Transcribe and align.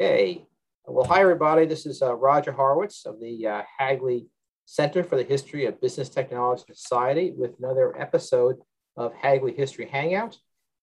Hey, 0.00 0.44
well, 0.84 1.04
hi 1.04 1.20
everybody. 1.20 1.66
This 1.66 1.86
is 1.86 2.02
uh, 2.02 2.16
Roger 2.16 2.50
Horowitz 2.50 3.06
of 3.06 3.20
the 3.20 3.46
uh, 3.46 3.62
Hagley 3.78 4.26
Center 4.64 5.04
for 5.04 5.14
the 5.14 5.22
History 5.22 5.66
of 5.66 5.80
Business 5.80 6.08
Technology 6.08 6.64
Society 6.74 7.32
with 7.36 7.52
another 7.60 7.96
episode 7.96 8.56
of 8.96 9.14
Hagley 9.14 9.54
History 9.54 9.86
Hangout. 9.86 10.36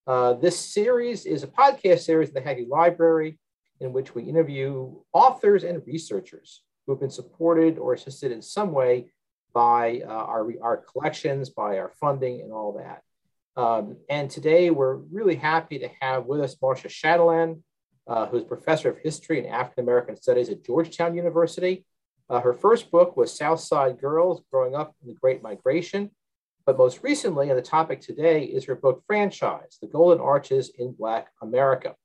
Uh, 0.08 0.36
this 0.36 0.58
series 0.58 1.26
is 1.26 1.44
a 1.44 1.48
podcast 1.48 2.06
series 2.06 2.30
in 2.30 2.36
the 2.36 2.42
Hagley 2.42 2.68
Library 2.70 3.38
in 3.82 3.92
which 3.92 4.16
we 4.16 4.24
interview 4.24 4.96
authors 5.12 5.66
and 5.66 5.86
researchers 5.86 6.64
who 6.86 6.94
have 6.94 7.02
been 7.02 7.10
supported 7.10 7.78
or 7.78 7.94
assisted 7.94 8.32
in 8.32 8.42
some 8.42 8.72
way 8.72 9.12
by 9.54 10.04
uh, 10.08 10.10
our, 10.10 10.50
our 10.62 10.78
collections, 10.78 11.50
by 11.50 11.80
our 11.80 11.92
funding, 12.00 12.40
and 12.40 12.54
all 12.54 12.78
that. 12.78 13.62
Um, 13.62 13.98
and 14.10 14.32
today 14.32 14.70
we're 14.70 14.96
really 14.96 15.36
happy 15.36 15.80
to 15.80 15.90
have 16.00 16.28
with 16.28 16.40
us 16.40 16.56
Marcia 16.62 16.88
Chatelain, 16.88 17.62
uh, 18.12 18.26
who's 18.28 18.44
professor 18.44 18.90
of 18.90 18.98
history 18.98 19.40
and 19.40 19.48
African 19.48 19.86
American 19.86 20.18
studies 20.18 20.50
at 20.50 20.66
Georgetown 20.66 21.16
University. 21.16 21.86
Uh, 22.30 22.42
her 22.42 22.54
first 22.54 22.92
book 22.92 23.16
was 23.16 23.38
Southside 23.38 24.02
Girls 24.02 24.42
Growing 24.52 24.76
Up 24.76 24.94
in 25.02 25.08
the 25.08 25.14
Great 25.14 25.42
Migration. 25.42 26.12
But 26.66 26.78
most 26.78 27.04
recently, 27.04 27.50
and 27.50 27.58
the 27.58 27.62
topic 27.62 28.02
today, 28.02 28.44
is 28.44 28.66
her 28.66 28.76
book 28.76 29.04
Franchise 29.08 29.78
The 29.82 29.88
Golden 29.88 30.20
Arches 30.20 30.72
in 30.78 30.92
Black 30.92 31.28
America. 31.42 31.96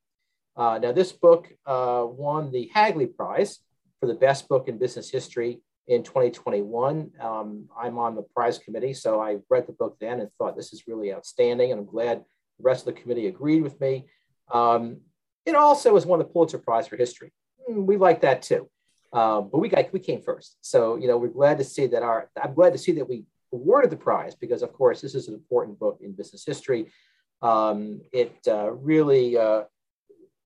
Uh, 0.57 0.79
now, 0.81 0.93
this 0.93 1.11
book 1.11 1.49
uh, 1.67 2.07
won 2.09 2.53
the 2.53 2.71
Hagley 2.73 3.07
Prize 3.07 3.59
for 3.99 4.07
the 4.07 4.15
best 4.15 4.49
book 4.49 4.69
in 4.69 4.79
business 4.79 5.11
history 5.11 5.61
in 5.89 6.05
2021. 6.05 7.11
Um, 7.21 7.69
I'm 7.77 7.99
on 7.99 8.15
the 8.15 8.23
prize 8.23 8.59
committee, 8.59 8.95
so 8.95 9.21
I 9.21 9.39
read 9.51 9.67
the 9.67 9.73
book 9.73 9.97
then 10.01 10.21
and 10.21 10.31
thought 10.39 10.57
this 10.57 10.73
is 10.73 10.85
really 10.87 11.13
outstanding. 11.13 11.73
And 11.73 11.81
I'm 11.81 11.87
glad 11.87 12.19
the 12.59 12.63
rest 12.63 12.87
of 12.87 12.95
the 12.95 13.01
committee 13.01 13.27
agreed 13.27 13.63
with 13.63 13.81
me. 13.81 14.07
Um, 14.53 15.01
it 15.47 15.55
also 15.55 15.93
was 15.93 16.05
won 16.05 16.19
the 16.19 16.25
Pulitzer 16.25 16.59
Prize 16.59 16.89
for 16.89 16.97
history. 16.97 17.33
Hmm, 17.67 17.87
we 17.87 17.97
like 17.97 18.21
that 18.23 18.43
too. 18.43 18.69
Um, 19.13 19.49
but 19.51 19.59
we 19.59 19.69
got 19.69 19.93
we 19.93 20.01
came 20.01 20.21
first, 20.21 20.57
so 20.61 20.97
you 20.97 21.07
know 21.09 21.17
we're 21.17 21.29
glad 21.29 21.59
to 21.59 21.65
see 21.65 21.87
that 21.87 22.03
our. 22.03 22.29
I'm 22.43 22.55
glad 22.55 22.73
to 22.73 22.79
see 22.79 22.93
that 22.93 23.09
we 23.09 23.25
awarded 23.53 23.91
the 23.91 23.97
prize 23.97 24.35
because, 24.35 24.63
of 24.63 24.73
course, 24.73 25.01
this 25.01 25.15
is 25.15 25.29
an 25.29 25.35
important 25.35 25.79
book 25.79 25.99
in 26.03 26.13
business 26.13 26.45
history. 26.45 26.91
Um, 27.43 28.01
it 28.13 28.37
uh, 28.49 28.73
really 28.73 29.37
uh, 29.39 29.63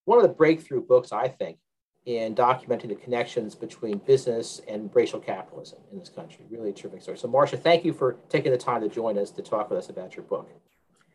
one 0.05 0.17
of 0.17 0.23
the 0.23 0.29
breakthrough 0.29 0.85
books, 0.85 1.11
I 1.11 1.27
think, 1.27 1.57
in 2.05 2.35
documenting 2.35 2.89
the 2.89 2.95
connections 2.95 3.55
between 3.55 3.99
business 3.99 4.61
and 4.67 4.89
racial 4.93 5.19
capitalism 5.19 5.79
in 5.91 5.99
this 5.99 6.09
country. 6.09 6.45
Really 6.49 6.69
a 6.69 6.73
terrific 6.73 7.01
story. 7.01 7.17
So, 7.17 7.27
Marcia, 7.27 7.57
thank 7.57 7.85
you 7.85 7.93
for 7.93 8.17
taking 8.29 8.51
the 8.51 8.57
time 8.57 8.81
to 8.81 8.89
join 8.89 9.17
us 9.17 9.31
to 9.31 9.41
talk 9.41 9.69
with 9.69 9.79
us 9.79 9.89
about 9.89 10.15
your 10.15 10.23
book. 10.23 10.49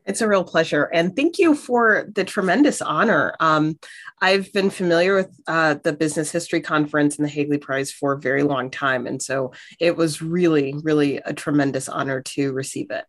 It's 0.07 0.21
a 0.21 0.29
real 0.29 0.45
pleasure. 0.45 0.85
And 0.85 1.17
thank 1.17 1.39
you 1.39 1.55
for 1.55 2.09
the 2.15 2.25
tremendous 2.25 2.81
honor. 2.81 3.35
Um, 3.41 3.79
I've 4.23 4.53
been 4.53 4.71
familiar 4.71 5.17
with 5.17 5.37
uh, 5.49 5.75
the 5.83 5.93
Business 5.93 6.31
History 6.31 6.61
Conference 6.61 7.17
and 7.17 7.25
the 7.25 7.31
Hagley 7.31 7.59
Prize 7.59 7.91
for 7.91 8.13
a 8.13 8.19
very 8.19 8.45
long 8.45 8.71
time. 8.71 9.07
And 9.07 9.21
so 9.21 9.53
it 9.81 9.97
was 9.97 10.23
really, 10.23 10.75
really 10.83 11.17
a 11.19 11.35
tremendous 11.35 11.89
honor 11.89 12.23
to 12.23 12.53
receive 12.53 12.91
it. 12.91 13.05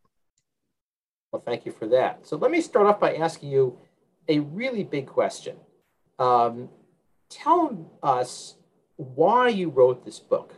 Well, 1.31 1.43
thank 1.45 1.65
you 1.65 1.71
for 1.71 1.87
that. 1.89 2.25
So 2.27 2.35
let 2.35 2.49
me 2.49 2.61
start 2.61 2.87
off 2.87 2.99
by 2.99 3.15
asking 3.15 3.49
you 3.49 3.77
a 4.27 4.39
really 4.39 4.83
big 4.83 5.05
question. 5.05 5.57
Um, 6.17 6.69
tell 7.29 7.91
us 8.01 8.55
why 8.95 9.49
you 9.49 9.69
wrote 9.69 10.03
this 10.03 10.19
book. 10.19 10.55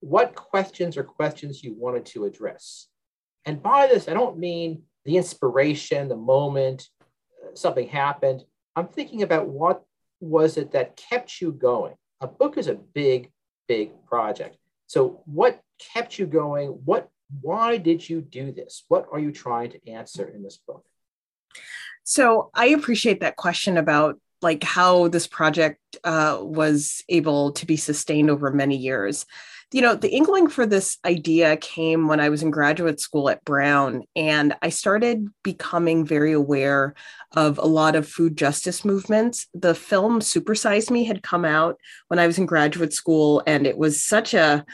What 0.00 0.34
questions 0.34 0.96
or 0.96 1.04
questions 1.04 1.62
you 1.62 1.74
wanted 1.74 2.06
to 2.06 2.24
address? 2.24 2.88
And 3.44 3.62
by 3.62 3.86
this, 3.88 4.08
I 4.08 4.14
don't 4.14 4.38
mean 4.38 4.82
the 5.04 5.16
inspiration, 5.16 6.08
the 6.08 6.16
moment, 6.16 6.88
uh, 7.42 7.54
something 7.54 7.88
happened. 7.88 8.44
I'm 8.76 8.88
thinking 8.88 9.22
about 9.22 9.48
what 9.48 9.84
was 10.20 10.56
it 10.56 10.72
that 10.72 10.96
kept 10.96 11.40
you 11.40 11.52
going? 11.52 11.94
A 12.20 12.26
book 12.26 12.56
is 12.56 12.68
a 12.68 12.74
big, 12.74 13.30
big 13.68 13.92
project. 14.06 14.56
So, 14.86 15.22
what 15.26 15.60
kept 15.78 16.18
you 16.18 16.26
going? 16.26 16.68
What, 16.84 17.08
why 17.40 17.78
did 17.78 18.08
you 18.08 18.20
do 18.20 18.52
this? 18.52 18.84
What 18.88 19.06
are 19.12 19.18
you 19.18 19.32
trying 19.32 19.70
to 19.72 19.88
answer 19.90 20.26
in 20.26 20.42
this 20.42 20.58
book? 20.66 20.84
So, 22.04 22.50
I 22.54 22.66
appreciate 22.66 23.20
that 23.20 23.36
question 23.36 23.76
about 23.76 24.18
like 24.42 24.62
how 24.62 25.08
this 25.08 25.26
project 25.26 25.80
uh, 26.04 26.38
was 26.40 27.02
able 27.08 27.52
to 27.52 27.66
be 27.66 27.76
sustained 27.76 28.30
over 28.30 28.50
many 28.52 28.76
years 28.76 29.24
you 29.72 29.80
know, 29.80 29.94
the 29.94 30.10
inkling 30.10 30.48
for 30.48 30.66
this 30.66 30.98
idea 31.04 31.56
came 31.56 32.06
when 32.06 32.20
I 32.20 32.28
was 32.28 32.42
in 32.42 32.50
graduate 32.50 33.00
school 33.00 33.28
at 33.28 33.44
Brown, 33.44 34.04
and 34.14 34.54
I 34.62 34.68
started 34.68 35.28
becoming 35.42 36.04
very 36.04 36.32
aware 36.32 36.94
of 37.32 37.58
a 37.58 37.66
lot 37.66 37.96
of 37.96 38.08
food 38.08 38.36
justice 38.36 38.84
movements. 38.84 39.48
The 39.54 39.74
film 39.74 40.20
Supersize 40.20 40.90
Me 40.90 41.04
had 41.04 41.22
come 41.22 41.44
out 41.44 41.78
when 42.08 42.18
I 42.18 42.26
was 42.26 42.38
in 42.38 42.46
graduate 42.46 42.92
school, 42.92 43.42
and 43.46 43.66
it 43.66 43.76
was 43.76 44.04
such 44.04 44.34
a, 44.34 44.64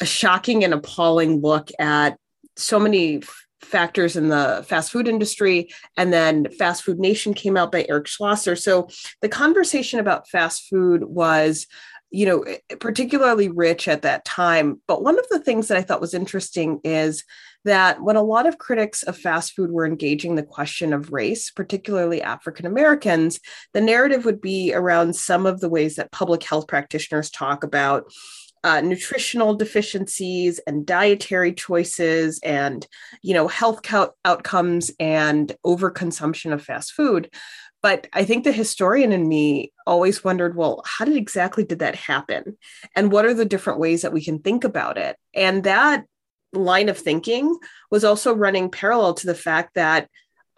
a 0.00 0.06
shocking 0.06 0.64
and 0.64 0.74
appalling 0.74 1.40
look 1.40 1.70
at 1.78 2.18
so 2.56 2.78
many 2.78 3.22
factors 3.64 4.16
in 4.16 4.28
the 4.28 4.64
fast 4.68 4.90
food 4.90 5.08
industry. 5.08 5.70
And 5.96 6.12
then 6.12 6.50
Fast 6.58 6.82
Food 6.82 6.98
Nation 6.98 7.32
came 7.32 7.56
out 7.56 7.72
by 7.72 7.86
Eric 7.88 8.06
Schlosser. 8.06 8.56
So 8.56 8.88
the 9.20 9.28
conversation 9.28 10.00
about 10.00 10.28
fast 10.28 10.68
food 10.68 11.04
was 11.04 11.66
you 12.12 12.26
know, 12.26 12.42
eh, 12.42 12.58
particularly 12.78 13.48
rich 13.48 13.88
at 13.88 14.02
that 14.02 14.24
time. 14.24 14.80
But 14.86 15.02
one 15.02 15.18
of 15.18 15.26
the 15.30 15.40
things 15.40 15.68
that 15.68 15.78
I 15.78 15.82
thought 15.82 16.00
was 16.00 16.14
interesting 16.14 16.78
is 16.84 17.24
that 17.64 18.02
when 18.02 18.16
a 18.16 18.22
lot 18.22 18.46
of 18.46 18.58
critics 18.58 19.02
of 19.02 19.16
fast 19.16 19.54
food 19.54 19.70
were 19.70 19.86
engaging 19.86 20.34
the 20.34 20.42
question 20.42 20.92
of 20.92 21.12
race, 21.12 21.50
particularly 21.50 22.20
African 22.22 22.66
Americans, 22.66 23.40
the 23.72 23.80
narrative 23.80 24.24
would 24.24 24.40
be 24.40 24.74
around 24.74 25.16
some 25.16 25.46
of 25.46 25.60
the 25.60 25.68
ways 25.68 25.96
that 25.96 26.12
public 26.12 26.42
health 26.42 26.68
practitioners 26.68 27.30
talk 27.30 27.64
about. 27.64 28.12
Uh, 28.64 28.80
nutritional 28.80 29.56
deficiencies 29.56 30.60
and 30.68 30.86
dietary 30.86 31.52
choices 31.52 32.38
and 32.44 32.86
you 33.20 33.34
know 33.34 33.48
health 33.48 33.82
co- 33.82 34.14
outcomes 34.24 34.88
and 35.00 35.56
overconsumption 35.66 36.52
of 36.52 36.62
fast 36.62 36.92
food 36.92 37.28
but 37.82 38.06
i 38.12 38.24
think 38.24 38.44
the 38.44 38.52
historian 38.52 39.12
in 39.12 39.28
me 39.28 39.72
always 39.86 40.24
wondered 40.24 40.56
well 40.56 40.82
how 40.84 41.04
did 41.04 41.16
exactly 41.16 41.64
did 41.64 41.80
that 41.80 41.96
happen? 41.96 42.56
And 42.96 43.10
what 43.10 43.24
are 43.24 43.34
the 43.34 43.44
different 43.44 43.78
ways 43.78 44.02
that 44.02 44.12
we 44.12 44.24
can 44.24 44.38
think 44.38 44.64
about 44.64 44.98
it? 44.98 45.16
And 45.34 45.64
that 45.64 46.04
line 46.52 46.88
of 46.88 46.98
thinking 46.98 47.56
was 47.90 48.04
also 48.04 48.34
running 48.34 48.70
parallel 48.70 49.14
to 49.14 49.26
the 49.26 49.34
fact 49.34 49.74
that 49.74 50.08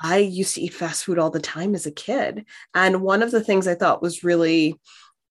i 0.01 0.19
used 0.19 0.57
to 0.57 0.61
eat 0.61 0.75
fast 0.75 1.05
food 1.05 1.19
all 1.19 1.31
the 1.31 1.41
time 1.41 1.75
as 1.75 1.87
a 1.87 1.91
kid. 1.91 2.45
And 2.75 3.01
one 3.01 3.23
of 3.23 3.31
the 3.31 3.43
things 3.43 3.69
i 3.69 3.75
thought 3.75 4.03
was 4.03 4.25
really 4.25 4.79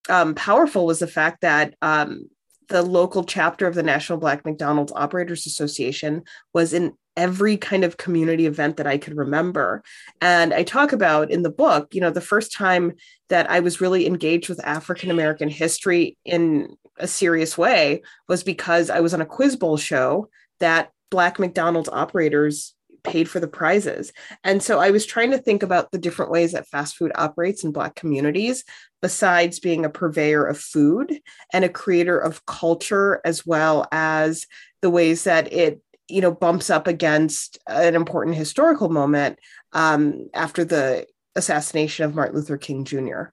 um, 0.08 0.34
powerful 0.34 0.86
was 0.86 0.98
the 0.98 1.06
fact 1.06 1.42
that 1.42 1.74
um, 1.82 2.28
the 2.68 2.82
local 2.82 3.24
chapter 3.24 3.66
of 3.66 3.74
the 3.74 3.82
National 3.82 4.18
Black 4.18 4.44
McDonald's 4.44 4.92
Operators 4.94 5.46
Association 5.46 6.22
was 6.52 6.72
in 6.72 6.94
every 7.16 7.56
kind 7.56 7.84
of 7.84 7.96
community 7.96 8.46
event 8.46 8.76
that 8.76 8.86
I 8.86 8.98
could 8.98 9.16
remember. 9.16 9.82
And 10.20 10.52
I 10.52 10.62
talk 10.62 10.92
about 10.92 11.30
in 11.30 11.42
the 11.42 11.50
book, 11.50 11.94
you 11.94 12.00
know, 12.00 12.10
the 12.10 12.20
first 12.20 12.52
time 12.52 12.94
that 13.28 13.50
I 13.50 13.60
was 13.60 13.80
really 13.80 14.06
engaged 14.06 14.48
with 14.48 14.64
African 14.64 15.10
American 15.10 15.48
history 15.48 16.16
in 16.24 16.76
a 16.98 17.06
serious 17.06 17.58
way 17.58 18.02
was 18.28 18.42
because 18.42 18.90
I 18.90 19.00
was 19.00 19.14
on 19.14 19.20
a 19.20 19.26
quiz 19.26 19.56
bowl 19.56 19.76
show 19.76 20.28
that 20.60 20.90
Black 21.10 21.38
McDonald's 21.38 21.88
operators 21.88 22.74
paid 23.04 23.28
for 23.28 23.38
the 23.38 23.46
prizes. 23.46 24.12
And 24.42 24.62
so 24.62 24.80
I 24.80 24.90
was 24.90 25.06
trying 25.06 25.30
to 25.30 25.38
think 25.38 25.62
about 25.62 25.92
the 25.92 25.98
different 25.98 26.30
ways 26.30 26.52
that 26.52 26.66
fast 26.66 26.96
food 26.96 27.12
operates 27.14 27.62
in 27.62 27.70
Black 27.70 27.94
communities, 27.94 28.64
besides 29.02 29.60
being 29.60 29.84
a 29.84 29.90
purveyor 29.90 30.44
of 30.44 30.58
food 30.58 31.20
and 31.52 31.64
a 31.64 31.68
creator 31.68 32.18
of 32.18 32.46
culture, 32.46 33.20
as 33.24 33.44
well 33.44 33.86
as 33.92 34.46
the 34.80 34.90
ways 34.90 35.24
that 35.24 35.52
it 35.52 35.80
you 36.08 36.20
know 36.20 36.32
bumps 36.32 36.70
up 36.70 36.86
against 36.86 37.58
an 37.66 37.94
important 37.94 38.36
historical 38.36 38.88
moment 38.88 39.38
um, 39.72 40.28
after 40.34 40.64
the 40.64 41.06
assassination 41.34 42.04
of 42.04 42.14
Martin 42.14 42.36
Luther 42.36 42.58
King 42.58 42.84
Jr. 42.84 43.24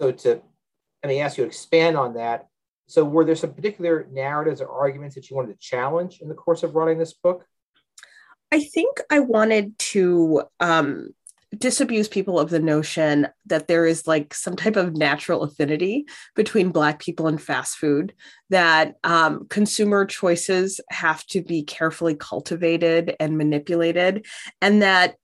So 0.00 0.12
to 0.12 0.42
let 1.02 1.08
me 1.08 1.20
ask 1.20 1.36
you 1.36 1.44
to 1.44 1.48
expand 1.48 1.96
on 1.96 2.14
that. 2.14 2.48
So 2.86 3.04
were 3.04 3.24
there 3.24 3.36
some 3.36 3.54
particular 3.54 4.06
narratives 4.10 4.60
or 4.60 4.68
arguments 4.68 5.14
that 5.14 5.30
you 5.30 5.36
wanted 5.36 5.52
to 5.52 5.58
challenge 5.58 6.20
in 6.20 6.28
the 6.28 6.34
course 6.34 6.62
of 6.62 6.74
writing 6.74 6.98
this 6.98 7.14
book? 7.14 7.46
I 8.52 8.60
think 8.60 8.98
I 9.10 9.20
wanted 9.20 9.78
to 9.78 10.42
um, 10.60 11.14
disabuse 11.58 12.08
people 12.08 12.38
of 12.38 12.50
the 12.50 12.60
notion 12.60 13.28
that 13.46 13.68
there 13.68 13.84
is 13.84 14.06
like 14.06 14.32
some 14.32 14.56
type 14.56 14.76
of 14.76 14.96
natural 14.96 15.42
affinity 15.42 16.06
between 16.34 16.70
black 16.70 16.98
people 16.98 17.26
and 17.26 17.40
fast 17.40 17.76
food 17.76 18.14
that 18.48 18.94
um, 19.04 19.46
consumer 19.48 20.06
choices 20.06 20.80
have 20.90 21.24
to 21.26 21.42
be 21.42 21.62
carefully 21.62 22.14
cultivated 22.14 23.14
and 23.20 23.36
manipulated 23.36 24.24
and 24.60 24.82
that 24.82 25.16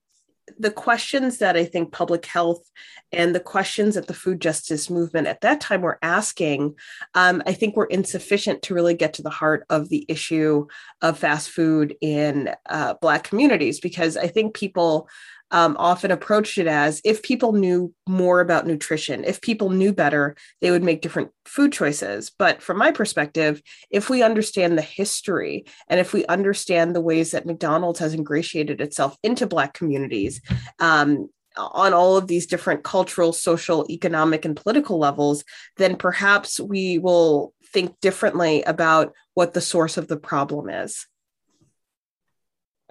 the 0.58 0.70
questions 0.70 1.38
that 1.38 1.56
i 1.56 1.64
think 1.64 1.92
public 1.92 2.24
health 2.24 2.70
and 3.12 3.34
the 3.34 3.40
questions 3.40 3.94
that 3.94 4.06
the 4.06 4.14
food 4.14 4.40
justice 4.40 4.88
movement 4.88 5.26
at 5.26 5.40
that 5.42 5.60
time 5.60 5.82
were 5.82 5.98
asking 6.02 6.74
um, 7.14 7.42
i 7.46 7.52
think 7.52 7.76
were 7.76 7.86
insufficient 7.86 8.62
to 8.62 8.74
really 8.74 8.94
get 8.94 9.14
to 9.14 9.22
the 9.22 9.30
heart 9.30 9.64
of 9.68 9.88
the 9.88 10.06
issue 10.08 10.66
of 11.02 11.18
fast 11.18 11.50
food 11.50 11.94
in 12.00 12.50
uh, 12.70 12.94
black 13.00 13.24
communities 13.24 13.78
because 13.80 14.16
i 14.16 14.26
think 14.26 14.54
people 14.54 15.08
um, 15.50 15.76
often 15.78 16.10
approached 16.10 16.58
it 16.58 16.66
as 16.66 17.00
if 17.04 17.22
people 17.22 17.52
knew 17.52 17.92
more 18.06 18.40
about 18.40 18.66
nutrition, 18.66 19.24
if 19.24 19.40
people 19.40 19.70
knew 19.70 19.92
better, 19.92 20.36
they 20.60 20.70
would 20.70 20.82
make 20.82 21.00
different 21.00 21.30
food 21.44 21.72
choices. 21.72 22.30
But 22.38 22.62
from 22.62 22.78
my 22.78 22.90
perspective, 22.90 23.62
if 23.90 24.10
we 24.10 24.22
understand 24.22 24.76
the 24.76 24.82
history 24.82 25.64
and 25.88 25.98
if 26.00 26.12
we 26.12 26.26
understand 26.26 26.94
the 26.94 27.00
ways 27.00 27.30
that 27.30 27.46
McDonald's 27.46 28.00
has 28.00 28.14
ingratiated 28.14 28.80
itself 28.80 29.16
into 29.22 29.46
Black 29.46 29.74
communities, 29.74 30.40
um, 30.78 31.28
on 31.56 31.92
all 31.92 32.16
of 32.16 32.28
these 32.28 32.46
different 32.46 32.84
cultural, 32.84 33.32
social, 33.32 33.84
economic, 33.90 34.44
and 34.44 34.56
political 34.56 34.98
levels, 34.98 35.42
then 35.76 35.96
perhaps 35.96 36.60
we 36.60 36.98
will 36.98 37.52
think 37.72 37.98
differently 38.00 38.62
about 38.62 39.12
what 39.34 39.54
the 39.54 39.60
source 39.60 39.96
of 39.96 40.06
the 40.06 40.16
problem 40.16 40.68
is. 40.68 41.06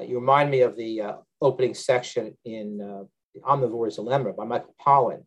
You 0.05 0.19
remind 0.19 0.51
me 0.51 0.61
of 0.61 0.75
the 0.75 1.01
uh, 1.01 1.13
opening 1.41 1.73
section 1.73 2.37
in 2.45 2.81
uh, 2.81 3.03
The 3.33 3.41
Omnivore's 3.41 3.95
Dilemma 3.95 4.33
by 4.33 4.45
Michael 4.45 4.75
Pollan, 4.83 5.23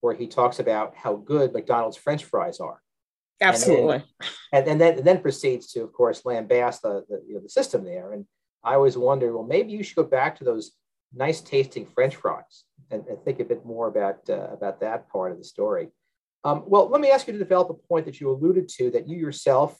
where 0.00 0.14
he 0.14 0.26
talks 0.26 0.58
about 0.58 0.94
how 0.96 1.16
good 1.16 1.52
McDonald's 1.52 1.96
French 1.96 2.24
fries 2.24 2.60
are. 2.60 2.80
Absolutely. 3.40 4.02
And 4.52 4.66
then, 4.66 4.72
and, 4.72 4.80
then, 4.80 4.98
and 4.98 5.06
then 5.06 5.20
proceeds 5.20 5.72
to, 5.72 5.82
of 5.82 5.92
course, 5.92 6.22
lambaste 6.24 6.82
the, 6.82 7.04
the, 7.08 7.22
you 7.26 7.34
know, 7.34 7.40
the 7.40 7.48
system 7.48 7.84
there. 7.84 8.12
And 8.12 8.26
I 8.62 8.74
always 8.74 8.96
wonder, 8.96 9.32
well, 9.34 9.46
maybe 9.46 9.72
you 9.72 9.82
should 9.82 9.96
go 9.96 10.04
back 10.04 10.36
to 10.38 10.44
those 10.44 10.72
nice 11.12 11.40
tasting 11.40 11.86
French 11.86 12.16
fries 12.16 12.64
and, 12.90 13.06
and 13.06 13.22
think 13.22 13.40
a 13.40 13.44
bit 13.44 13.64
more 13.64 13.88
about, 13.88 14.28
uh, 14.28 14.48
about 14.52 14.80
that 14.80 15.08
part 15.08 15.32
of 15.32 15.38
the 15.38 15.44
story. 15.44 15.88
Um, 16.44 16.64
well, 16.66 16.88
let 16.88 17.00
me 17.00 17.10
ask 17.10 17.26
you 17.26 17.32
to 17.32 17.38
develop 17.38 17.70
a 17.70 17.88
point 17.88 18.04
that 18.06 18.20
you 18.20 18.30
alluded 18.30 18.68
to 18.76 18.90
that 18.90 19.08
you 19.08 19.16
yourself, 19.16 19.78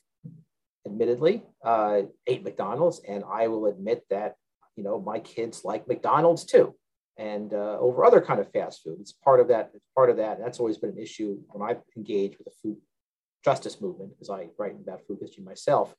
admittedly, 0.87 1.43
uh, 1.65 2.03
ate 2.27 2.45
McDonald's, 2.45 3.01
and 3.07 3.25
I 3.31 3.49
will 3.49 3.67
admit 3.67 4.05
that 4.11 4.35
you 4.77 4.85
know 4.85 5.01
my 5.01 5.19
kids 5.19 5.65
like 5.65 5.89
McDonald's 5.89 6.45
too, 6.45 6.75
and 7.17 7.53
uh, 7.53 7.79
over 7.79 8.05
other 8.05 8.21
kind 8.21 8.41
of 8.41 8.51
fast 8.53 8.83
food. 8.83 8.99
It's 9.01 9.13
part 9.13 9.41
of 9.41 9.49
that. 9.49 9.71
It's 9.75 9.87
part 9.95 10.11
of 10.11 10.17
that. 10.17 10.37
And 10.37 10.45
that's 10.45 10.59
always 10.59 10.79
been 10.79 10.91
an 10.91 10.99
issue 10.99 11.39
when 11.49 11.69
I've 11.69 11.83
engaged 11.97 12.39
with 12.39 12.47
the 12.47 12.55
food 12.63 12.79
justice 13.45 13.81
movement 13.81 14.11
because 14.11 14.31
I 14.31 14.49
write 14.59 14.75
about 14.75 15.03
food 15.07 15.19
history 15.21 15.45
myself. 15.45 15.95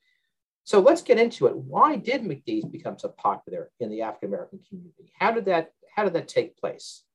So 0.64 0.80
let's 0.80 1.02
get 1.02 1.18
into 1.18 1.46
it. 1.46 1.56
Why 1.56 1.96
did 1.96 2.22
McDee's 2.22 2.64
become 2.64 2.98
so 2.98 3.08
popular 3.08 3.70
in 3.78 3.88
the 3.88 4.02
African 4.02 4.30
American 4.30 4.60
community? 4.68 5.12
How 5.18 5.30
did 5.30 5.44
that 5.46 5.70
How 5.94 6.04
did 6.04 6.12
that 6.14 6.28
take 6.28 6.56
place? 6.58 7.05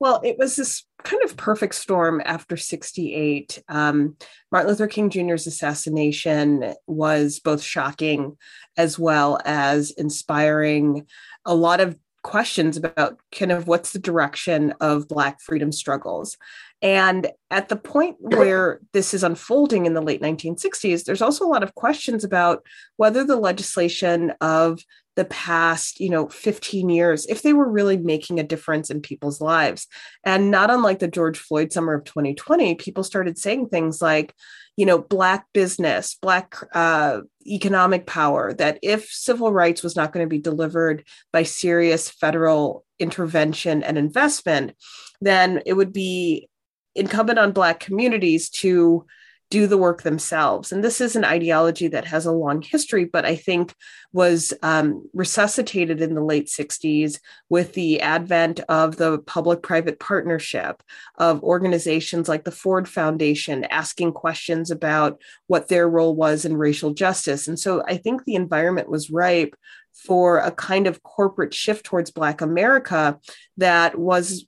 Well, 0.00 0.20
it 0.24 0.38
was 0.38 0.56
this 0.56 0.84
kind 1.04 1.22
of 1.24 1.36
perfect 1.36 1.74
storm 1.74 2.22
after 2.24 2.56
68. 2.56 3.62
Um, 3.68 4.16
Martin 4.50 4.70
Luther 4.70 4.86
King 4.86 5.10
Jr.'s 5.10 5.46
assassination 5.46 6.74
was 6.86 7.40
both 7.40 7.62
shocking 7.62 8.36
as 8.76 8.98
well 8.98 9.38
as 9.44 9.90
inspiring 9.92 11.06
a 11.44 11.54
lot 11.54 11.80
of 11.80 11.96
questions 12.22 12.76
about 12.76 13.18
kind 13.36 13.50
of 13.50 13.66
what's 13.66 13.92
the 13.92 13.98
direction 13.98 14.72
of 14.80 15.08
Black 15.08 15.40
freedom 15.40 15.72
struggles. 15.72 16.36
And 16.80 17.30
at 17.50 17.68
the 17.68 17.76
point 17.76 18.16
where 18.18 18.80
this 18.92 19.14
is 19.14 19.22
unfolding 19.22 19.86
in 19.86 19.94
the 19.94 20.00
late 20.00 20.20
1960s, 20.20 21.04
there's 21.04 21.22
also 21.22 21.44
a 21.44 21.48
lot 21.48 21.62
of 21.62 21.74
questions 21.74 22.24
about 22.24 22.64
whether 22.96 23.24
the 23.24 23.36
legislation 23.36 24.32
of 24.40 24.80
the 25.14 25.24
past, 25.26 26.00
you 26.00 26.08
know, 26.08 26.28
15 26.28 26.88
years, 26.88 27.26
if 27.26 27.42
they 27.42 27.52
were 27.52 27.68
really 27.68 27.96
making 27.96 28.40
a 28.40 28.44
difference 28.44 28.90
in 28.90 29.00
people's 29.00 29.40
lives. 29.40 29.86
And 30.24 30.50
not 30.50 30.70
unlike 30.70 31.00
the 31.00 31.08
George 31.08 31.38
Floyd 31.38 31.72
summer 31.72 31.94
of 31.94 32.04
2020, 32.04 32.76
people 32.76 33.04
started 33.04 33.38
saying 33.38 33.68
things 33.68 34.00
like, 34.00 34.34
you 34.76 34.86
know, 34.86 34.98
Black 34.98 35.46
business, 35.52 36.16
Black 36.20 36.56
uh, 36.74 37.20
economic 37.46 38.06
power, 38.06 38.54
that 38.54 38.78
if 38.82 39.04
civil 39.06 39.52
rights 39.52 39.82
was 39.82 39.96
not 39.96 40.12
going 40.12 40.24
to 40.24 40.30
be 40.30 40.38
delivered 40.38 41.04
by 41.32 41.42
serious 41.42 42.08
federal 42.08 42.84
intervention 42.98 43.82
and 43.82 43.98
investment, 43.98 44.72
then 45.20 45.60
it 45.66 45.74
would 45.74 45.92
be 45.92 46.48
incumbent 46.94 47.38
on 47.38 47.52
Black 47.52 47.80
communities 47.80 48.48
to 48.48 49.06
do 49.52 49.66
the 49.66 49.76
work 49.76 50.00
themselves. 50.00 50.72
And 50.72 50.82
this 50.82 50.98
is 50.98 51.14
an 51.14 51.26
ideology 51.26 51.86
that 51.88 52.06
has 52.06 52.24
a 52.24 52.32
long 52.32 52.62
history, 52.62 53.04
but 53.04 53.26
I 53.26 53.36
think 53.36 53.74
was 54.10 54.54
um, 54.62 55.06
resuscitated 55.12 56.00
in 56.00 56.14
the 56.14 56.24
late 56.24 56.46
60s 56.46 57.20
with 57.50 57.74
the 57.74 58.00
advent 58.00 58.60
of 58.70 58.96
the 58.96 59.18
public 59.18 59.62
private 59.62 60.00
partnership 60.00 60.82
of 61.18 61.42
organizations 61.42 62.30
like 62.30 62.44
the 62.44 62.50
Ford 62.50 62.88
Foundation 62.88 63.64
asking 63.64 64.12
questions 64.12 64.70
about 64.70 65.20
what 65.48 65.68
their 65.68 65.86
role 65.86 66.16
was 66.16 66.46
in 66.46 66.56
racial 66.56 66.94
justice. 66.94 67.46
And 67.46 67.60
so 67.60 67.82
I 67.86 67.98
think 67.98 68.24
the 68.24 68.36
environment 68.36 68.88
was 68.88 69.10
ripe 69.10 69.54
for 69.92 70.38
a 70.38 70.50
kind 70.50 70.86
of 70.86 71.02
corporate 71.02 71.52
shift 71.52 71.84
towards 71.84 72.10
Black 72.10 72.40
America 72.40 73.18
that 73.58 73.98
was 73.98 74.46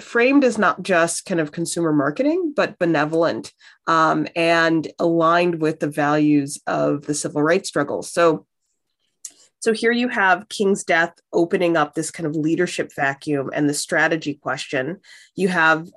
framed 0.00 0.44
as 0.44 0.58
not 0.58 0.82
just 0.82 1.26
kind 1.26 1.40
of 1.40 1.52
consumer 1.52 1.92
marketing, 1.92 2.52
but 2.54 2.78
benevolent 2.78 3.52
um, 3.86 4.26
and 4.34 4.88
aligned 4.98 5.60
with 5.60 5.80
the 5.80 5.88
values 5.88 6.60
of 6.66 7.06
the 7.06 7.14
civil 7.14 7.42
rights 7.42 7.68
struggle. 7.68 8.02
So, 8.02 8.46
so 9.60 9.72
here 9.72 9.92
you 9.92 10.08
have 10.08 10.48
King's 10.48 10.82
death 10.82 11.14
opening 11.32 11.76
up 11.76 11.94
this 11.94 12.10
kind 12.10 12.26
of 12.26 12.34
leadership 12.34 12.92
vacuum 12.94 13.50
and 13.54 13.68
the 13.68 13.74
strategy 13.74 14.34
question. 14.34 15.00
You 15.36 15.48
have 15.48 15.88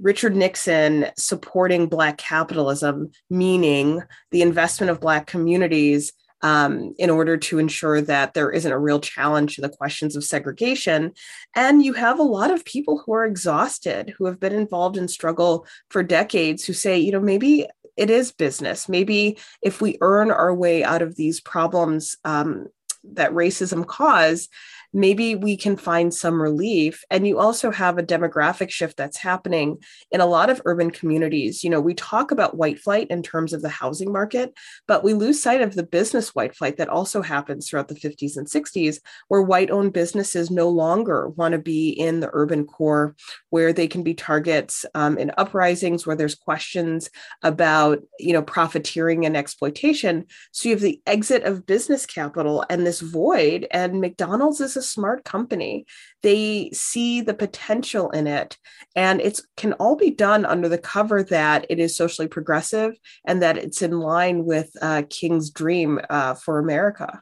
Richard 0.00 0.34
Nixon 0.34 1.06
supporting 1.16 1.86
Black 1.86 2.18
capitalism, 2.18 3.12
meaning 3.30 4.02
the 4.32 4.42
investment 4.42 4.90
of 4.90 5.00
Black 5.00 5.26
communities 5.26 6.12
um, 6.44 6.94
in 6.98 7.08
order 7.08 7.38
to 7.38 7.58
ensure 7.58 8.02
that 8.02 8.34
there 8.34 8.50
isn't 8.50 8.70
a 8.70 8.78
real 8.78 9.00
challenge 9.00 9.54
to 9.54 9.62
the 9.62 9.68
questions 9.70 10.14
of 10.14 10.22
segregation. 10.22 11.10
And 11.56 11.82
you 11.82 11.94
have 11.94 12.18
a 12.18 12.22
lot 12.22 12.50
of 12.50 12.66
people 12.66 13.02
who 13.04 13.14
are 13.14 13.24
exhausted, 13.24 14.14
who 14.18 14.26
have 14.26 14.38
been 14.38 14.52
involved 14.52 14.98
in 14.98 15.08
struggle 15.08 15.66
for 15.88 16.02
decades, 16.02 16.62
who 16.62 16.74
say, 16.74 16.98
you 16.98 17.12
know, 17.12 17.20
maybe 17.20 17.66
it 17.96 18.10
is 18.10 18.30
business. 18.30 18.90
Maybe 18.90 19.38
if 19.62 19.80
we 19.80 19.96
earn 20.02 20.30
our 20.30 20.54
way 20.54 20.84
out 20.84 21.00
of 21.00 21.16
these 21.16 21.40
problems 21.40 22.18
um, 22.26 22.66
that 23.04 23.32
racism 23.32 23.86
cause, 23.86 24.50
maybe 24.94 25.34
we 25.34 25.56
can 25.56 25.76
find 25.76 26.14
some 26.14 26.40
relief. 26.40 27.04
And 27.10 27.26
you 27.26 27.38
also 27.40 27.72
have 27.72 27.98
a 27.98 28.02
demographic 28.02 28.70
shift 28.70 28.96
that's 28.96 29.18
happening 29.18 29.78
in 30.12 30.20
a 30.20 30.26
lot 30.26 30.50
of 30.50 30.62
urban 30.64 30.92
communities. 30.92 31.64
You 31.64 31.70
know, 31.70 31.80
we 31.80 31.94
talk 31.94 32.30
about 32.30 32.56
white 32.56 32.78
flight 32.78 33.08
in 33.10 33.22
terms 33.22 33.52
of 33.52 33.60
the 33.60 33.68
housing 33.68 34.12
market, 34.12 34.54
but 34.86 35.02
we 35.02 35.12
lose 35.12 35.42
sight 35.42 35.60
of 35.60 35.74
the 35.74 35.82
business 35.82 36.34
white 36.34 36.54
flight 36.54 36.76
that 36.76 36.88
also 36.88 37.22
happens 37.22 37.68
throughout 37.68 37.88
the 37.88 37.94
50s 37.96 38.36
and 38.36 38.46
60s, 38.46 39.00
where 39.26 39.42
white 39.42 39.70
owned 39.70 39.92
businesses 39.92 40.48
no 40.50 40.68
longer 40.68 41.28
want 41.30 41.52
to 41.52 41.58
be 41.58 41.90
in 41.90 42.20
the 42.20 42.30
urban 42.32 42.64
core, 42.64 43.16
where 43.50 43.72
they 43.72 43.88
can 43.88 44.04
be 44.04 44.14
targets 44.14 44.86
um, 44.94 45.18
in 45.18 45.32
uprisings, 45.36 46.06
where 46.06 46.16
there's 46.16 46.36
questions 46.36 47.10
about, 47.42 48.00
you 48.20 48.32
know, 48.32 48.42
profiteering 48.42 49.26
and 49.26 49.36
exploitation. 49.36 50.26
So 50.52 50.68
you 50.68 50.74
have 50.76 50.82
the 50.82 51.02
exit 51.04 51.42
of 51.42 51.66
business 51.66 52.06
capital 52.06 52.64
and 52.70 52.86
this 52.86 53.00
void, 53.00 53.66
and 53.72 54.00
McDonald's 54.00 54.60
is 54.60 54.76
a 54.76 54.83
smart 54.84 55.24
company. 55.24 55.86
They 56.22 56.70
see 56.72 57.20
the 57.20 57.34
potential 57.34 58.10
in 58.10 58.26
it, 58.26 58.58
and 58.94 59.20
it 59.20 59.40
can 59.56 59.72
all 59.74 59.96
be 59.96 60.10
done 60.10 60.44
under 60.44 60.68
the 60.68 60.78
cover 60.78 61.22
that 61.24 61.66
it 61.68 61.78
is 61.78 61.96
socially 61.96 62.28
progressive 62.28 62.96
and 63.24 63.42
that 63.42 63.58
it's 63.58 63.82
in 63.82 63.98
line 63.98 64.44
with 64.44 64.70
uh, 64.80 65.02
King's 65.10 65.50
dream 65.50 66.00
uh, 66.10 66.34
for 66.34 66.58
America. 66.58 67.20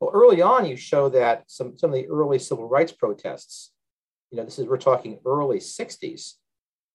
Well, 0.00 0.10
early 0.12 0.42
on, 0.42 0.66
you 0.66 0.76
show 0.76 1.08
that 1.10 1.44
some, 1.46 1.78
some 1.78 1.90
of 1.90 1.96
the 1.96 2.08
early 2.08 2.38
civil 2.38 2.68
rights 2.68 2.92
protests, 2.92 3.72
you 4.30 4.36
know, 4.36 4.44
this 4.44 4.58
is, 4.58 4.66
we're 4.66 4.76
talking 4.76 5.18
early 5.24 5.58
60s, 5.58 6.34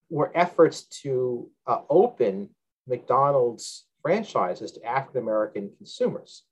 were 0.10 0.32
efforts 0.36 0.84
to 1.02 1.50
uh, 1.66 1.80
open 1.90 2.50
McDonald's 2.88 3.88
franchises 4.02 4.72
to 4.74 4.84
African 4.86 5.22
American 5.22 5.72
consumers. 5.78 6.44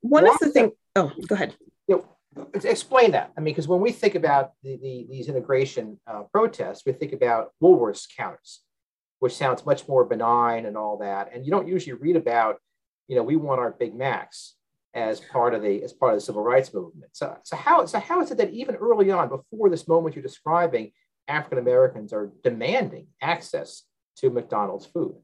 One 0.00 0.28
of 0.28 0.38
the 0.38 0.50
things, 0.50 0.72
oh, 0.96 1.12
go 1.26 1.34
ahead. 1.34 1.56
You 1.88 2.04
know, 2.36 2.48
explain 2.54 3.12
that. 3.12 3.32
I 3.36 3.40
mean, 3.40 3.52
because 3.52 3.68
when 3.68 3.80
we 3.80 3.92
think 3.92 4.14
about 4.14 4.52
the, 4.62 4.76
the, 4.76 5.06
these 5.10 5.28
integration 5.28 6.00
uh, 6.06 6.22
protests, 6.32 6.82
we 6.86 6.92
think 6.92 7.12
about 7.12 7.52
Woolworths 7.62 8.06
counters, 8.16 8.60
which 9.18 9.34
sounds 9.36 9.66
much 9.66 9.88
more 9.88 10.04
benign 10.04 10.66
and 10.66 10.76
all 10.76 10.98
that. 10.98 11.30
And 11.32 11.44
you 11.44 11.50
don't 11.50 11.68
usually 11.68 11.94
read 11.94 12.16
about, 12.16 12.56
you 13.08 13.16
know, 13.16 13.22
we 13.22 13.36
want 13.36 13.60
our 13.60 13.72
Big 13.72 13.94
Macs 13.94 14.54
as 14.94 15.20
part 15.20 15.54
of 15.54 15.62
the 15.62 15.82
as 15.82 15.92
part 15.92 16.12
of 16.12 16.18
the 16.18 16.24
civil 16.24 16.42
rights 16.42 16.72
movement. 16.74 17.16
So, 17.16 17.36
so 17.44 17.56
how 17.56 17.86
so 17.86 17.98
how 17.98 18.20
is 18.20 18.30
it 18.30 18.38
that 18.38 18.50
even 18.50 18.76
early 18.76 19.10
on, 19.10 19.28
before 19.28 19.70
this 19.70 19.88
moment 19.88 20.14
you're 20.14 20.22
describing, 20.22 20.92
African 21.28 21.58
Americans 21.58 22.12
are 22.12 22.30
demanding 22.42 23.06
access 23.20 23.82
to 24.16 24.30
McDonald's 24.30 24.86
food? 24.86 25.16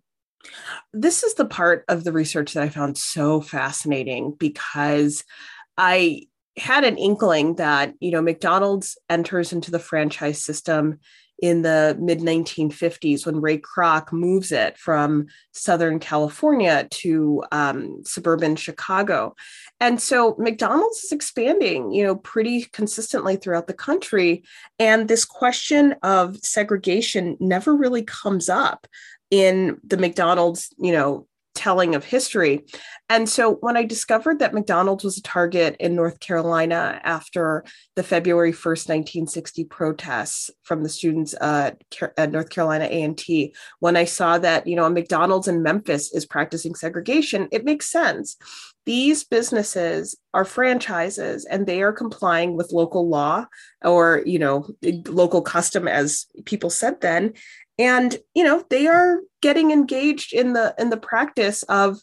This 0.92 1.22
is 1.22 1.34
the 1.34 1.44
part 1.44 1.84
of 1.88 2.04
the 2.04 2.12
research 2.12 2.54
that 2.54 2.62
I 2.62 2.68
found 2.68 2.96
so 2.96 3.40
fascinating 3.40 4.34
because 4.38 5.24
I 5.76 6.28
had 6.56 6.84
an 6.84 6.98
inkling 6.98 7.56
that 7.56 7.94
you 8.00 8.10
know 8.10 8.22
McDonald's 8.22 8.98
enters 9.08 9.52
into 9.52 9.70
the 9.70 9.78
franchise 9.78 10.42
system 10.42 10.98
in 11.40 11.62
the 11.62 11.96
mid 12.00 12.18
1950s 12.18 13.24
when 13.24 13.40
Ray 13.40 13.58
Kroc 13.58 14.12
moves 14.12 14.50
it 14.50 14.76
from 14.76 15.26
Southern 15.52 16.00
California 16.00 16.88
to 16.90 17.44
um, 17.52 18.02
suburban 18.04 18.56
Chicago. 18.56 19.36
And 19.78 20.02
so 20.02 20.34
McDonald's 20.38 21.04
is 21.04 21.12
expanding, 21.12 21.92
you 21.92 22.02
know, 22.02 22.16
pretty 22.16 22.64
consistently 22.64 23.36
throughout 23.36 23.68
the 23.68 23.74
country. 23.74 24.42
And 24.80 25.06
this 25.06 25.24
question 25.24 25.94
of 26.02 26.36
segregation 26.38 27.36
never 27.38 27.74
really 27.74 28.02
comes 28.02 28.48
up 28.48 28.88
in 29.30 29.80
the 29.84 29.96
McDonald's, 29.96 30.74
you 30.78 30.92
know, 30.92 31.26
telling 31.54 31.96
of 31.96 32.04
history. 32.04 32.64
And 33.08 33.28
so 33.28 33.54
when 33.54 33.76
I 33.76 33.82
discovered 33.84 34.38
that 34.38 34.54
McDonald's 34.54 35.02
was 35.02 35.18
a 35.18 35.22
target 35.22 35.74
in 35.80 35.96
North 35.96 36.20
Carolina 36.20 37.00
after 37.02 37.64
the 37.96 38.04
February 38.04 38.52
1st, 38.52 38.88
1960 38.88 39.64
protests 39.64 40.50
from 40.62 40.84
the 40.84 40.88
students 40.88 41.34
at 41.40 41.82
North 42.30 42.50
Carolina 42.50 42.84
A&T, 42.84 43.54
when 43.80 43.96
I 43.96 44.04
saw 44.04 44.38
that, 44.38 44.68
you 44.68 44.76
know, 44.76 44.84
a 44.84 44.90
McDonald's 44.90 45.48
in 45.48 45.64
Memphis 45.64 46.14
is 46.14 46.24
practicing 46.24 46.76
segregation, 46.76 47.48
it 47.50 47.64
makes 47.64 47.90
sense. 47.90 48.36
These 48.86 49.24
businesses 49.24 50.16
are 50.32 50.44
franchises 50.44 51.44
and 51.44 51.66
they 51.66 51.82
are 51.82 51.92
complying 51.92 52.56
with 52.56 52.72
local 52.72 53.08
law 53.08 53.46
or, 53.84 54.22
you 54.24 54.38
know, 54.38 54.68
local 55.08 55.42
custom 55.42 55.88
as 55.88 56.26
people 56.44 56.70
said 56.70 57.00
then 57.00 57.34
and 57.78 58.16
you 58.34 58.44
know 58.44 58.64
they 58.70 58.86
are 58.86 59.20
getting 59.40 59.70
engaged 59.70 60.32
in 60.32 60.52
the 60.52 60.74
in 60.78 60.90
the 60.90 60.96
practice 60.96 61.62
of 61.64 61.98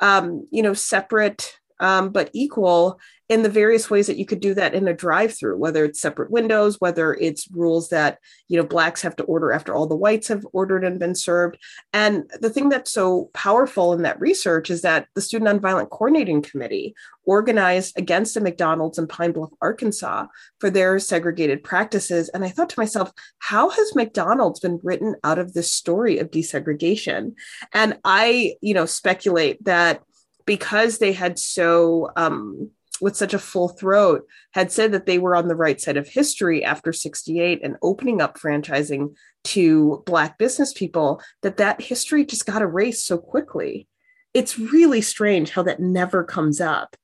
um, 0.00 0.46
you 0.50 0.62
know 0.62 0.74
separate 0.74 1.58
um, 1.80 2.10
but 2.10 2.30
equal 2.32 2.98
in 3.28 3.42
the 3.42 3.48
various 3.48 3.90
ways 3.90 4.06
that 4.06 4.18
you 4.18 4.26
could 4.26 4.40
do 4.40 4.54
that 4.54 4.74
in 4.74 4.86
a 4.88 4.94
drive-through 4.94 5.56
whether 5.58 5.84
it's 5.84 6.00
separate 6.00 6.30
windows 6.30 6.80
whether 6.80 7.14
it's 7.14 7.48
rules 7.50 7.88
that 7.88 8.18
you 8.48 8.56
know 8.56 8.66
blacks 8.66 9.02
have 9.02 9.16
to 9.16 9.24
order 9.24 9.52
after 9.52 9.74
all 9.74 9.86
the 9.86 9.96
whites 9.96 10.28
have 10.28 10.46
ordered 10.52 10.84
and 10.84 10.98
been 10.98 11.14
served. 11.14 11.58
And 11.92 12.30
the 12.40 12.50
thing 12.50 12.68
that's 12.68 12.92
so 12.92 13.30
powerful 13.34 13.92
in 13.92 14.02
that 14.02 14.20
research 14.20 14.70
is 14.70 14.82
that 14.82 15.08
the 15.14 15.20
student 15.20 15.62
nonviolent 15.62 15.90
coordinating 15.90 16.42
committee 16.42 16.94
organized 17.24 17.98
against 17.98 18.34
the 18.34 18.40
mcdonald's 18.40 18.98
in 18.98 19.06
pine 19.06 19.32
bluff 19.32 19.50
arkansas 19.60 20.26
for 20.60 20.70
their 20.70 20.98
segregated 20.98 21.64
practices. 21.64 22.28
And 22.30 22.44
i 22.44 22.48
thought 22.48 22.70
to 22.70 22.80
myself 22.80 23.12
how 23.38 23.70
has 23.70 23.94
mcdonald's 23.94 24.60
been 24.60 24.80
written 24.82 25.16
out 25.24 25.38
of 25.38 25.52
this 25.52 25.72
story 25.72 26.18
of 26.18 26.30
desegregation? 26.30 27.34
And 27.72 27.98
i 28.04 28.54
you 28.60 28.74
know 28.74 28.86
speculate 28.86 29.64
that 29.64 30.02
because 30.44 30.98
they 30.98 31.12
had 31.12 31.40
so 31.40 32.10
um, 32.16 32.70
with 33.00 33.16
such 33.16 33.34
a 33.34 33.38
full 33.38 33.68
throat 33.68 34.26
had 34.52 34.72
said 34.72 34.92
that 34.92 35.06
they 35.06 35.18
were 35.18 35.36
on 35.36 35.48
the 35.48 35.56
right 35.56 35.80
side 35.80 35.96
of 35.96 36.08
history 36.08 36.64
after 36.64 36.92
68 36.92 37.60
and 37.62 37.76
opening 37.82 38.20
up 38.20 38.38
franchising 38.38 39.14
to 39.44 40.02
black 40.06 40.38
business 40.38 40.72
people 40.72 41.20
that 41.42 41.58
that 41.58 41.80
history 41.80 42.24
just 42.24 42.46
got 42.46 42.62
erased 42.62 43.06
so 43.06 43.18
quickly 43.18 43.86
it's 44.34 44.58
really 44.58 45.00
strange 45.00 45.50
how 45.50 45.62
that 45.62 45.80
never 45.80 46.22
comes 46.22 46.60
up 46.60 46.96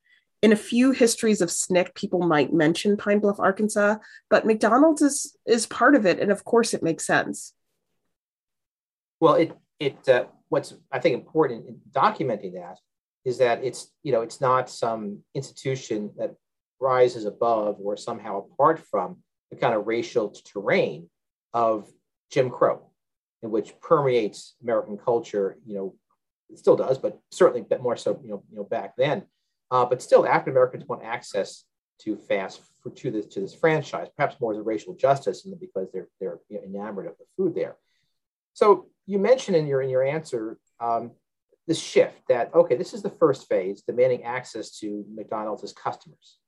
in 0.42 0.52
a 0.52 0.56
few 0.56 0.90
histories 0.90 1.40
of 1.40 1.48
SNCC, 1.48 1.94
people 1.94 2.20
might 2.20 2.52
mention 2.52 2.96
Pine 2.96 3.20
Bluff, 3.20 3.38
Arkansas, 3.38 3.96
but 4.28 4.44
McDonald's 4.44 5.00
is 5.00 5.36
is 5.46 5.66
part 5.66 5.94
of 5.94 6.04
it, 6.04 6.18
and 6.18 6.32
of 6.32 6.44
course, 6.44 6.74
it 6.74 6.82
makes 6.82 7.06
sense. 7.06 7.54
Well, 9.20 9.34
it 9.34 9.56
it 9.78 10.08
uh, 10.08 10.24
what's 10.48 10.74
I 10.90 10.98
think 10.98 11.14
important 11.14 11.66
in 11.68 11.80
documenting 11.92 12.54
that 12.54 12.78
is 13.24 13.38
that 13.38 13.62
it's 13.62 13.92
you 14.02 14.12
know 14.12 14.22
it's 14.22 14.40
not 14.40 14.68
some 14.68 15.20
institution 15.34 16.10
that 16.18 16.34
rises 16.80 17.24
above 17.24 17.76
or 17.80 17.96
somehow 17.96 18.44
apart 18.44 18.80
from 18.80 19.18
the 19.50 19.56
kind 19.56 19.74
of 19.74 19.86
racial 19.86 20.30
terrain 20.30 21.08
of 21.52 21.88
Jim 22.30 22.50
Crow, 22.50 22.90
in 23.42 23.50
which 23.50 23.78
permeates 23.80 24.54
American 24.62 24.96
culture. 24.96 25.58
You 25.66 25.74
know, 25.74 25.94
it 26.50 26.58
still 26.58 26.76
does, 26.76 26.98
but 26.98 27.18
certainly 27.30 27.60
a 27.60 27.64
bit 27.64 27.82
more 27.82 27.96
so. 27.96 28.18
You 28.22 28.30
know, 28.30 28.42
you 28.50 28.56
know 28.56 28.64
back 28.64 28.94
then. 28.96 29.24
Uh, 29.70 29.84
but 29.84 30.02
still, 30.02 30.26
African 30.26 30.52
Americans 30.52 30.86
want 30.86 31.02
access 31.04 31.64
to 32.00 32.16
fast 32.16 32.60
for, 32.82 32.90
to 32.90 33.10
this 33.10 33.26
to 33.26 33.40
this 33.40 33.54
franchise, 33.54 34.08
perhaps 34.16 34.40
more 34.40 34.52
as 34.52 34.58
a 34.58 34.62
racial 34.62 34.94
justice, 34.94 35.44
and 35.44 35.58
because 35.60 35.88
they're 35.92 36.08
they're 36.20 36.40
enamored 36.50 37.06
of 37.06 37.16
the 37.18 37.24
food 37.36 37.54
there. 37.54 37.76
So 38.54 38.88
you 39.06 39.18
mentioned 39.18 39.56
in 39.56 39.66
your 39.66 39.82
in 39.82 39.90
your 39.90 40.02
answer 40.02 40.58
um, 40.80 41.12
this 41.66 41.78
shift 41.78 42.18
that, 42.28 42.54
okay, 42.54 42.76
this 42.76 42.92
is 42.92 43.02
the 43.02 43.10
first 43.10 43.48
phase, 43.48 43.82
demanding 43.82 44.24
access 44.24 44.78
to 44.78 45.04
McDonald's 45.12 45.62
as 45.62 45.72
customers. 45.72 46.38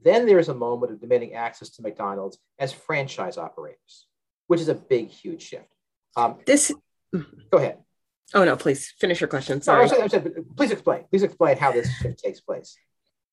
Then 0.00 0.26
there's 0.26 0.48
a 0.48 0.54
moment 0.54 0.92
of 0.92 1.00
demanding 1.00 1.34
access 1.34 1.70
to 1.70 1.82
McDonald's 1.82 2.38
as 2.58 2.72
franchise 2.72 3.36
operators, 3.36 4.06
which 4.46 4.60
is 4.60 4.68
a 4.68 4.74
big, 4.74 5.08
huge 5.08 5.42
shift. 5.42 5.68
Um, 6.16 6.38
this. 6.46 6.72
Go 7.12 7.58
ahead. 7.58 7.78
Oh 8.34 8.44
no! 8.44 8.56
Please 8.56 8.92
finish 8.98 9.20
your 9.20 9.28
question. 9.28 9.62
Sorry. 9.62 9.86
No, 9.86 9.92
saying, 9.92 10.08
saying, 10.10 10.44
please 10.56 10.70
explain. 10.70 11.04
Please 11.10 11.22
explain 11.22 11.56
how 11.56 11.72
this 11.72 11.90
shift 11.98 12.22
takes 12.22 12.40
place. 12.40 12.76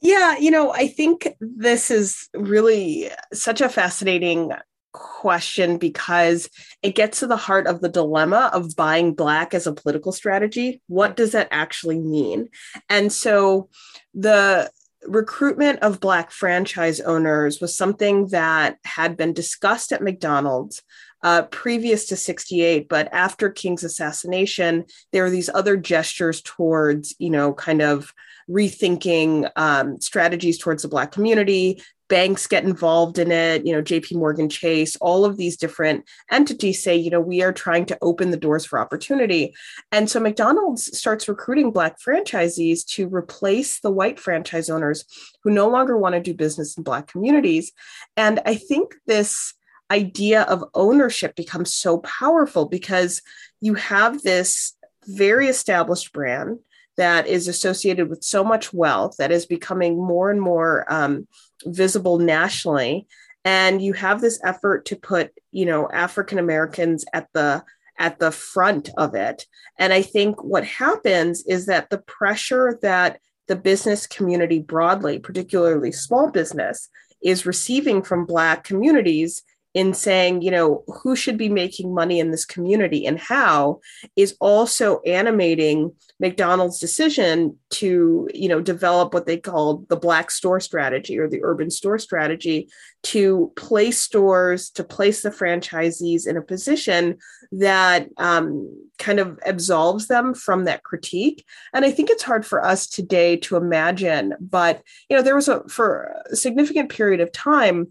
Yeah, 0.01 0.38
you 0.38 0.51
know, 0.51 0.72
I 0.72 0.88
think 0.88 1.36
this 1.39 1.91
is 1.91 2.29
really 2.34 3.10
such 3.34 3.62
a 3.62 3.70
fascinating 3.70 4.51
question 4.96 5.78
because 5.78 6.50
it 6.82 6.96
gets 6.96 7.20
to 7.20 7.28
the 7.28 7.38
heart 7.38 7.68
of 7.68 7.82
the 7.82 7.90
dilemma 7.90 8.50
of 8.54 8.75
buying 8.75 9.14
black 9.14 9.54
as 9.54 9.68
a 9.68 9.74
political 9.74 10.12
strategy. 10.12 10.82
What 10.88 11.16
does 11.16 11.34
that 11.34 11.50
actually 11.52 12.00
mean? 12.00 12.50
And 12.90 13.12
so 13.12 13.70
the 14.14 14.72
recruitment 15.08 15.80
of 15.80 16.00
black 16.00 16.32
franchise 16.32 17.00
owners 17.00 17.62
was 17.62 17.78
something 17.78 18.28
that 18.28 18.78
had 18.86 19.18
been 19.18 19.34
discussed 19.34 19.92
at 19.92 20.02
McDonald's 20.02 20.82
uh, 21.22 21.44
previous 21.44 22.08
to 22.08 22.16
68 22.16 22.88
but 22.88 23.12
after 23.12 23.50
king's 23.50 23.84
assassination 23.84 24.86
there 25.12 25.24
were 25.24 25.30
these 25.30 25.50
other 25.50 25.78
gestures 25.78 26.42
towards 26.42 27.16
you 27.20 27.30
know 27.30 27.54
kind 27.54 27.82
of 27.82 28.14
rethinking 28.50 29.50
um, 29.56 30.00
strategies 30.00 30.58
towards 30.58 30.84
the 30.84 30.88
black 30.88 31.12
community 31.12 31.82
banks 32.08 32.46
get 32.48 32.64
involved 32.64 33.18
in 33.18 33.32
it 33.32 33.66
you 33.66 33.74
know 33.74 33.82
jp 33.82 34.16
morgan 34.16 34.48
chase 34.48 34.96
all 34.98 35.26
of 35.26 35.38
these 35.38 35.58
different 35.58 36.04
entities 36.32 36.84
say 36.84 36.96
you 36.96 37.10
know 37.10 37.20
we 37.20 37.42
are 37.42 37.54
trying 37.54 37.86
to 37.86 37.98
open 38.02 38.32
the 38.32 38.38
doors 38.38 38.66
for 38.66 38.80
opportunity. 38.80 39.54
And 39.92 40.10
so 40.10 40.20
mcdonald's 40.20 40.98
starts 40.98 41.28
recruiting 41.28 41.72
black 41.72 42.00
franchisees 42.00 42.86
to 42.94 43.08
replace 43.08 43.80
the 43.80 43.92
white 43.92 44.20
franchise 44.20 44.70
owners 44.70 45.06
who 45.44 45.52
no 45.52 45.68
longer 45.68 45.98
want 45.98 46.16
to 46.16 46.22
do 46.22 46.34
business 46.34 46.78
in 46.78 46.84
black 46.84 47.08
communities. 47.08 47.72
And 48.18 48.40
i 48.46 48.56
think 48.56 48.96
this 49.08 49.54
idea 49.92 50.44
of 50.44 50.64
ownership 50.74 51.36
becomes 51.36 51.74
so 51.74 52.00
powerful 52.00 52.66
because 52.66 53.22
you 53.62 53.76
have 53.76 54.22
this 54.22 54.74
very 55.08 55.48
established 55.48 56.12
brand 56.12 56.60
that 56.98 57.28
is 57.28 57.48
associated 57.48 58.10
with 58.10 58.24
so 58.24 58.44
much 58.44 58.74
wealth 58.74 59.16
that 59.18 59.32
is 59.32 59.46
becoming 59.46 59.96
more 59.98 60.32
and 60.32 60.42
more 60.42 60.86
um, 60.92 61.28
visible 61.66 62.20
nationally. 62.20 63.08
And 63.44 63.82
you 63.82 63.94
have 63.94 64.22
this 64.22 64.40
effort 64.44 64.86
to 64.86 64.96
put 64.96 65.32
you 65.52 65.66
know 65.66 65.90
african 65.92 66.40
americans 66.40 67.06
at 67.14 67.28
the 67.34 67.64
at 67.98 68.20
the 68.20 68.32
front 68.32 68.90
of 68.98 69.16
it. 69.16 69.46
And 69.80 69.94
i 69.94 70.02
think 70.02 70.44
what 70.44 70.66
happens 70.66 71.44
is 71.48 71.66
that 71.68 71.90
the 71.90 72.00
pressure 72.00 72.80
that 72.82 73.20
the 73.48 73.56
business 73.56 74.08
community 74.08 74.60
broadly 74.60 75.20
particularly 75.20 75.92
small 75.92 76.32
business 76.32 76.90
is 77.24 77.46
receiving 77.46 78.02
from 78.02 78.26
black 78.26 78.64
communities 78.64 79.44
in 79.75 79.94
saying, 79.94 80.41
you 80.41 80.50
know, 80.50 80.86
who 80.88 81.17
should 81.17 81.38
be 81.38 81.50
making 81.50 81.94
money 81.94 82.20
in 82.22 82.32
this 82.32 82.46
community 82.46 83.05
and 83.05 83.20
how 83.20 83.82
is 84.15 84.38
also 84.39 85.01
animating 85.01 85.91
McDonald's 86.17 86.79
decision 86.79 87.58
to, 87.70 88.29
you 88.34 88.48
know, 88.48 88.62
develop 88.62 89.13
what 89.13 89.25
they 89.25 89.36
called 89.36 89.88
the 89.89 89.98
black 89.98 90.32
store 90.32 90.62
strategy 90.62 91.20
or 91.20 91.27
the 91.27 91.44
urban 91.44 91.70
store 91.70 92.00
strategy 92.00 92.70
to 93.03 93.51
place 93.58 94.00
stores, 94.00 94.70
to 94.70 94.84
place 94.84 95.22
the 95.22 95.29
franchisees 95.29 96.25
in 96.25 96.38
a 96.38 96.41
position 96.41 97.17
that 97.51 98.08
um, 98.15 98.74
kind 98.98 99.20
of 99.20 99.38
absolves 99.46 100.08
them 100.08 100.34
from 100.34 100.63
that 100.63 100.84
critique. 100.84 101.46
And 101.74 101.84
I 101.84 101.91
think 101.91 102.10
it's 102.10 102.24
hard 102.24 102.46
for 102.46 102.63
us 102.63 102.88
today 102.88 103.36
to 103.38 103.58
imagine, 103.58 104.36
but, 104.39 104.82
you 105.10 105.17
know, 105.17 105.22
there 105.22 105.36
was 105.36 105.50
a, 105.50 105.67
for 105.67 106.15
a 106.32 106.36
significant 106.36 106.89
period 106.89 107.20
of 107.20 107.34
time, 107.34 107.88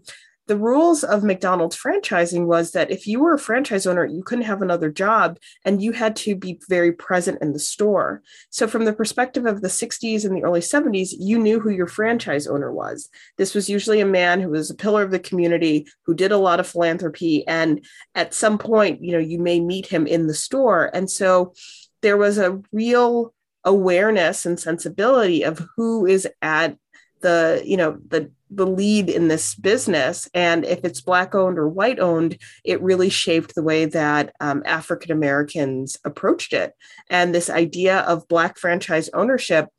the 0.47 0.57
rules 0.57 1.03
of 1.03 1.23
McDonald's 1.23 1.75
franchising 1.75 2.45
was 2.45 2.71
that 2.71 2.91
if 2.91 3.07
you 3.07 3.19
were 3.19 3.33
a 3.33 3.39
franchise 3.39 3.87
owner, 3.87 4.05
you 4.05 4.23
couldn't 4.23 4.45
have 4.45 4.61
another 4.61 4.91
job 4.91 5.39
and 5.63 5.81
you 5.81 5.91
had 5.91 6.15
to 6.17 6.35
be 6.35 6.59
very 6.69 6.91
present 6.91 7.41
in 7.41 7.53
the 7.53 7.59
store. 7.59 8.21
So, 8.49 8.67
from 8.67 8.85
the 8.85 8.93
perspective 8.93 9.45
of 9.45 9.61
the 9.61 9.67
60s 9.67 10.23
and 10.23 10.35
the 10.35 10.43
early 10.43 10.59
70s, 10.59 11.09
you 11.17 11.39
knew 11.39 11.59
who 11.59 11.69
your 11.69 11.87
franchise 11.87 12.45
owner 12.47 12.71
was. 12.71 13.09
This 13.37 13.55
was 13.55 13.69
usually 13.69 14.01
a 14.01 14.05
man 14.05 14.39
who 14.39 14.49
was 14.49 14.69
a 14.69 14.75
pillar 14.75 15.03
of 15.03 15.11
the 15.11 15.19
community, 15.19 15.87
who 16.05 16.13
did 16.13 16.31
a 16.31 16.37
lot 16.37 16.59
of 16.59 16.67
philanthropy. 16.67 17.47
And 17.47 17.83
at 18.13 18.33
some 18.33 18.57
point, 18.57 19.03
you 19.03 19.13
know, 19.13 19.19
you 19.19 19.39
may 19.39 19.59
meet 19.59 19.87
him 19.87 20.05
in 20.05 20.27
the 20.27 20.33
store. 20.33 20.91
And 20.93 21.09
so, 21.09 21.53
there 22.01 22.17
was 22.17 22.37
a 22.37 22.61
real 22.71 23.33
awareness 23.63 24.45
and 24.45 24.59
sensibility 24.59 25.41
of 25.41 25.67
who 25.75 26.05
is 26.05 26.27
at 26.41 26.77
the 27.21 27.61
you 27.65 27.77
know 27.77 27.97
the 28.07 28.31
the 28.51 28.65
lead 28.65 29.09
in 29.09 29.27
this 29.27 29.55
business. 29.55 30.29
And 30.33 30.65
if 30.65 30.83
it's 30.83 31.01
black 31.01 31.33
owned 31.35 31.57
or 31.57 31.67
white 31.67 31.99
owned 31.99 32.37
it 32.63 32.81
really 32.81 33.09
shaped 33.09 33.55
the 33.55 33.63
way 33.63 33.85
that 33.85 34.33
um, 34.39 34.63
african 34.65 35.11
americans 35.11 35.97
approached 36.05 36.53
it. 36.53 36.73
And 37.09 37.33
this 37.33 37.49
idea 37.49 37.99
of 38.01 38.27
black 38.27 38.57
franchise 38.57 39.09
ownership 39.13 39.69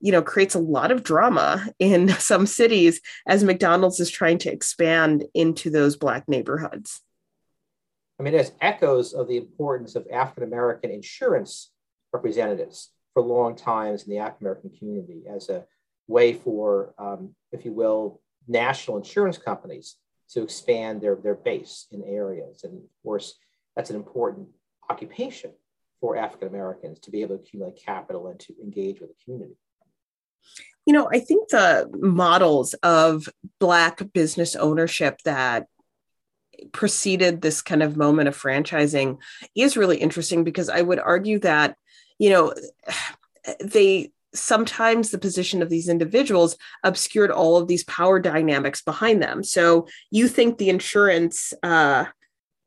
you 0.00 0.12
know 0.12 0.22
creates 0.22 0.54
a 0.54 0.60
lot 0.60 0.90
of 0.90 1.02
drama 1.02 1.68
in 1.78 2.08
some 2.18 2.46
cities 2.46 3.00
as 3.26 3.44
mcdonald's 3.44 4.00
is 4.00 4.10
trying 4.10 4.38
to 4.38 4.52
expand 4.52 5.24
into 5.34 5.70
those 5.70 5.96
black 5.96 6.28
neighborhoods. 6.28 7.02
I 8.18 8.22
mean 8.22 8.32
there's 8.32 8.52
echoes 8.60 9.12
of 9.12 9.28
the 9.28 9.36
importance 9.36 9.96
of 9.96 10.06
african 10.12 10.44
american 10.44 10.90
insurance 10.90 11.70
representatives 12.12 12.90
for 13.12 13.22
long 13.22 13.54
times 13.54 14.04
in 14.04 14.10
the 14.10 14.18
african 14.18 14.46
american 14.46 14.70
community 14.70 15.24
as 15.28 15.48
a 15.48 15.64
way 16.06 16.32
for, 16.32 16.94
um, 16.98 17.34
if 17.52 17.64
you 17.64 17.72
will, 17.72 18.20
national 18.46 18.96
insurance 18.96 19.38
companies 19.38 19.96
to 20.30 20.42
expand 20.42 21.00
their, 21.00 21.16
their 21.16 21.34
base 21.34 21.86
in 21.92 22.02
areas. 22.02 22.64
And 22.64 22.74
of 22.74 23.02
course, 23.02 23.34
that's 23.76 23.90
an 23.90 23.96
important 23.96 24.48
occupation 24.90 25.52
for 26.00 26.16
African 26.16 26.48
Americans 26.48 27.00
to 27.00 27.10
be 27.10 27.22
able 27.22 27.36
to 27.36 27.42
accumulate 27.42 27.80
capital 27.82 28.28
and 28.28 28.38
to 28.40 28.54
engage 28.62 29.00
with 29.00 29.10
the 29.10 29.24
community. 29.24 29.56
You 30.86 30.92
know, 30.92 31.08
I 31.10 31.20
think 31.20 31.48
the 31.48 31.88
models 31.94 32.74
of 32.82 33.28
Black 33.58 34.12
business 34.12 34.54
ownership 34.54 35.18
that 35.24 35.66
preceded 36.72 37.40
this 37.40 37.62
kind 37.62 37.82
of 37.82 37.96
moment 37.96 38.28
of 38.28 38.36
franchising 38.36 39.18
is 39.56 39.76
really 39.76 39.96
interesting 39.96 40.44
because 40.44 40.68
I 40.68 40.82
would 40.82 40.98
argue 40.98 41.38
that, 41.40 41.76
you 42.18 42.30
know, 42.30 42.54
they 43.60 44.12
sometimes 44.34 45.10
the 45.10 45.18
position 45.18 45.62
of 45.62 45.70
these 45.70 45.88
individuals 45.88 46.56
obscured 46.82 47.30
all 47.30 47.56
of 47.56 47.68
these 47.68 47.84
power 47.84 48.18
dynamics 48.20 48.82
behind 48.82 49.22
them. 49.22 49.42
So 49.42 49.86
you 50.10 50.28
think 50.28 50.58
the 50.58 50.68
insurance 50.68 51.54
uh, 51.62 52.06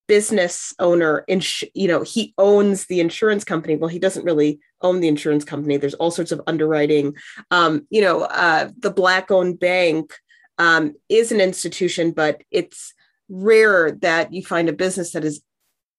business 0.07 0.73
owner, 0.79 1.25
ins- 1.27 1.63
you 1.73 1.87
know, 1.87 2.01
he 2.01 2.33
owns 2.37 2.85
the 2.85 2.99
insurance 2.99 3.43
company. 3.43 3.75
Well, 3.75 3.89
he 3.89 3.99
doesn't 3.99 4.23
really 4.23 4.59
own 4.81 5.01
the 5.01 5.09
insurance 5.09 5.43
company. 5.43 5.77
There's 5.77 5.93
all 5.95 6.11
sorts 6.11 6.31
of 6.31 6.41
underwriting. 6.47 7.15
Um, 7.51 7.85
you 7.89 8.01
know, 8.01 8.21
uh, 8.21 8.69
the 8.79 8.91
black-owned 8.91 9.59
bank 9.59 10.13
um, 10.57 10.93
is 11.09 11.31
an 11.31 11.41
institution, 11.41 12.11
but 12.11 12.41
it's 12.51 12.93
rare 13.29 13.91
that 13.91 14.33
you 14.33 14.41
find 14.41 14.69
a 14.69 14.73
business 14.73 15.11
that 15.11 15.25
is 15.25 15.41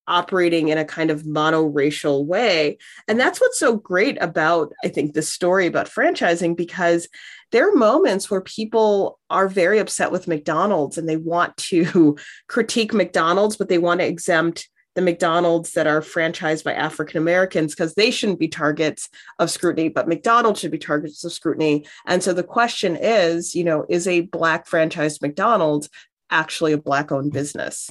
operating 0.09 0.69
in 0.69 0.79
a 0.79 0.85
kind 0.85 1.11
of 1.11 1.23
monoracial 1.23 2.27
way. 2.27 2.79
And 3.07 3.21
that's 3.21 3.41
what's 3.41 3.59
so 3.59 3.77
great 3.77 4.19
about, 4.21 4.73
I 4.85 4.89
think, 4.89 5.15
this 5.15 5.33
story 5.33 5.67
about 5.67 5.89
franchising, 5.89 6.57
because 6.57 7.09
there 7.53 7.69
are 7.71 7.77
moments 7.77 8.31
where 8.31 8.41
people 8.41 9.19
are 9.31 9.49
very 9.49 9.79
upset 9.79 10.13
with 10.13 10.29
McDonald's 10.29 10.99
and 10.99 11.09
they 11.09 11.17
want 11.17 11.57
to 11.57 12.17
critique 12.49 12.93
McDonald's, 12.93 13.57
but 13.57 13.69
they 13.69 13.79
want 13.79 14.01
to 14.01 14.07
exempt 14.07 14.69
the 14.99 15.03
McDonald's 15.03 15.75
that 15.75 15.87
are 15.87 16.01
franchised 16.01 16.65
by 16.65 16.73
African 16.73 17.19
Americans 17.19 17.73
because 17.73 17.95
they 17.95 18.11
shouldn't 18.11 18.41
be 18.41 18.49
targets 18.49 19.09
of 19.39 19.49
scrutiny, 19.49 19.89
but 19.89 20.09
McDonald's 20.09 20.59
should 20.59 20.73
be 20.73 20.79
targets 20.79 21.25
of 21.25 21.33
scrutiny. 21.33 21.87
And 22.07 22.21
so 22.21 22.33
the 22.33 22.43
question 22.43 22.97
is, 23.01 23.55
you 23.55 23.63
know, 23.63 23.87
is 23.89 24.09
a 24.09 24.23
Black 24.23 24.67
franchised 24.67 25.23
McDonald's 25.23 25.89
actually 26.31 26.73
a 26.73 26.79
Black 26.79 27.13
owned 27.13 27.33
business? 27.33 27.91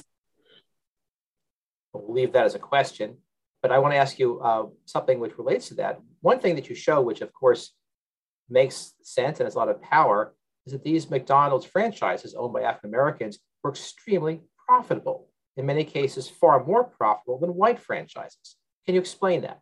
We'll 2.02 2.14
leave 2.14 2.32
that 2.32 2.44
as 2.44 2.54
a 2.54 2.58
question. 2.58 3.16
But 3.62 3.72
I 3.72 3.78
want 3.78 3.92
to 3.92 3.98
ask 3.98 4.18
you 4.18 4.40
uh, 4.40 4.66
something 4.84 5.18
which 5.18 5.38
relates 5.38 5.68
to 5.68 5.74
that. 5.74 6.00
One 6.20 6.38
thing 6.38 6.54
that 6.54 6.68
you 6.68 6.74
show, 6.74 7.00
which 7.00 7.20
of 7.20 7.32
course 7.32 7.72
makes 8.48 8.94
sense 9.02 9.40
and 9.40 9.46
has 9.46 9.54
a 9.54 9.58
lot 9.58 9.68
of 9.68 9.82
power, 9.82 10.34
is 10.66 10.72
that 10.72 10.84
these 10.84 11.10
McDonald's 11.10 11.66
franchises 11.66 12.34
owned 12.34 12.52
by 12.52 12.62
African 12.62 12.90
Americans 12.90 13.38
were 13.62 13.70
extremely 13.70 14.42
profitable. 14.66 15.28
In 15.56 15.66
many 15.66 15.84
cases, 15.84 16.28
far 16.28 16.64
more 16.64 16.84
profitable 16.84 17.38
than 17.40 17.54
white 17.54 17.80
franchises. 17.80 18.56
Can 18.86 18.94
you 18.94 19.00
explain 19.00 19.42
that? 19.42 19.60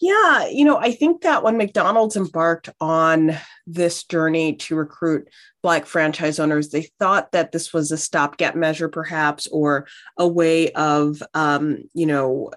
Yeah, 0.00 0.46
you 0.48 0.64
know, 0.64 0.76
I 0.76 0.92
think 0.92 1.22
that 1.22 1.42
when 1.42 1.56
McDonald's 1.56 2.16
embarked 2.16 2.68
on 2.80 3.36
this 3.66 4.04
journey 4.04 4.56
to 4.56 4.76
recruit 4.76 5.28
Black 5.62 5.86
franchise 5.86 6.38
owners, 6.38 6.68
they 6.68 6.88
thought 6.98 7.32
that 7.32 7.52
this 7.52 7.72
was 7.72 7.90
a 7.90 7.96
stopgap 7.96 8.54
measure, 8.54 8.88
perhaps, 8.88 9.46
or 9.48 9.86
a 10.18 10.26
way 10.26 10.72
of, 10.72 11.22
um, 11.34 11.84
you 11.94 12.06
know, 12.06 12.50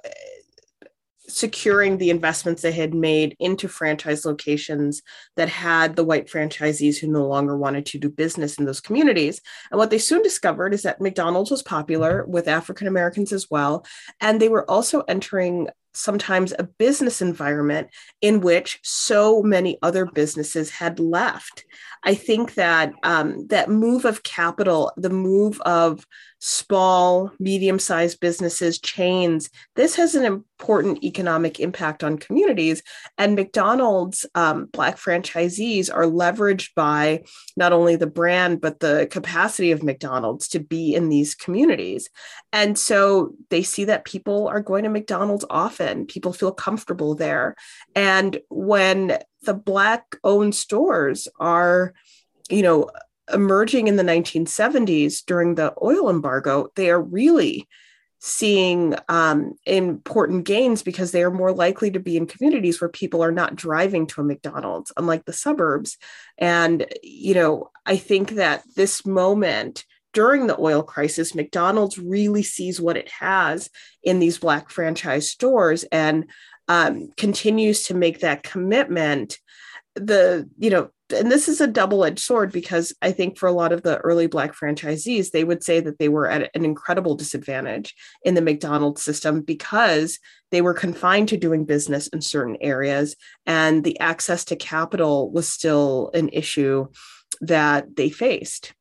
securing 1.30 1.98
the 1.98 2.10
investments 2.10 2.62
they 2.62 2.72
had 2.72 2.94
made 2.94 3.36
into 3.40 3.68
franchise 3.68 4.26
locations 4.26 5.02
that 5.36 5.48
had 5.48 5.96
the 5.96 6.04
white 6.04 6.28
franchisees 6.28 6.98
who 6.98 7.08
no 7.08 7.26
longer 7.28 7.56
wanted 7.56 7.86
to 7.86 8.00
do 8.00 8.10
business 8.10 8.58
in 8.58 8.66
those 8.66 8.82
communities. 8.82 9.42
And 9.72 9.78
what 9.78 9.90
they 9.90 10.00
soon 10.00 10.22
discovered 10.22 10.74
is 10.74 10.84
that 10.84 11.02
McDonald's 11.02 11.52
was 11.52 11.64
popular 11.64 12.26
with 12.26 12.48
African 12.48 12.88
Americans 12.88 13.32
as 13.32 13.48
well. 13.50 13.86
And 14.20 14.42
they 14.42 14.50
were 14.50 14.70
also 14.70 15.02
entering 15.02 15.70
sometimes 15.94 16.54
a 16.58 16.64
business 16.64 17.22
environment 17.22 17.90
in 18.22 18.42
which 18.42 18.80
so 18.84 19.42
many 19.42 19.78
other 19.82 20.06
businesses 20.06 20.70
had 20.70 21.00
left. 21.00 21.66
I 22.04 22.16
think 22.16 22.54
that 22.56 22.94
um, 23.04 23.48
that 23.48 23.70
move 23.70 24.06
of 24.06 24.24
capital, 24.24 24.92
the 24.98 25.10
move 25.10 25.60
of 25.62 26.06
small, 26.40 27.32
medium 27.40 27.78
sized 27.78 28.20
businesses, 28.20 28.80
chains, 28.80 29.50
this 29.76 29.96
has 29.96 30.16
an 30.16 30.26
important 30.26 31.04
economic 31.04 31.60
impact 31.60 32.04
on 32.04 32.18
communities. 32.18 32.82
And 33.18 33.36
McDonald's 33.36 34.26
um, 34.36 34.66
Black 34.72 34.98
franchisees 34.98 35.94
are 35.94 36.04
leveraged 36.06 36.70
by 36.76 37.24
not 37.58 37.74
only 37.74 37.98
the 37.98 38.08
brand, 38.08 38.62
but 38.62 38.80
the 38.80 39.08
capacity 39.12 39.72
of 39.72 39.84
McDonald's 39.84 40.48
to 40.50 40.60
be 40.60 40.96
in 40.96 41.10
these 41.10 41.36
communities. 41.36 42.10
And 42.54 42.78
so 42.78 43.34
they 43.50 43.64
see 43.64 43.86
that 43.86 44.06
people 44.06 44.48
are 44.48 44.62
going 44.62 44.84
to 44.84 44.90
McDonald's 44.90 45.46
often, 45.50 46.06
people 46.06 46.34
feel 46.34 46.52
comfortable 46.52 47.16
there. 47.16 47.56
And 47.96 48.40
when 48.50 49.20
the 49.42 49.54
Black 49.54 50.16
owned 50.24 50.56
stores 50.56 51.28
are, 51.40 51.94
you 52.50 52.62
know, 52.62 52.90
emerging 53.34 53.88
in 53.88 53.96
the 53.96 54.04
1970s 54.04 55.26
during 55.26 55.56
the 55.56 55.74
oil 55.82 56.10
embargo, 56.10 56.70
they 56.76 56.90
are 56.90 57.02
really 57.02 57.68
seeing 58.20 58.96
um, 59.08 59.54
important 59.66 60.44
gains 60.44 60.84
because 60.84 61.12
they 61.12 61.24
are 61.24 61.32
more 61.32 61.54
likely 61.54 61.90
to 61.90 62.00
be 62.00 62.18
in 62.18 62.28
communities 62.28 62.82
where 62.82 62.90
people 62.90 63.24
are 63.24 63.32
not 63.32 63.56
driving 63.56 64.06
to 64.06 64.22
a 64.22 64.24
McDonald's, 64.24 64.92
unlike 64.98 65.24
the 65.26 65.34
suburbs. 65.34 65.98
And, 66.38 66.86
you 67.02 67.34
know, 67.34 67.72
I 67.86 67.96
think 67.96 68.32
that 68.32 68.64
this 68.76 69.06
moment 69.06 69.86
during 70.12 70.48
the 70.48 70.60
oil 70.60 70.84
crisis, 70.84 71.34
McDonald's 71.34 71.98
really 71.98 72.44
sees 72.44 72.82
what 72.82 72.98
it 72.98 73.10
has 73.10 73.70
in 74.04 74.20
these 74.20 74.38
Black 74.38 74.70
franchise 74.70 75.30
stores 75.30 75.84
and 75.86 76.30
um, 76.68 77.10
continues 77.16 77.84
to 77.84 77.94
make 77.94 78.20
that 78.20 78.44
commitment. 78.44 79.38
The, 79.96 80.50
you 80.58 80.72
know, 80.72 80.90
and 81.12 81.32
this 81.32 81.48
is 81.48 81.60
a 81.60 81.68
double-edged 81.68 82.20
sword 82.20 82.52
because 82.52 82.94
I 83.02 83.12
think 83.12 83.38
for 83.38 83.48
a 83.48 83.54
lot 83.54 83.72
of 83.72 83.82
the 83.82 83.98
early 83.98 84.28
black 84.28 84.56
franchisees, 84.56 85.32
they 85.32 85.44
would 85.44 85.64
say 85.64 85.80
that 85.80 85.98
they 85.98 86.10
were 86.10 86.30
at 86.30 86.52
an 86.54 86.66
incredible 86.66 87.16
disadvantage 87.16 87.96
in 88.24 88.36
the 88.36 88.42
McDonald's 88.42 89.02
system 89.02 89.42
because 89.42 90.20
they 90.52 90.62
were 90.62 90.74
confined 90.74 91.30
to 91.30 91.38
doing 91.38 91.66
business 91.66 92.08
in 92.08 92.22
certain 92.22 92.58
areas 92.62 93.16
and 93.46 93.84
the 93.84 94.00
access 94.00 94.46
to 94.46 94.56
capital 94.56 95.32
was 95.32 95.48
still 95.48 96.12
an 96.14 96.30
issue 96.30 96.88
that 97.42 97.96
they 97.96 98.10
faced. 98.10 98.74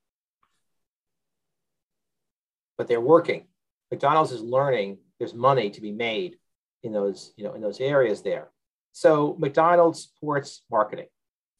But 2.76 2.88
they're 2.88 3.00
working. 3.00 3.46
McDonald's 3.90 4.32
is 4.32 4.42
learning 4.42 4.98
there's 5.18 5.34
money 5.34 5.70
to 5.70 5.80
be 5.80 5.92
made 5.92 6.36
in 6.82 6.92
those, 6.92 7.32
you 7.36 7.44
know, 7.44 7.54
in 7.54 7.60
those 7.60 7.80
areas 7.80 8.22
there. 8.22 8.50
So 8.92 9.36
McDonald's 9.38 10.10
supports 10.14 10.62
marketing 10.70 11.06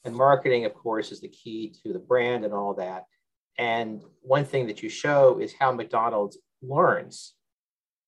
and 0.05 0.15
marketing, 0.15 0.65
of 0.65 0.75
course, 0.75 1.13
is 1.13 1.21
the 1.21 1.29
key 1.29 1.75
to 1.83 1.93
the 1.93 1.99
brand 1.99 2.45
and 2.45 2.55
all 2.55 2.75
that. 2.75 3.05
And 3.59 4.03
one 4.21 4.45
thing 4.45 4.67
that 4.69 4.83
you 4.83 4.89
show 4.89 5.39
is 5.41 5.53
how 5.53 5.73
McDonald's 5.73 6.39
learns, 6.63 7.35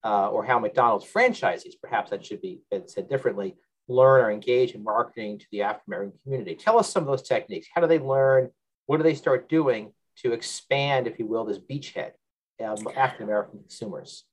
uh, 0.05 0.29
or 0.29 0.44
how 0.44 0.59
McDonald's 0.59 1.07
franchisees, 1.07 1.74
perhaps 1.83 2.11
that 2.11 2.24
should 2.24 2.40
be 2.40 2.61
said 2.87 3.09
differently, 3.09 3.57
learn 3.88 4.24
or 4.24 4.31
engage 4.31 4.72
in 4.72 4.85
marketing 4.85 5.38
to 5.38 5.46
the 5.50 5.62
African 5.62 5.92
American 5.92 6.18
community. 6.22 6.55
Tell 6.55 6.79
us 6.79 6.90
some 6.90 7.03
of 7.03 7.09
those 7.09 7.26
techniques. 7.26 7.66
How 7.74 7.81
do 7.81 7.88
they 7.88 7.98
learn? 7.98 8.50
What 8.87 8.98
do 8.98 9.03
they 9.03 9.14
start 9.14 9.48
doing 9.48 9.92
to 10.18 10.33
expand, 10.33 11.07
if 11.07 11.18
you 11.18 11.26
will, 11.26 11.44
this 11.44 11.59
beachhead 11.59 12.12
um, 12.64 12.79
African 12.96 13.24
American 13.24 13.59
consumers? 13.59 14.24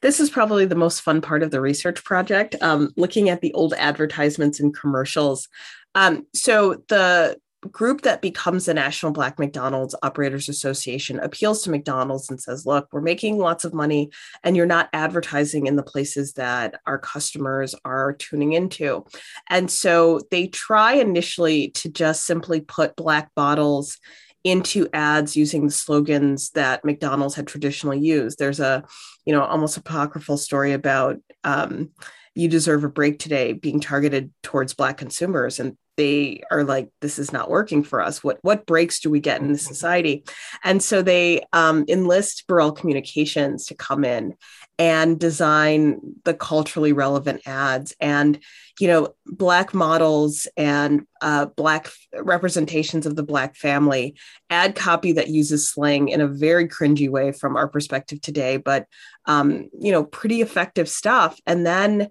This 0.00 0.20
is 0.20 0.30
probably 0.30 0.64
the 0.64 0.74
most 0.74 1.00
fun 1.00 1.20
part 1.20 1.42
of 1.42 1.50
the 1.50 1.60
research 1.60 2.04
project, 2.04 2.56
um, 2.60 2.90
looking 2.96 3.28
at 3.28 3.40
the 3.40 3.52
old 3.52 3.74
advertisements 3.74 4.60
and 4.60 4.74
commercials 4.74 5.48
um, 5.94 6.26
so 6.34 6.82
the 6.88 7.36
group 7.70 8.00
that 8.02 8.22
becomes 8.22 8.64
the 8.64 8.74
National 8.74 9.12
Black 9.12 9.38
McDonald's 9.38 9.94
Operators 10.02 10.48
Association 10.48 11.20
appeals 11.20 11.62
to 11.62 11.70
McDonald's 11.70 12.28
and 12.28 12.40
says, 12.40 12.66
look, 12.66 12.88
we're 12.90 13.00
making 13.00 13.38
lots 13.38 13.64
of 13.64 13.72
money 13.72 14.10
and 14.42 14.56
you're 14.56 14.66
not 14.66 14.88
advertising 14.92 15.66
in 15.66 15.76
the 15.76 15.82
places 15.82 16.32
that 16.32 16.80
our 16.86 16.98
customers 16.98 17.74
are 17.84 18.14
tuning 18.14 18.52
into. 18.54 19.04
And 19.48 19.70
so 19.70 20.20
they 20.32 20.48
try 20.48 20.94
initially 20.94 21.70
to 21.70 21.88
just 21.88 22.26
simply 22.26 22.62
put 22.62 22.96
black 22.96 23.32
bottles 23.36 23.98
into 24.44 24.88
ads 24.92 25.36
using 25.36 25.64
the 25.66 25.72
slogans 25.72 26.50
that 26.50 26.84
McDonald's 26.84 27.34
had 27.34 27.46
traditionally 27.46 28.00
used. 28.00 28.38
There's 28.38 28.60
a, 28.60 28.84
you 29.24 29.32
know, 29.32 29.44
almost 29.44 29.76
apocryphal 29.76 30.36
story 30.36 30.72
about 30.72 31.18
um, 31.44 31.90
you 32.34 32.48
deserve 32.48 32.84
a 32.84 32.88
break 32.88 33.18
today 33.18 33.52
being 33.52 33.80
targeted 33.80 34.32
towards 34.42 34.74
black 34.74 34.96
consumers 34.96 35.60
and 35.60 35.76
they 35.96 36.42
are 36.50 36.64
like 36.64 36.88
this 37.00 37.18
is 37.18 37.32
not 37.32 37.50
working 37.50 37.82
for 37.82 38.00
us. 38.00 38.22
What 38.22 38.38
what 38.42 38.66
breaks 38.66 39.00
do 39.00 39.10
we 39.10 39.20
get 39.20 39.40
in 39.40 39.52
the 39.52 39.58
society? 39.58 40.24
And 40.64 40.82
so 40.82 41.02
they 41.02 41.42
um, 41.52 41.84
enlist 41.88 42.46
burrell 42.46 42.72
communications 42.72 43.66
to 43.66 43.74
come 43.74 44.04
in 44.04 44.34
and 44.78 45.20
design 45.20 46.00
the 46.24 46.34
culturally 46.34 46.92
relevant 46.92 47.42
ads. 47.46 47.94
And 48.00 48.38
you 48.80 48.88
know 48.88 49.14
black 49.26 49.74
models 49.74 50.48
and 50.56 51.06
uh, 51.20 51.44
black 51.44 51.90
representations 52.14 53.04
of 53.04 53.16
the 53.16 53.22
black 53.22 53.54
family 53.54 54.16
ad 54.48 54.74
copy 54.74 55.12
that 55.12 55.28
uses 55.28 55.68
slang 55.68 56.08
in 56.08 56.22
a 56.22 56.26
very 56.26 56.66
cringy 56.66 57.08
way 57.08 57.32
from 57.32 57.54
our 57.54 57.68
perspective 57.68 58.18
today 58.22 58.56
but 58.56 58.86
um, 59.26 59.68
you 59.78 59.92
know 59.92 60.04
pretty 60.04 60.42
effective 60.42 60.88
stuff. 60.88 61.40
And 61.46 61.66
then 61.66 62.08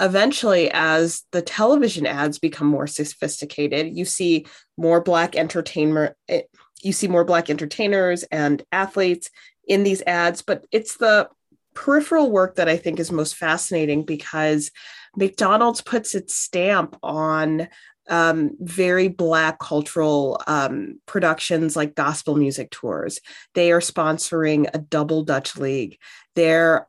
eventually 0.00 0.70
as 0.72 1.22
the 1.32 1.42
television 1.42 2.06
ads 2.06 2.38
become 2.38 2.66
more 2.66 2.86
sophisticated 2.86 3.94
you 3.94 4.04
see 4.04 4.46
more 4.76 5.02
black 5.02 5.36
entertainment 5.36 6.14
eh, 6.28 6.42
you 6.82 6.92
see 6.92 7.08
more 7.08 7.24
black 7.24 7.48
entertainers 7.48 8.24
and 8.24 8.62
athletes 8.72 9.30
in 9.66 9.84
these 9.84 10.02
ads. 10.02 10.42
But 10.42 10.66
it's 10.72 10.96
the 10.96 11.28
peripheral 11.74 12.30
work 12.30 12.56
that 12.56 12.68
i 12.68 12.76
think 12.76 13.00
is 13.00 13.10
most 13.10 13.34
fascinating 13.34 14.04
because 14.04 14.70
mcdonald's 15.16 15.80
puts 15.80 16.14
its 16.14 16.36
stamp 16.36 16.94
on 17.02 17.66
um, 18.10 18.50
very 18.60 19.08
black 19.08 19.58
cultural 19.58 20.38
um, 20.46 21.00
productions 21.06 21.74
like 21.74 21.94
gospel 21.94 22.34
music 22.34 22.70
tours. 22.70 23.20
They 23.54 23.70
are 23.70 23.80
sponsoring 23.80 24.68
a 24.74 24.78
double 24.78 25.22
dutch 25.22 25.56
league. 25.56 25.98
They're 26.34 26.88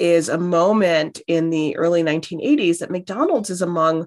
is 0.00 0.28
a 0.28 0.38
moment 0.38 1.20
in 1.28 1.50
the 1.50 1.76
early 1.76 2.02
1980s 2.02 2.78
that 2.78 2.90
McDonald's 2.90 3.50
is 3.50 3.62
among 3.62 4.06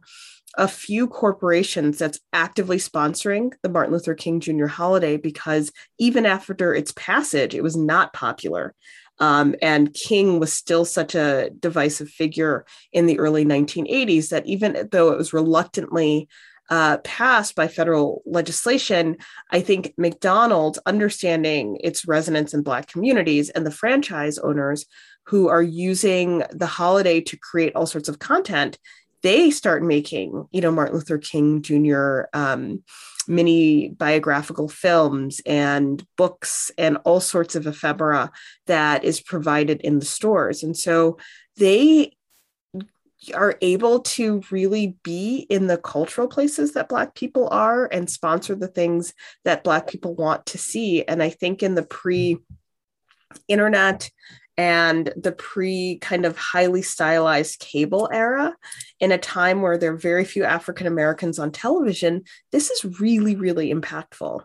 a 0.57 0.67
few 0.67 1.07
corporations 1.07 1.97
that's 1.97 2.19
actively 2.31 2.77
sponsoring 2.77 3.53
the 3.63 3.69
Martin 3.69 3.93
Luther 3.93 4.13
King 4.13 4.39
Jr. 4.39 4.67
holiday 4.67 5.17
because 5.17 5.71
even 5.97 6.25
after 6.25 6.73
its 6.75 6.91
passage, 6.91 7.55
it 7.55 7.63
was 7.63 7.75
not 7.75 8.13
popular. 8.13 8.75
Um, 9.19 9.55
and 9.61 9.93
King 9.93 10.39
was 10.39 10.51
still 10.51 10.85
such 10.85 11.15
a 11.15 11.49
divisive 11.59 12.09
figure 12.09 12.65
in 12.91 13.05
the 13.05 13.19
early 13.19 13.45
1980s 13.45 14.29
that 14.29 14.45
even 14.45 14.89
though 14.91 15.11
it 15.11 15.17
was 15.17 15.33
reluctantly 15.33 16.27
uh, 16.73 16.97
passed 17.03 17.53
by 17.53 17.67
federal 17.67 18.23
legislation, 18.25 19.15
I 19.51 19.61
think 19.61 19.93
McDonald's, 19.95 20.79
understanding 20.87 21.77
its 21.83 22.07
resonance 22.07 22.51
in 22.51 22.63
Black 22.63 22.87
communities 22.87 23.51
and 23.51 23.63
the 23.63 23.69
franchise 23.69 24.39
owners, 24.39 24.87
who 25.27 25.49
are 25.49 25.61
using 25.61 26.41
the 26.49 26.65
holiday 26.65 27.21
to 27.21 27.37
create 27.37 27.75
all 27.75 27.85
sorts 27.85 28.09
of 28.09 28.17
content, 28.17 28.79
they 29.21 29.51
start 29.51 29.83
making, 29.83 30.47
you 30.51 30.61
know, 30.61 30.71
Martin 30.71 30.95
Luther 30.95 31.19
King 31.19 31.61
Jr. 31.61 32.23
Um, 32.33 32.83
mini 33.27 33.89
biographical 33.89 34.67
films 34.67 35.41
and 35.45 36.03
books 36.17 36.71
and 36.75 36.97
all 37.05 37.19
sorts 37.19 37.53
of 37.55 37.67
ephemera 37.67 38.31
that 38.65 39.03
is 39.03 39.21
provided 39.21 39.79
in 39.81 39.99
the 39.99 40.05
stores. 40.05 40.63
And 40.63 40.75
so 40.75 41.19
they 41.55 42.13
are 43.33 43.55
able 43.61 43.99
to 44.01 44.41
really 44.51 44.97
be 45.03 45.45
in 45.49 45.67
the 45.67 45.77
cultural 45.77 46.27
places 46.27 46.73
that 46.73 46.89
black 46.89 47.15
people 47.15 47.47
are 47.49 47.87
and 47.91 48.09
sponsor 48.09 48.55
the 48.55 48.67
things 48.67 49.13
that 49.45 49.63
black 49.63 49.87
people 49.87 50.15
want 50.15 50.45
to 50.47 50.57
see. 50.57 51.03
And 51.03 51.21
i 51.21 51.29
think 51.29 51.63
in 51.63 51.75
the 51.75 51.83
pre 51.83 52.35
mm-hmm. 52.35 53.35
internet 53.47 54.09
and 54.57 55.11
the 55.15 55.31
pre 55.31 55.97
kind 55.99 56.25
of 56.25 56.37
highly 56.37 56.81
stylized 56.81 57.59
cable 57.59 58.09
era 58.11 58.55
in 58.99 59.11
a 59.11 59.17
time 59.17 59.61
where 59.61 59.77
there 59.77 59.93
are 59.93 59.97
very 59.97 60.25
few 60.25 60.43
African 60.43 60.87
Americans 60.87 61.39
on 61.39 61.51
television, 61.51 62.23
this 62.51 62.69
is 62.69 62.99
really, 62.99 63.35
really 63.35 63.73
impactful. 63.73 64.43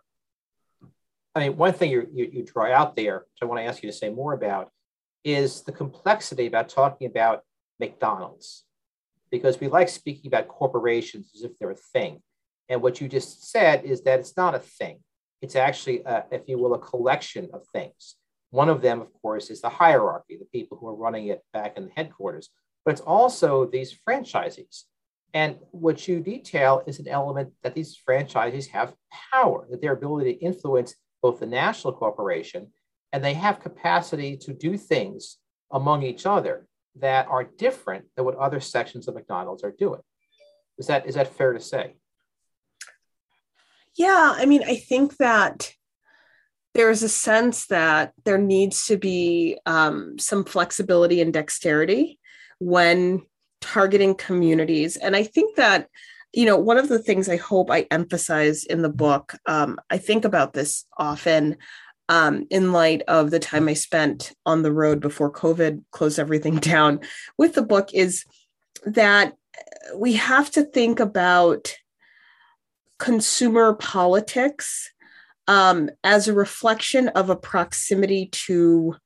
I 1.34 1.40
mean, 1.40 1.56
one 1.56 1.72
thing 1.72 1.90
you, 1.90 2.08
you, 2.12 2.30
you 2.32 2.44
draw 2.44 2.72
out 2.72 2.96
there, 2.96 3.18
which 3.18 3.42
I 3.42 3.44
want 3.44 3.60
to 3.60 3.64
ask 3.64 3.82
you 3.82 3.90
to 3.90 3.96
say 3.96 4.08
more 4.08 4.32
about, 4.32 4.70
is 5.24 5.62
the 5.62 5.72
complexity 5.72 6.46
about 6.46 6.68
talking 6.68 7.06
about 7.06 7.42
McDonald's, 7.78 8.64
because 9.30 9.60
we 9.60 9.68
like 9.68 9.88
speaking 9.88 10.28
about 10.28 10.48
corporations 10.48 11.30
as 11.34 11.42
if 11.42 11.58
they're 11.58 11.70
a 11.70 11.76
thing. 11.92 12.22
And 12.68 12.82
what 12.82 13.00
you 13.00 13.08
just 13.08 13.50
said 13.50 13.84
is 13.84 14.02
that 14.02 14.20
it's 14.20 14.36
not 14.36 14.54
a 14.54 14.58
thing. 14.58 15.00
It's 15.40 15.56
actually, 15.56 16.02
a, 16.04 16.24
if 16.30 16.42
you 16.46 16.58
will, 16.58 16.74
a 16.74 16.78
collection 16.78 17.48
of 17.52 17.66
things. 17.72 18.16
One 18.50 18.68
of 18.68 18.82
them, 18.82 19.00
of 19.00 19.12
course, 19.12 19.50
is 19.50 19.60
the 19.60 19.68
hierarchy, 19.68 20.36
the 20.36 20.46
people 20.46 20.78
who 20.78 20.88
are 20.88 20.94
running 20.94 21.28
it 21.28 21.42
back 21.52 21.76
in 21.76 21.86
the 21.86 21.92
headquarters, 21.96 22.48
but 22.84 22.92
it's 22.92 23.00
also 23.00 23.66
these 23.66 23.96
franchisees. 24.06 24.84
And 25.34 25.56
what 25.70 26.08
you 26.08 26.20
detail 26.20 26.82
is 26.86 26.98
an 26.98 27.08
element 27.08 27.52
that 27.62 27.74
these 27.74 27.98
franchisees 28.08 28.68
have 28.68 28.94
power, 29.32 29.66
that 29.70 29.82
their 29.82 29.92
ability 29.92 30.34
to 30.34 30.40
influence 30.40 30.94
both 31.22 31.40
the 31.40 31.46
national 31.46 31.92
corporation 31.92 32.68
and 33.12 33.24
they 33.24 33.34
have 33.34 33.60
capacity 33.60 34.36
to 34.36 34.52
do 34.52 34.76
things 34.76 35.38
among 35.72 36.02
each 36.02 36.26
other 36.26 36.67
that 37.00 37.26
are 37.28 37.44
different 37.44 38.06
than 38.16 38.24
what 38.24 38.36
other 38.36 38.60
sections 38.60 39.08
of 39.08 39.14
McDonald's 39.14 39.64
are 39.64 39.74
doing. 39.78 40.00
Is 40.78 40.86
that 40.86 41.06
is 41.06 41.14
that 41.16 41.34
fair 41.34 41.52
to 41.52 41.60
say? 41.60 41.96
Yeah, 43.96 44.34
I 44.36 44.46
mean, 44.46 44.62
I 44.62 44.76
think 44.76 45.16
that 45.16 45.72
there's 46.74 47.02
a 47.02 47.08
sense 47.08 47.66
that 47.66 48.12
there 48.24 48.38
needs 48.38 48.86
to 48.86 48.96
be 48.96 49.58
um, 49.66 50.18
some 50.18 50.44
flexibility 50.44 51.20
and 51.20 51.32
dexterity 51.32 52.20
when 52.60 53.22
targeting 53.60 54.14
communities. 54.14 54.96
And 54.96 55.16
I 55.16 55.24
think 55.24 55.56
that, 55.56 55.88
you 56.32 56.46
know, 56.46 56.56
one 56.56 56.78
of 56.78 56.88
the 56.88 57.00
things 57.00 57.28
I 57.28 57.36
hope 57.36 57.70
I 57.70 57.88
emphasize 57.90 58.64
in 58.64 58.82
the 58.82 58.88
book, 58.88 59.34
um, 59.46 59.80
I 59.90 59.98
think 59.98 60.24
about 60.24 60.52
this 60.52 60.84
often 60.96 61.56
um, 62.08 62.46
in 62.50 62.72
light 62.72 63.02
of 63.08 63.30
the 63.30 63.38
time 63.38 63.68
I 63.68 63.74
spent 63.74 64.32
on 64.46 64.62
the 64.62 64.72
road 64.72 65.00
before 65.00 65.32
COVID 65.32 65.84
closed 65.90 66.18
everything 66.18 66.56
down 66.60 67.00
with 67.36 67.54
the 67.54 67.62
book, 67.62 67.92
is 67.92 68.24
that 68.84 69.34
we 69.94 70.14
have 70.14 70.50
to 70.52 70.62
think 70.62 71.00
about 71.00 71.74
consumer 72.98 73.74
politics 73.74 74.90
um, 75.46 75.88
as 76.04 76.28
a 76.28 76.34
reflection 76.34 77.08
of 77.08 77.30
a 77.30 77.36
proximity 77.36 78.26
to 78.26 78.96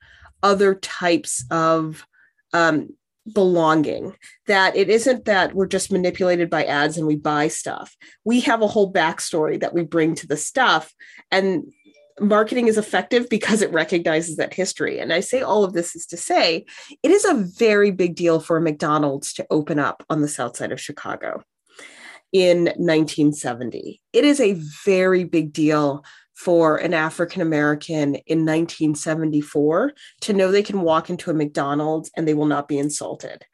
other 0.42 0.74
types 0.74 1.44
of 1.50 2.04
um, 2.52 2.88
belonging. 3.32 4.16
That 4.46 4.74
it 4.76 4.90
isn't 4.90 5.24
that 5.26 5.54
we're 5.54 5.66
just 5.66 5.92
manipulated 5.92 6.50
by 6.50 6.64
ads 6.64 6.98
and 6.98 7.06
we 7.06 7.16
buy 7.16 7.48
stuff. 7.48 7.96
We 8.24 8.40
have 8.40 8.62
a 8.62 8.66
whole 8.66 8.92
backstory 8.92 9.60
that 9.60 9.74
we 9.74 9.84
bring 9.84 10.14
to 10.16 10.26
the 10.26 10.36
stuff 10.36 10.92
and 11.30 11.72
marketing 12.20 12.68
is 12.68 12.78
effective 12.78 13.28
because 13.28 13.62
it 13.62 13.72
recognizes 13.72 14.36
that 14.36 14.54
history 14.54 14.98
and 14.98 15.12
i 15.12 15.20
say 15.20 15.40
all 15.40 15.64
of 15.64 15.72
this 15.72 15.94
is 15.94 16.06
to 16.06 16.16
say 16.16 16.64
it 17.02 17.10
is 17.10 17.24
a 17.24 17.34
very 17.34 17.90
big 17.90 18.14
deal 18.14 18.40
for 18.40 18.60
mcdonald's 18.60 19.32
to 19.32 19.46
open 19.50 19.78
up 19.78 20.04
on 20.10 20.20
the 20.20 20.28
south 20.28 20.56
side 20.56 20.72
of 20.72 20.80
chicago 20.80 21.42
in 22.32 22.64
1970 22.64 24.00
it 24.12 24.24
is 24.24 24.40
a 24.40 24.60
very 24.84 25.24
big 25.24 25.52
deal 25.52 26.04
for 26.34 26.78
an 26.78 26.94
African 26.94 27.40
American 27.40 28.16
in 28.26 28.44
1974 28.44 29.92
to 30.22 30.32
know 30.32 30.50
they 30.50 30.62
can 30.62 30.80
walk 30.80 31.08
into 31.10 31.30
a 31.30 31.34
McDonald's 31.34 32.10
and 32.16 32.26
they 32.26 32.34
will 32.34 32.46
not 32.46 32.66
be 32.66 32.78
insulted. 32.78 33.44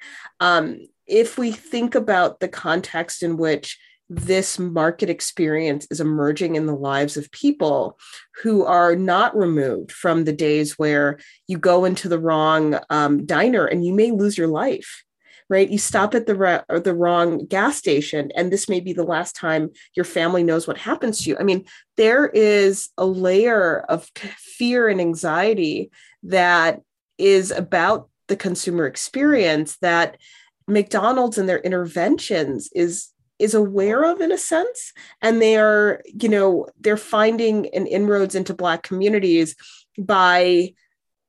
Um, 0.41 0.87
if 1.07 1.37
we 1.37 1.53
think 1.53 1.95
about 1.95 2.41
the 2.41 2.49
context 2.49 3.23
in 3.23 3.37
which 3.37 3.79
this 4.11 4.59
market 4.59 5.11
experience 5.11 5.87
is 5.91 6.01
emerging 6.01 6.57
in 6.57 6.67
the 6.67 6.75
lives 6.75 7.17
of 7.17 7.31
people 7.31 7.99
who 8.43 8.65
are 8.65 8.97
not 8.97 9.37
removed 9.37 9.93
from 9.93 10.25
the 10.25 10.33
days 10.33 10.79
where 10.79 11.19
you 11.47 11.59
go 11.59 11.85
into 11.85 12.09
the 12.09 12.19
wrong 12.19 12.79
um, 12.91 13.27
diner 13.27 13.67
and 13.67 13.85
you 13.85 13.93
may 13.93 14.11
lose 14.11 14.39
your 14.39 14.49
life 14.49 15.05
right? 15.51 15.71
You 15.71 15.79
stop 15.79 16.15
at 16.15 16.27
the 16.27 16.35
re- 16.35 16.63
the 16.69 16.95
wrong 16.95 17.47
gas 17.47 17.77
station, 17.77 18.31
and 18.37 18.53
this 18.53 18.69
may 18.69 18.81
be 18.81 18.93
the 18.93 19.05
last 19.05 19.35
time 19.35 19.71
your 19.95 20.05
family 20.05 20.43
knows 20.43 20.67
what 20.67 20.79
happens 20.79 21.23
to 21.23 21.31
you. 21.31 21.37
I 21.39 21.43
mean, 21.43 21.65
there 21.97 22.27
is 22.27 22.91
a 22.99 23.07
layer 23.07 23.81
of 23.89 24.11
fear 24.37 24.89
and 24.89 25.01
anxiety 25.01 25.91
that 26.25 26.83
is 27.17 27.51
about 27.51 28.09
the 28.29 28.37
consumer 28.37 28.87
experience 28.87 29.79
that 29.79 30.19
McDonald's 30.67 31.39
and 31.39 31.49
their 31.49 31.61
interventions 31.61 32.69
is 32.75 33.09
is 33.39 33.55
aware 33.55 34.05
of 34.05 34.21
in 34.21 34.33
a 34.33 34.39
sense 34.39 34.93
and 35.23 35.41
they 35.41 35.57
are 35.57 36.03
you 36.07 36.29
know 36.29 36.67
they're 36.81 36.97
finding 36.97 37.67
an 37.75 37.87
inroads 37.87 38.35
into 38.35 38.55
black 38.55 38.83
communities 38.83 39.57
by 39.99 40.73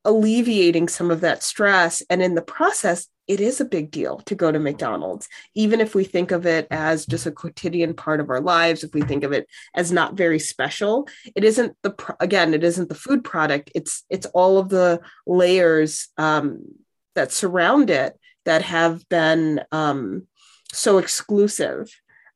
alleviating 0.06 0.88
some 0.88 1.12
of 1.12 1.22
that 1.22 1.44
stress 1.44 2.02
and 2.10 2.22
in 2.22 2.36
the 2.36 2.42
process 2.42 3.08
it 3.30 3.40
is 3.40 3.62
a 3.62 3.66
big 3.66 3.92
deal 3.92 4.18
to 4.22 4.34
go 4.34 4.52
to 4.52 4.58
McDonald's, 4.58 5.30
even 5.54 5.82
if 5.82 5.94
we 5.94 6.04
think 6.04 6.32
of 6.32 6.48
it 6.48 6.68
as 6.72 7.06
just 7.06 7.28
a 7.28 7.32
quotidian 7.32 7.94
part 7.94 8.20
of 8.20 8.32
our 8.32 8.42
lives, 8.42 8.84
if 8.84 8.92
we 8.96 9.02
think 9.02 9.24
of 9.24 9.32
it 9.32 9.48
as 9.76 9.92
not 9.92 10.16
very 10.16 10.40
special, 10.40 11.08
it 11.36 11.44
isn't 11.44 11.78
the 11.84 11.94
again, 12.20 12.56
it 12.56 12.64
isn't 12.64 12.90
the 12.90 12.96
food 12.96 13.24
product. 13.24 13.72
It's 13.76 14.04
it's 14.10 14.26
all 14.26 14.58
of 14.58 14.70
the 14.70 15.02
layers 15.28 16.08
um, 16.18 16.64
that 17.14 17.32
surround 17.32 17.92
it 17.92 18.20
that 18.46 18.64
have 18.64 19.08
been 19.10 19.62
um, 19.72 20.26
so 20.72 20.98
exclusive, 20.98 21.90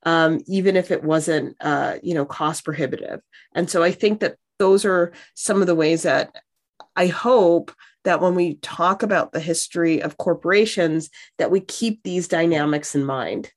um, 0.03 0.41
even 0.47 0.75
if 0.75 0.91
it 0.91 1.03
wasn't 1.03 1.55
uh, 1.61 1.95
you 2.03 2.13
know 2.13 2.25
cost 2.25 2.65
prohibitive. 2.65 3.21
And 3.53 3.69
so 3.69 3.83
I 3.83 3.91
think 3.91 4.19
that 4.19 4.37
those 4.59 4.85
are 4.85 5.13
some 5.33 5.61
of 5.61 5.67
the 5.67 5.75
ways 5.75 6.03
that 6.03 6.35
I 6.95 7.07
hope 7.07 7.71
that 8.03 8.21
when 8.21 8.35
we 8.35 8.55
talk 8.55 9.03
about 9.03 9.31
the 9.31 9.39
history 9.39 10.01
of 10.01 10.17
corporations 10.17 11.09
that 11.37 11.51
we 11.51 11.59
keep 11.59 12.03
these 12.03 12.27
dynamics 12.27 12.95
in 12.95 13.03
mind 13.03 13.51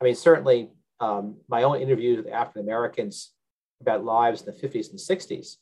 i 0.00 0.04
mean 0.04 0.14
certainly 0.14 0.70
um, 1.00 1.36
my 1.48 1.62
own 1.62 1.80
interviews 1.80 2.16
with 2.16 2.32
african 2.32 2.62
americans 2.62 3.32
about 3.80 4.04
lives 4.04 4.42
in 4.42 4.46
the 4.46 4.68
50s 4.68 4.90
and 4.90 4.98
60s 4.98 5.56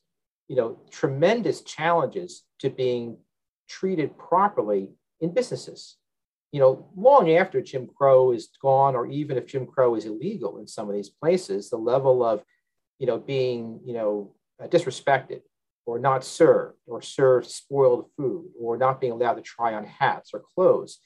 you 0.48 0.56
know 0.56 0.78
tremendous 0.90 1.60
challenges 1.62 2.44
to 2.58 2.70
being 2.70 3.16
treated 3.68 4.16
properly 4.18 4.90
in 5.20 5.32
businesses 5.32 5.96
you 6.52 6.60
know 6.60 6.88
long 6.96 7.30
after 7.30 7.60
jim 7.60 7.88
crow 7.96 8.32
is 8.32 8.48
gone 8.60 8.96
or 8.96 9.06
even 9.06 9.36
if 9.36 9.46
jim 9.46 9.66
crow 9.66 9.94
is 9.94 10.04
illegal 10.04 10.58
in 10.58 10.66
some 10.66 10.88
of 10.88 10.94
these 10.94 11.08
places 11.08 11.70
the 11.70 11.76
level 11.76 12.24
of 12.24 12.42
you 12.98 13.06
know 13.06 13.18
being 13.18 13.80
you 13.84 13.94
know 13.94 14.34
disrespected 14.64 15.40
or 15.90 15.98
not 15.98 16.24
served, 16.24 16.76
or 16.86 17.02
served 17.02 17.50
spoiled 17.50 18.06
food, 18.16 18.46
or 18.58 18.76
not 18.76 19.00
being 19.00 19.12
allowed 19.12 19.34
to 19.34 19.42
try 19.42 19.74
on 19.74 19.84
hats 19.84 20.30
or 20.32 20.42
clothes. 20.54 21.00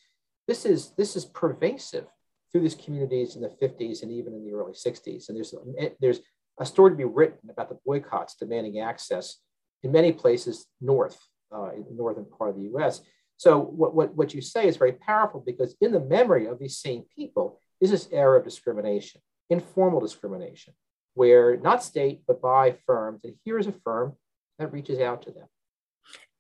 This 0.47 0.67
is, 0.67 0.93
this 0.99 1.17
is 1.17 1.25
pervasive 1.25 2.07
through 2.53 2.61
these 2.61 2.75
communities 2.75 3.35
in 3.35 3.43
the 3.43 3.49
50s 3.49 4.03
and 4.03 4.13
even 4.13 4.35
in 4.35 4.45
the 4.45 4.53
early 4.53 4.73
60s. 4.73 5.29
And 5.29 5.37
there's, 5.37 5.55
there's 6.01 6.21
a 6.61 6.67
story 6.67 6.91
to 6.91 6.97
be 6.97 7.05
written 7.05 7.51
about 7.51 7.71
the 7.71 7.79
boycotts 7.87 8.37
demanding 8.37 8.81
access 8.81 9.39
in 9.83 9.91
many 9.91 10.13
places 10.13 10.67
north, 10.81 11.19
uh, 11.51 11.71
in 11.71 11.85
the 11.85 11.95
northern 11.95 12.27
part 12.27 12.51
of 12.51 12.57
the 12.57 12.71
US. 12.75 13.01
So 13.37 13.59
what, 13.59 13.95
what, 13.95 14.15
what 14.15 14.35
you 14.35 14.41
say 14.41 14.67
is 14.67 14.77
very 14.77 14.93
powerful 14.93 15.43
because 15.45 15.75
in 15.81 15.93
the 15.93 16.01
memory 16.01 16.47
of 16.47 16.59
these 16.59 16.79
same 16.79 17.05
people 17.15 17.61
is 17.81 17.91
this 17.91 18.09
era 18.13 18.39
of 18.39 18.45
discrimination, 18.45 19.21
informal 19.51 20.01
discrimination, 20.01 20.75
where 21.15 21.57
not 21.57 21.83
state, 21.83 22.23
but 22.27 22.41
by 22.41 22.77
firms. 22.87 23.25
And 23.25 23.35
here's 23.45 23.67
a 23.67 23.75
firm 23.85 24.15
that 24.59 24.73
reaches 24.73 25.01
out 25.01 25.23
to 25.23 25.31
them 25.31 25.47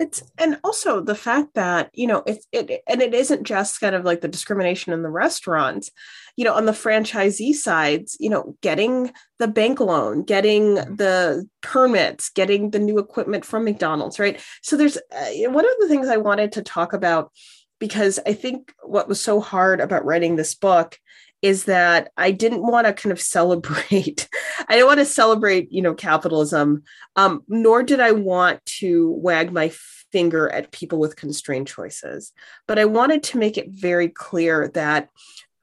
it's 0.00 0.22
and 0.38 0.58
also 0.64 1.00
the 1.00 1.14
fact 1.14 1.54
that 1.54 1.88
you 1.94 2.06
know 2.06 2.22
it's 2.26 2.46
it 2.52 2.82
and 2.88 3.00
it 3.00 3.14
isn't 3.14 3.44
just 3.44 3.80
kind 3.80 3.94
of 3.94 4.04
like 4.04 4.20
the 4.20 4.28
discrimination 4.28 4.92
in 4.92 5.02
the 5.02 5.10
restaurants 5.10 5.90
you 6.36 6.44
know 6.44 6.54
on 6.54 6.66
the 6.66 6.72
franchisee 6.72 7.54
sides 7.54 8.16
you 8.18 8.28
know 8.28 8.56
getting 8.60 9.12
the 9.38 9.46
bank 9.46 9.78
loan 9.78 10.22
getting 10.22 10.76
mm-hmm. 10.76 10.96
the 10.96 11.48
permits 11.62 12.28
getting 12.30 12.70
the 12.70 12.78
new 12.78 12.98
equipment 12.98 13.44
from 13.44 13.64
mcdonald's 13.64 14.18
right 14.18 14.40
so 14.62 14.76
there's 14.76 14.96
uh, 14.96 15.50
one 15.50 15.64
of 15.64 15.74
the 15.80 15.88
things 15.88 16.08
i 16.08 16.16
wanted 16.16 16.50
to 16.50 16.62
talk 16.62 16.92
about 16.92 17.30
because 17.78 18.18
i 18.26 18.32
think 18.32 18.72
what 18.82 19.08
was 19.08 19.20
so 19.20 19.40
hard 19.40 19.80
about 19.80 20.04
writing 20.04 20.34
this 20.34 20.54
book 20.54 20.98
is 21.44 21.64
that 21.64 22.10
I 22.16 22.30
didn't 22.30 22.62
want 22.62 22.86
to 22.86 22.94
kind 22.94 23.12
of 23.12 23.20
celebrate. 23.20 24.30
I 24.66 24.76
didn't 24.76 24.86
want 24.86 25.00
to 25.00 25.04
celebrate, 25.04 25.70
you 25.70 25.82
know, 25.82 25.92
capitalism, 25.92 26.84
um, 27.16 27.42
nor 27.48 27.82
did 27.82 28.00
I 28.00 28.12
want 28.12 28.64
to 28.78 29.10
wag 29.10 29.52
my 29.52 29.70
finger 30.10 30.48
at 30.48 30.72
people 30.72 30.98
with 30.98 31.16
constrained 31.16 31.66
choices. 31.66 32.32
But 32.66 32.78
I 32.78 32.86
wanted 32.86 33.24
to 33.24 33.38
make 33.38 33.58
it 33.58 33.68
very 33.68 34.08
clear 34.08 34.68
that 34.68 35.10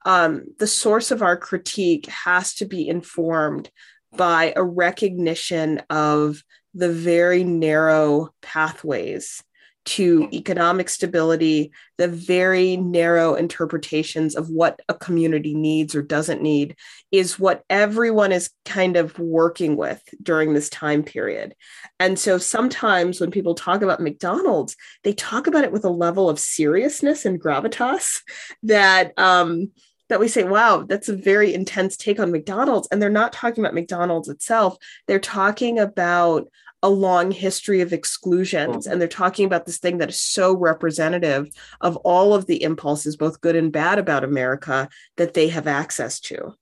um, 0.06 0.44
the 0.60 0.68
source 0.68 1.10
of 1.10 1.24
our 1.24 1.36
critique 1.36 2.06
has 2.06 2.54
to 2.56 2.66
be 2.66 2.88
informed 2.88 3.72
by 4.16 4.54
a 4.56 4.64
recognition 4.64 5.82
of 5.90 6.44
the 6.76 6.94
very 6.94 7.44
narrow 7.44 8.30
pathways 8.44 9.44
to 9.84 10.30
economic 10.32 10.90
stability, 10.90 11.72
the 11.98 12.08
very 12.08 12.78
narrow 12.78 13.34
interpretations 13.34 14.36
of 14.36 14.50
what 14.50 14.80
a 14.88 14.94
community 14.94 15.54
needs 15.54 15.96
or 15.96 16.02
doesn't 16.02 16.42
need 16.42 16.76
is 17.12 17.40
what 17.40 17.64
everyone 17.70 18.32
is 18.32 18.52
kind 18.66 18.96
of 18.96 19.18
working 19.18 19.76
with 19.76 20.02
during 20.22 20.54
this 20.54 20.70
time 20.70 21.04
period. 21.04 21.56
And 22.00 22.18
so 22.20 22.38
sometimes 22.38 23.20
when 23.20 23.32
people 23.32 23.56
talk 23.56 23.82
about 23.82 24.00
McDonald's, 24.00 24.76
they 25.04 25.14
talk 25.14 25.48
about 25.48 25.64
it 25.64 25.72
with 25.72 25.86
a 25.86 25.90
level 25.90 26.30
of 26.30 26.40
seriousness 26.40 27.26
and 27.26 27.42
gravitas 27.42 28.22
that 28.64 29.18
um, 29.18 29.72
that 30.10 30.20
we 30.20 30.28
say, 30.28 30.44
wow, 30.44 30.84
that's 30.88 31.08
a 31.08 31.16
very 31.16 31.54
intense 31.54 31.96
take 31.96 32.20
on 32.20 32.34
McDonald's. 32.34 32.88
And 32.92 33.02
they're 33.02 33.10
not 33.10 33.32
talking 33.32 33.64
about 33.64 33.74
McDonald's 33.74 34.28
itself. 34.28 34.76
They're 35.08 35.20
talking 35.20 35.80
about 35.80 36.50
a 36.84 36.90
long 36.90 37.32
history 37.32 37.82
of 37.82 37.94
exclusions 37.94 38.86
mm-hmm. 38.86 38.92
and 38.92 39.02
they're 39.02 39.08
talking 39.08 39.46
about 39.46 39.66
this 39.66 39.78
thing 39.78 40.00
that 40.00 40.10
is 40.10 40.20
so 40.20 40.56
representative 40.56 41.48
of 41.80 41.96
all 41.98 42.34
of 42.34 42.48
the 42.48 42.64
impulses 42.64 43.16
both 43.16 43.42
good 43.42 43.56
and 43.56 43.72
bad 43.72 44.00
about 44.00 44.24
america 44.24 44.90
that 45.18 45.34
they 45.34 45.50
have 45.50 45.68
access 45.68 46.20
to. 46.20 46.54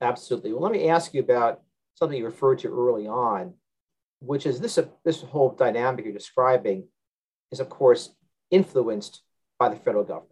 Absolutely. 0.00 0.52
Well 0.52 0.62
let 0.62 0.72
me 0.72 0.88
ask 0.88 1.14
you 1.14 1.20
about 1.20 1.60
something 1.94 2.18
you 2.18 2.24
referred 2.24 2.58
to 2.60 2.68
early 2.68 3.06
on 3.06 3.54
which 4.20 4.46
is 4.46 4.60
this 4.60 4.78
this 5.04 5.22
whole 5.22 5.50
dynamic 5.50 6.04
you're 6.04 6.14
describing 6.14 6.86
is 7.50 7.60
of 7.60 7.68
course 7.68 8.14
influenced 8.50 9.22
by 9.58 9.68
the 9.68 9.76
federal 9.76 10.04
government 10.04 10.30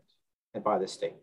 and 0.54 0.64
by 0.64 0.78
the 0.78 0.88
state 0.88 1.14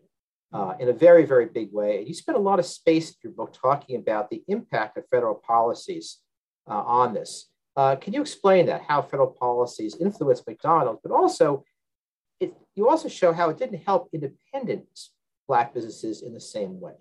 uh, 0.52 0.74
in 0.78 0.88
a 0.88 0.92
very 0.92 1.24
very 1.24 1.46
big 1.46 1.72
way. 1.72 1.98
And 1.98 2.08
you 2.08 2.14
spent 2.14 2.38
a 2.38 2.40
lot 2.40 2.58
of 2.58 2.66
space 2.66 3.10
in 3.10 3.16
your 3.22 3.32
book 3.32 3.52
talking 3.52 3.96
about 3.96 4.30
the 4.30 4.42
impact 4.48 4.96
of 4.96 5.04
federal 5.10 5.34
policies 5.34 6.18
uh, 6.68 6.82
on 6.86 7.14
this. 7.14 7.48
Uh, 7.76 7.96
can 7.96 8.12
you 8.12 8.20
explain 8.20 8.66
that, 8.66 8.82
how 8.82 9.00
federal 9.00 9.28
policies 9.28 9.96
influenced 10.00 10.46
McDonald's, 10.46 11.00
but 11.02 11.12
also 11.12 11.64
it, 12.40 12.54
you 12.74 12.88
also 12.88 13.08
show 13.08 13.32
how 13.32 13.50
it 13.50 13.58
didn't 13.58 13.82
help 13.84 14.08
independent 14.12 14.88
Black 15.46 15.72
businesses 15.72 16.22
in 16.22 16.34
the 16.34 16.40
same 16.40 16.80
way. 16.80 16.94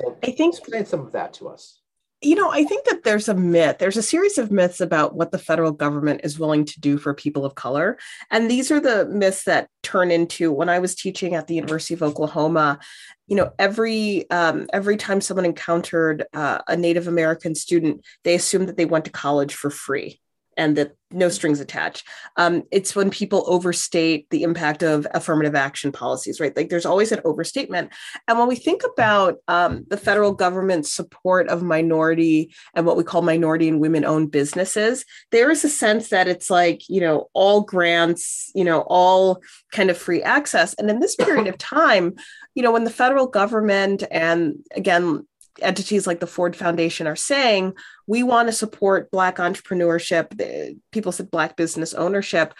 So 0.00 0.16
I 0.22 0.30
think 0.32 0.54
explain 0.54 0.84
some 0.84 1.00
of 1.00 1.12
that 1.12 1.32
to 1.34 1.48
us 1.48 1.80
you 2.24 2.34
know, 2.34 2.50
I 2.50 2.64
think 2.64 2.86
that 2.86 3.04
there's 3.04 3.28
a 3.28 3.34
myth. 3.34 3.78
There's 3.78 3.96
a 3.96 4.02
series 4.02 4.38
of 4.38 4.50
myths 4.50 4.80
about 4.80 5.14
what 5.14 5.30
the 5.30 5.38
federal 5.38 5.72
government 5.72 6.22
is 6.24 6.38
willing 6.38 6.64
to 6.64 6.80
do 6.80 6.98
for 6.98 7.14
people 7.14 7.44
of 7.44 7.54
color. 7.54 7.98
And 8.30 8.50
these 8.50 8.70
are 8.70 8.80
the 8.80 9.06
myths 9.06 9.44
that 9.44 9.68
turn 9.82 10.10
into 10.10 10.50
when 10.52 10.68
I 10.68 10.78
was 10.78 10.94
teaching 10.94 11.34
at 11.34 11.46
the 11.46 11.54
University 11.54 11.94
of 11.94 12.02
Oklahoma, 12.02 12.78
you 13.26 13.36
know, 13.36 13.52
every 13.58 14.28
um, 14.30 14.66
every 14.72 14.96
time 14.96 15.20
someone 15.20 15.46
encountered 15.46 16.24
uh, 16.32 16.58
a 16.68 16.76
Native 16.76 17.08
American 17.08 17.54
student, 17.54 18.04
they 18.22 18.34
assumed 18.34 18.68
that 18.68 18.76
they 18.76 18.84
went 18.84 19.04
to 19.06 19.10
college 19.10 19.54
for 19.54 19.70
free 19.70 20.20
and 20.56 20.76
that 20.76 20.92
no 21.14 21.28
strings 21.28 21.60
attached. 21.60 22.06
Um, 22.36 22.64
it's 22.70 22.96
when 22.96 23.10
people 23.10 23.44
overstate 23.46 24.28
the 24.30 24.42
impact 24.42 24.82
of 24.82 25.06
affirmative 25.14 25.54
action 25.54 25.92
policies, 25.92 26.40
right? 26.40 26.54
Like 26.56 26.68
there's 26.68 26.86
always 26.86 27.12
an 27.12 27.20
overstatement. 27.24 27.92
And 28.26 28.38
when 28.38 28.48
we 28.48 28.56
think 28.56 28.82
about 28.84 29.36
um, 29.48 29.84
the 29.88 29.96
federal 29.96 30.32
government's 30.32 30.92
support 30.92 31.48
of 31.48 31.62
minority 31.62 32.52
and 32.74 32.84
what 32.84 32.96
we 32.96 33.04
call 33.04 33.22
minority 33.22 33.68
and 33.68 33.80
women 33.80 34.04
owned 34.04 34.32
businesses, 34.32 35.04
there 35.30 35.50
is 35.50 35.64
a 35.64 35.68
sense 35.68 36.08
that 36.08 36.28
it's 36.28 36.50
like, 36.50 36.88
you 36.88 37.00
know, 37.00 37.28
all 37.32 37.62
grants, 37.62 38.50
you 38.54 38.64
know, 38.64 38.80
all 38.88 39.40
kind 39.72 39.90
of 39.90 39.96
free 39.96 40.22
access. 40.22 40.74
And 40.74 40.90
in 40.90 41.00
this 41.00 41.14
period 41.14 41.46
of 41.46 41.58
time, 41.58 42.14
you 42.54 42.62
know, 42.62 42.72
when 42.72 42.84
the 42.84 42.90
federal 42.90 43.26
government 43.26 44.02
and 44.10 44.56
again, 44.74 45.26
entities 45.62 46.06
like 46.06 46.20
the 46.20 46.26
Ford 46.26 46.56
Foundation 46.56 47.06
are 47.06 47.16
saying, 47.16 47.74
we 48.06 48.22
want 48.22 48.48
to 48.48 48.52
support 48.52 49.10
Black 49.10 49.36
entrepreneurship. 49.36 50.78
People 50.92 51.12
said 51.12 51.30
Black 51.30 51.56
business 51.56 51.94
ownership. 51.94 52.54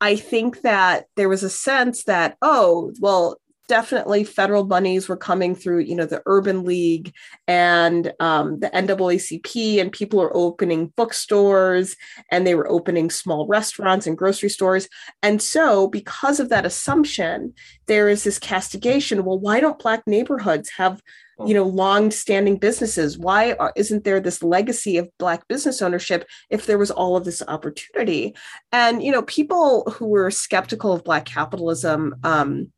I 0.00 0.16
think 0.16 0.62
that 0.62 1.06
there 1.16 1.28
was 1.28 1.42
a 1.42 1.50
sense 1.50 2.04
that, 2.04 2.36
oh, 2.42 2.92
well, 3.00 3.38
definitely 3.68 4.24
federal 4.24 4.64
monies 4.64 5.08
were 5.08 5.16
coming 5.16 5.54
through, 5.54 5.80
you 5.80 5.94
know, 5.94 6.06
the 6.06 6.22
Urban 6.26 6.64
League 6.64 7.12
and 7.48 8.12
um, 8.20 8.60
the 8.60 8.70
NAACP, 8.70 9.80
and 9.80 9.90
people 9.92 10.20
are 10.20 10.36
opening 10.36 10.92
bookstores 10.96 11.96
and 12.30 12.46
they 12.46 12.54
were 12.54 12.70
opening 12.70 13.10
small 13.10 13.46
restaurants 13.46 14.06
and 14.06 14.18
grocery 14.18 14.50
stores. 14.50 14.88
And 15.22 15.42
so, 15.42 15.88
because 15.88 16.40
of 16.40 16.48
that 16.50 16.66
assumption, 16.66 17.54
there 17.86 18.08
is 18.08 18.24
this 18.24 18.38
castigation. 18.38 19.24
Well, 19.24 19.38
why 19.38 19.60
don't 19.60 19.78
Black 19.78 20.06
neighborhoods 20.06 20.70
have 20.76 21.02
you 21.44 21.54
know 21.54 21.64
long-standing 21.64 22.56
businesses. 22.56 23.18
Why 23.18 23.56
isn't 23.76 24.04
there 24.04 24.20
this 24.20 24.42
legacy 24.42 24.98
of 24.98 25.10
black 25.18 25.46
business 25.48 25.82
ownership 25.82 26.26
if 26.50 26.66
there 26.66 26.78
was 26.78 26.90
all 26.90 27.16
of 27.16 27.24
this 27.24 27.42
opportunity? 27.46 28.34
And 28.72 29.02
you 29.02 29.12
know 29.12 29.22
people 29.22 29.90
who 29.90 30.06
were 30.06 30.30
skeptical 30.30 30.92
of 30.92 31.04
black 31.04 31.26
capitalism 31.26 32.16
um, 32.24 32.72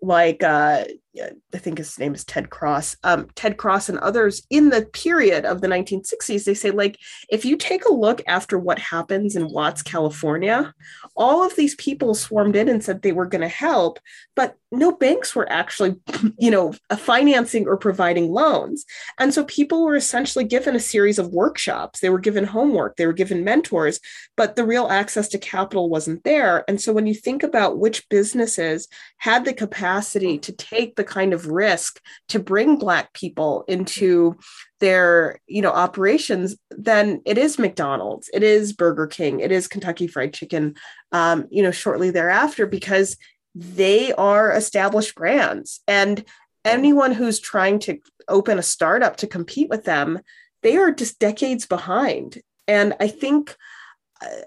like 0.00 0.42
uh, 0.42 0.84
I 1.20 1.58
think 1.58 1.78
his 1.78 1.98
name 1.98 2.14
is 2.14 2.24
Ted 2.24 2.48
Cross, 2.48 2.96
um, 3.04 3.28
Ted 3.34 3.58
Cross 3.58 3.90
and 3.90 3.98
others 3.98 4.46
in 4.48 4.70
the 4.70 4.86
period 4.86 5.44
of 5.44 5.60
the 5.60 5.66
1960s, 5.68 6.44
they 6.44 6.54
say, 6.54 6.70
like, 6.70 6.98
if 7.28 7.44
you 7.44 7.56
take 7.56 7.84
a 7.84 7.92
look 7.92 8.22
after 8.26 8.58
what 8.58 8.78
happens 8.78 9.36
in 9.36 9.50
Watts, 9.50 9.82
California, 9.82 10.72
all 11.14 11.44
of 11.44 11.54
these 11.54 11.74
people 11.74 12.14
swarmed 12.14 12.56
in 12.56 12.68
and 12.68 12.82
said 12.82 13.02
they 13.02 13.12
were 13.12 13.26
going 13.26 13.42
to 13.42 13.48
help, 13.48 13.98
but 14.34 14.56
no 14.70 14.90
banks 14.90 15.36
were 15.36 15.50
actually, 15.52 15.96
you 16.38 16.50
know, 16.50 16.72
financing 16.96 17.68
or 17.68 17.76
providing 17.76 18.32
loans. 18.32 18.86
And 19.18 19.34
so 19.34 19.44
people 19.44 19.84
were 19.84 19.96
essentially 19.96 20.44
given 20.44 20.74
a 20.74 20.80
series 20.80 21.18
of 21.18 21.32
workshops. 21.32 22.00
They 22.00 22.08
were 22.08 22.18
given 22.18 22.44
homework, 22.44 22.96
they 22.96 23.06
were 23.06 23.12
given 23.12 23.44
mentors, 23.44 24.00
but 24.36 24.56
the 24.56 24.64
real 24.64 24.88
access 24.88 25.28
to 25.28 25.38
capital 25.38 25.90
wasn't 25.90 26.24
there. 26.24 26.64
And 26.68 26.80
so 26.80 26.92
when 26.92 27.06
you 27.06 27.14
think 27.14 27.42
about 27.42 27.78
which 27.78 28.08
businesses 28.08 28.88
had 29.18 29.44
the 29.44 29.52
capacity 29.52 30.38
to 30.38 30.52
take 30.52 30.96
the 30.96 31.01
kind 31.02 31.32
of 31.32 31.46
risk 31.46 32.00
to 32.28 32.38
bring 32.38 32.76
Black 32.76 33.12
people 33.12 33.64
into 33.68 34.36
their 34.80 35.40
you 35.46 35.62
know 35.62 35.70
operations 35.70 36.56
then 36.70 37.22
it 37.24 37.38
is 37.38 37.56
mcdonald's 37.56 38.28
it 38.34 38.42
is 38.42 38.72
burger 38.72 39.06
king 39.06 39.38
it 39.38 39.52
is 39.52 39.68
kentucky 39.68 40.08
fried 40.08 40.34
chicken 40.34 40.74
um, 41.12 41.46
you 41.52 41.62
know 41.62 41.70
shortly 41.70 42.10
thereafter 42.10 42.66
because 42.66 43.16
they 43.54 44.12
are 44.12 44.52
established 44.52 45.14
brands. 45.14 45.80
And 45.86 46.24
anyone 46.64 47.12
who's 47.12 47.40
trying 47.40 47.78
to 47.80 47.98
open 48.28 48.58
a 48.58 48.62
startup 48.62 49.16
to 49.16 49.26
compete 49.26 49.68
with 49.68 49.84
them 49.84 50.20
they 50.62 50.76
are 50.76 50.92
just 50.92 51.18
decades 51.18 51.66
behind. 51.66 52.40
And 52.68 52.94
i 53.00 53.08
think 53.08 53.56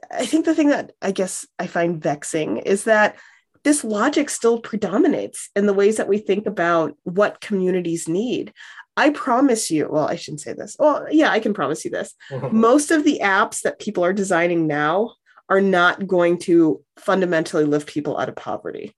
i 0.10 0.26
think 0.26 0.46
the 0.46 0.56
thing 0.56 0.70
that 0.70 0.94
i 1.02 1.12
guess 1.12 1.46
i 1.60 1.68
find 1.68 2.02
vexing 2.02 2.58
is 2.60 2.86
that 2.86 3.18
this 3.66 3.84
logic 3.84 4.30
still 4.30 4.60
predominates 4.62 5.50
in 5.58 5.66
the 5.66 5.74
ways 5.74 5.98
that 5.98 6.08
we 6.08 6.20
think 6.20 6.46
about 6.46 6.96
what 7.04 7.42
communities 7.42 8.08
need 8.08 8.54
I 8.98 9.10
promise 9.10 9.70
you, 9.72 9.90
well, 9.90 10.08
I 10.08 10.16
shouldn't 10.16 10.42
say 10.42 10.54
this. 10.54 10.76
Well, 10.80 11.06
yeah, 11.12 11.30
I 11.30 11.40
can 11.40 11.54
promise 11.54 11.84
you 11.84 11.92
this. 11.92 12.14
Most 12.52 12.92
of 12.92 13.04
the 13.04 13.20
apps 13.24 13.62
that 13.62 13.80
people 13.80 14.06
are 14.06 14.14
designing 14.14 14.68
now 14.68 15.16
are 15.50 15.62
not 15.62 16.08
going 16.08 16.40
to 16.40 16.82
fundamentally 16.98 17.66
lift 17.66 17.88
people 17.88 18.18
out 18.18 18.30
of 18.30 18.36
poverty. 18.36 18.96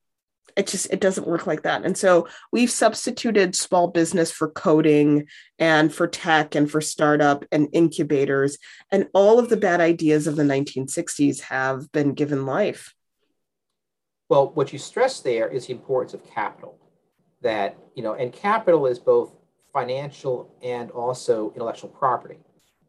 It 0.55 0.67
just 0.67 0.91
it 0.91 1.01
doesn't 1.01 1.27
work 1.27 1.45
like 1.45 1.63
that. 1.63 1.85
And 1.85 1.95
so 1.95 2.27
we've 2.51 2.71
substituted 2.71 3.55
small 3.55 3.89
business 3.89 4.31
for 4.31 4.49
coding 4.49 5.27
and 5.59 5.93
for 5.93 6.07
tech 6.07 6.55
and 6.55 6.69
for 6.69 6.81
startup 6.81 7.45
and 7.51 7.67
incubators 7.73 8.57
and 8.91 9.07
all 9.13 9.37
of 9.37 9.49
the 9.49 9.57
bad 9.57 9.81
ideas 9.81 10.25
of 10.25 10.35
the 10.35 10.43
1960s 10.43 11.41
have 11.41 11.91
been 11.91 12.13
given 12.13 12.47
life. 12.47 12.95
Well, 14.29 14.49
what 14.49 14.73
you 14.73 14.79
stress 14.79 15.19
there 15.21 15.47
is 15.47 15.67
the 15.67 15.73
importance 15.73 16.13
of 16.13 16.25
capital. 16.25 16.77
That, 17.41 17.77
you 17.95 18.03
know, 18.03 18.13
and 18.13 18.33
capital 18.33 18.87
is 18.87 18.99
both 18.99 19.31
financial 19.71 20.51
and 20.63 20.89
also 20.91 21.51
intellectual 21.53 21.89
property. 21.89 22.39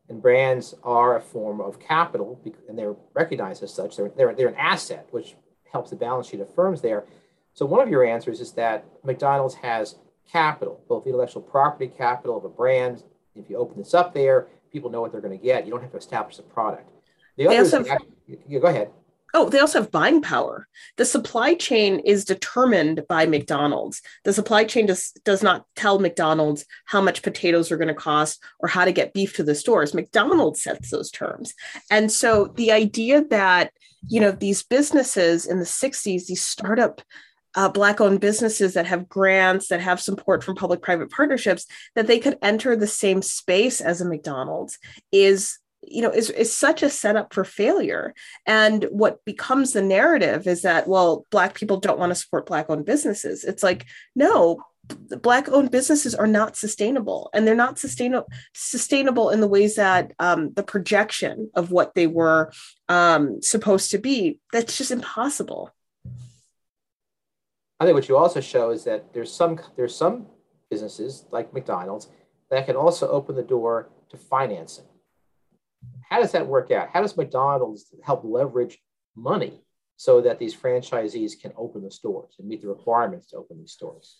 And 0.09 0.22
brands 0.22 0.74
are 0.83 1.16
a 1.16 1.20
form 1.20 1.61
of 1.61 1.79
capital 1.79 2.40
and 2.66 2.79
they're 2.79 2.96
recognized 3.12 3.62
as 3.62 3.74
such. 3.74 3.96
They're, 3.96 4.11
they're, 4.16 4.35
they're 4.35 4.48
an 4.48 4.57
asset 4.57 5.07
which 5.11 5.37
helps 5.70 5.90
the 5.90 5.96
balance 5.96 6.29
sheet 6.29 6.40
of 6.40 6.53
firms 6.55 6.81
there. 6.81 7.05
So 7.53 7.66
one 7.66 7.83
of 7.83 7.90
your 7.90 8.05
answers 8.05 8.40
is 8.40 8.53
that 8.53 8.87
mcdonald's 9.05 9.57
has 9.57 9.96
capital 10.31 10.81
both 10.88 11.07
intellectual 11.07 11.42
property 11.42 11.88
capital 11.88 12.38
of 12.38 12.44
a 12.44 12.48
brand. 12.48 13.03
If 13.35 13.51
you 13.51 13.59
open 13.59 13.77
this 13.77 13.92
up 13.92 14.14
there 14.14 14.48
people 14.72 14.90
know 14.90 15.01
what 15.01 15.12
they're 15.12 15.20
going 15.20 15.38
to 15.38 15.42
get. 15.44 15.64
You 15.64 15.72
don't 15.72 15.83
have 15.83 15.92
to 15.92 15.98
establish 15.98 16.38
a 16.38 16.42
product. 16.42 16.90
The 17.37 17.46
other 17.46 17.59
also, 17.59 17.85
yeah, 18.27 18.59
go 18.59 18.66
ahead 18.66 18.90
Oh, 19.35 19.51
they 19.51 19.59
also 19.59 19.81
have 19.81 19.91
buying 19.91 20.23
power. 20.23 20.67
The 20.97 21.05
supply 21.05 21.55
chain 21.55 22.01
is 22.01 22.25
determined 22.25 23.03
by 23.09 23.27
McDonald's. 23.27 24.01
The 24.25 24.33
supply 24.33 24.64
chain 24.64 24.87
does, 24.87 25.12
does 25.25 25.43
not 25.43 25.67
tell 25.77 25.99
McDonald's 25.99 26.64
how 26.87 27.03
much 27.03 27.23
potatoes 27.23 27.71
are 27.71 27.77
going 27.77 27.88
to 27.88 27.95
cost 27.95 28.43
or 28.59 28.69
how 28.69 28.87
to 28.87 28.93
get 28.93 29.12
beef 29.12 29.37
to 29.37 29.43
the 29.43 29.55
stores. 29.55 29.93
McDonald's 29.93 30.62
sets 30.62 30.91
those 30.91 31.11
terms. 31.11 31.53
And 31.91 32.11
so 32.11 32.47
the 32.57 32.73
idea 32.73 33.23
that, 33.27 33.73
you 34.07 34.21
know, 34.21 34.31
these 34.31 34.62
businesses 34.62 35.45
in 35.45 35.59
the 35.59 35.67
60s, 35.67 36.27
these 36.27 36.43
startup 36.43 37.03
uh, 37.55 37.69
black 37.69 38.01
owned 38.01 38.21
businesses 38.21 38.75
that 38.75 38.87
have 38.87 39.09
grants 39.09 39.69
that 39.69 39.81
have 39.81 40.01
support 40.01 40.45
from 40.45 40.55
public 40.55 40.81
private 40.81 41.11
partnerships 41.11 41.67
that 41.97 42.07
they 42.07 42.19
could 42.19 42.38
enter 42.43 42.77
the 42.77 42.87
same 42.87 43.23
space 43.23 43.81
as 43.81 44.01
a 44.01 44.05
mcdonald's 44.05 44.79
is 45.11 45.59
you 45.83 46.03
know 46.03 46.11
is, 46.11 46.31
is 46.31 46.55
such 46.55 46.83
a 46.83 46.91
setup 46.91 47.33
for 47.33 47.45
failure. 47.45 48.14
And 48.47 48.85
what 48.91 49.25
becomes 49.25 49.73
the 49.73 49.83
narrative 49.83 50.47
is 50.47 50.62
that 50.62 50.88
well 50.88 51.27
black 51.31 51.55
people 51.55 51.79
don't 51.79 51.99
want 51.99 52.11
to 52.11 52.17
support 52.17 52.47
black 52.47 52.67
owned 52.69 52.87
businesses. 52.87 53.45
It's 53.45 53.62
like 53.62 53.87
no 54.14 54.62
black 55.23 55.49
owned 55.49 55.71
businesses 55.71 56.14
are 56.14 56.27
not 56.27 56.57
sustainable 56.57 57.31
and 57.35 57.47
they're 57.47 57.55
not 57.55 57.79
sustainable 57.79 58.27
sustainable 58.55 59.31
in 59.31 59.41
the 59.41 59.49
ways 59.49 59.77
that 59.77 60.12
um, 60.19 60.53
the 60.55 60.62
projection 60.62 61.51
of 61.55 61.71
what 61.71 61.95
they 61.95 62.07
were 62.07 62.53
um, 62.88 63.41
supposed 63.43 63.91
to 63.91 63.99
be. 63.99 64.38
That's 64.53 64.77
just 64.77 64.91
impossible. 64.91 65.71
I 67.81 67.85
think 67.85 67.95
what 67.95 68.09
you 68.09 68.17
also 68.17 68.41
show 68.41 68.71
is 68.71 68.85
that 68.85 69.12
there's 69.12 69.33
some 69.33 69.61
there's 69.77 69.95
some 69.95 70.27
businesses 70.71 71.25
like 71.31 71.55
mcdonald's 71.55 72.09
that 72.51 72.67
can 72.67 72.77
also 72.77 73.09
open 73.09 73.35
the 73.37 73.43
door 73.43 73.88
to 74.11 74.17
financing 74.17 74.85
how 76.09 76.21
does 76.21 76.33
that 76.33 76.47
work 76.47 76.71
out? 76.71 76.88
How 76.92 77.01
does 77.01 77.16
McDonald's 77.16 77.87
help 78.03 78.23
leverage 78.25 78.79
money 79.14 79.61
so 79.97 80.21
that 80.23 80.38
these 80.38 80.55
franchisees 80.55 81.40
can 81.40 81.53
open 81.57 81.83
the 81.83 81.90
stores 81.90 82.37
and 82.38 82.49
meet 82.49 82.62
the 82.62 82.68
requirements 82.68 83.29
to 83.29 83.37
open 83.37 83.59
these 83.59 83.73
stores? 83.73 84.18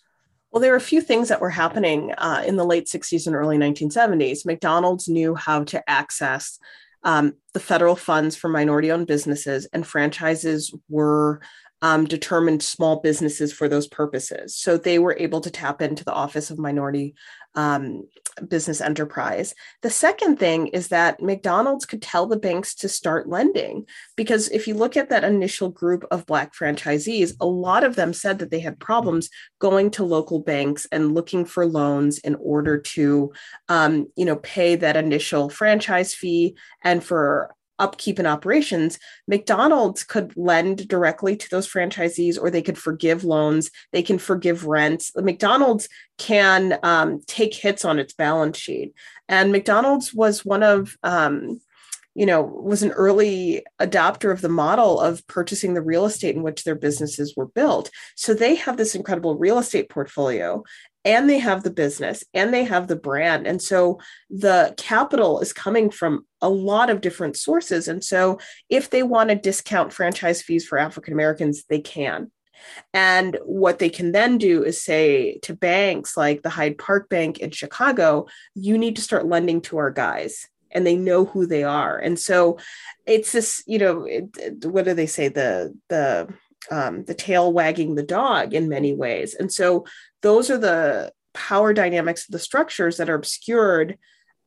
Well, 0.51 0.61
there 0.61 0.71
were 0.71 0.77
a 0.77 0.81
few 0.81 1.01
things 1.01 1.29
that 1.29 1.41
were 1.41 1.49
happening 1.49 2.11
uh, 2.17 2.43
in 2.45 2.57
the 2.57 2.65
late 2.65 2.87
60s 2.87 3.27
and 3.27 3.35
early 3.35 3.57
1970s. 3.57 4.45
McDonald's 4.45 5.07
knew 5.07 5.35
how 5.35 5.63
to 5.65 5.87
access 5.89 6.59
um, 7.03 7.35
the 7.53 7.59
federal 7.59 7.95
funds 7.95 8.35
for 8.35 8.49
minority 8.49 8.91
owned 8.91 9.07
businesses, 9.07 9.67
and 9.71 9.85
franchises 9.85 10.73
were 10.89 11.41
um, 11.81 12.05
determined 12.05 12.61
small 12.61 12.99
businesses 12.99 13.53
for 13.53 13.69
those 13.69 13.87
purposes. 13.87 14.55
So 14.55 14.77
they 14.77 14.99
were 14.99 15.15
able 15.17 15.39
to 15.41 15.51
tap 15.51 15.81
into 15.81 16.03
the 16.03 16.13
Office 16.13 16.51
of 16.51 16.59
Minority 16.59 17.15
um, 17.55 18.07
Business 18.47 18.79
Enterprise. 18.79 19.53
The 19.81 19.89
second 19.89 20.37
thing 20.37 20.67
is 20.67 20.89
that 20.89 21.21
McDonald's 21.21 21.85
could 21.85 22.01
tell 22.01 22.27
the 22.27 22.37
banks 22.37 22.75
to 22.75 22.89
start 22.89 23.27
lending 23.27 23.85
because 24.15 24.47
if 24.49 24.67
you 24.67 24.75
look 24.75 24.95
at 24.95 25.09
that 25.09 25.23
initial 25.23 25.69
group 25.69 26.05
of 26.11 26.25
Black 26.25 26.53
franchisees, 26.53 27.33
a 27.41 27.45
lot 27.45 27.83
of 27.83 27.95
them 27.95 28.13
said 28.13 28.39
that 28.39 28.51
they 28.51 28.59
had 28.59 28.79
problems 28.79 29.29
going 29.59 29.91
to 29.91 30.03
local 30.03 30.39
banks 30.39 30.87
and 30.91 31.13
looking 31.13 31.45
for 31.45 31.65
loans 31.65 32.19
in 32.19 32.35
order 32.35 32.77
to, 32.79 33.33
um, 33.67 34.07
you 34.15 34.25
know, 34.25 34.37
pay 34.37 34.75
that 34.75 34.95
initial 34.95 35.49
franchise 35.49 36.13
fee 36.13 36.55
and 36.83 37.03
for 37.03 37.55
upkeep 37.79 38.19
and 38.19 38.27
operations, 38.27 38.99
McDonald's 39.27 40.03
could 40.03 40.35
lend 40.35 40.87
directly 40.87 41.35
to 41.35 41.49
those 41.49 41.67
franchisees 41.67 42.37
or 42.39 42.49
they 42.49 42.61
could 42.61 42.77
forgive 42.77 43.23
loans, 43.23 43.71
they 43.91 44.03
can 44.03 44.19
forgive 44.19 44.65
rents. 44.65 45.11
McDonald's 45.15 45.89
can 46.17 46.77
um, 46.83 47.21
take 47.25 47.53
hits 47.53 47.85
on 47.85 47.97
its 47.99 48.13
balance 48.13 48.57
sheet. 48.57 48.93
And 49.27 49.51
McDonald's 49.51 50.13
was 50.13 50.45
one 50.45 50.63
of, 50.63 50.97
um, 51.03 51.61
you 52.15 52.25
know, 52.25 52.41
was 52.41 52.83
an 52.83 52.91
early 52.91 53.63
adopter 53.79 54.31
of 54.31 54.41
the 54.41 54.49
model 54.49 54.99
of 54.99 55.25
purchasing 55.27 55.73
the 55.73 55.81
real 55.81 56.05
estate 56.05 56.35
in 56.35 56.43
which 56.43 56.63
their 56.63 56.75
businesses 56.75 57.35
were 57.37 57.45
built. 57.45 57.89
So 58.15 58.33
they 58.33 58.55
have 58.55 58.75
this 58.75 58.95
incredible 58.95 59.37
real 59.37 59.59
estate 59.59 59.89
portfolio 59.89 60.63
and 61.09 61.27
they 61.27 61.39
have 61.39 61.63
the 61.63 61.71
business 61.71 62.23
and 62.35 62.53
they 62.53 62.63
have 62.63 62.87
the 62.87 62.95
brand. 62.95 63.47
And 63.47 63.59
so 63.59 63.99
the 64.29 64.75
capital 64.77 65.39
is 65.39 65.51
coming 65.51 65.89
from 65.89 66.27
a 66.39 66.49
lot 66.49 66.91
of 66.91 67.01
different 67.01 67.35
sources. 67.35 67.87
And 67.87 68.03
so 68.03 68.37
if 68.69 68.91
they 68.91 69.01
want 69.01 69.31
to 69.31 69.35
discount 69.35 69.91
franchise 69.91 70.43
fees 70.43 70.67
for 70.67 70.77
African 70.77 71.13
Americans, 71.13 71.63
they 71.67 71.79
can. 71.79 72.29
And 72.93 73.39
what 73.43 73.79
they 73.79 73.89
can 73.89 74.11
then 74.11 74.37
do 74.37 74.63
is 74.63 74.83
say 74.83 75.39
to 75.39 75.55
banks 75.55 76.15
like 76.15 76.43
the 76.43 76.49
Hyde 76.49 76.77
Park 76.77 77.09
Bank 77.09 77.39
in 77.39 77.49
Chicago, 77.49 78.27
you 78.53 78.77
need 78.77 78.95
to 78.97 79.01
start 79.01 79.25
lending 79.25 79.61
to 79.61 79.77
our 79.77 79.89
guys. 79.89 80.47
And 80.71 80.85
they 80.85 80.95
know 80.95 81.25
who 81.25 81.47
they 81.47 81.63
are. 81.63 81.97
And 81.97 82.19
so 82.19 82.59
it's 83.07 83.31
this, 83.31 83.63
you 83.65 83.79
know, 83.79 84.03
it, 84.03 84.63
what 84.63 84.85
do 84.85 84.93
they 84.93 85.07
say? 85.07 85.29
The, 85.29 85.73
the, 85.87 86.31
um, 86.71 87.03
the 87.05 87.13
tail 87.13 87.51
wagging 87.51 87.95
the 87.95 88.03
dog 88.03 88.53
in 88.53 88.69
many 88.69 88.93
ways. 88.93 89.33
And 89.35 89.51
so 89.51 89.85
those 90.21 90.49
are 90.49 90.57
the 90.57 91.11
power 91.33 91.73
dynamics 91.73 92.27
of 92.27 92.33
the 92.33 92.39
structures 92.39 92.97
that 92.97 93.09
are 93.09 93.15
obscured 93.15 93.97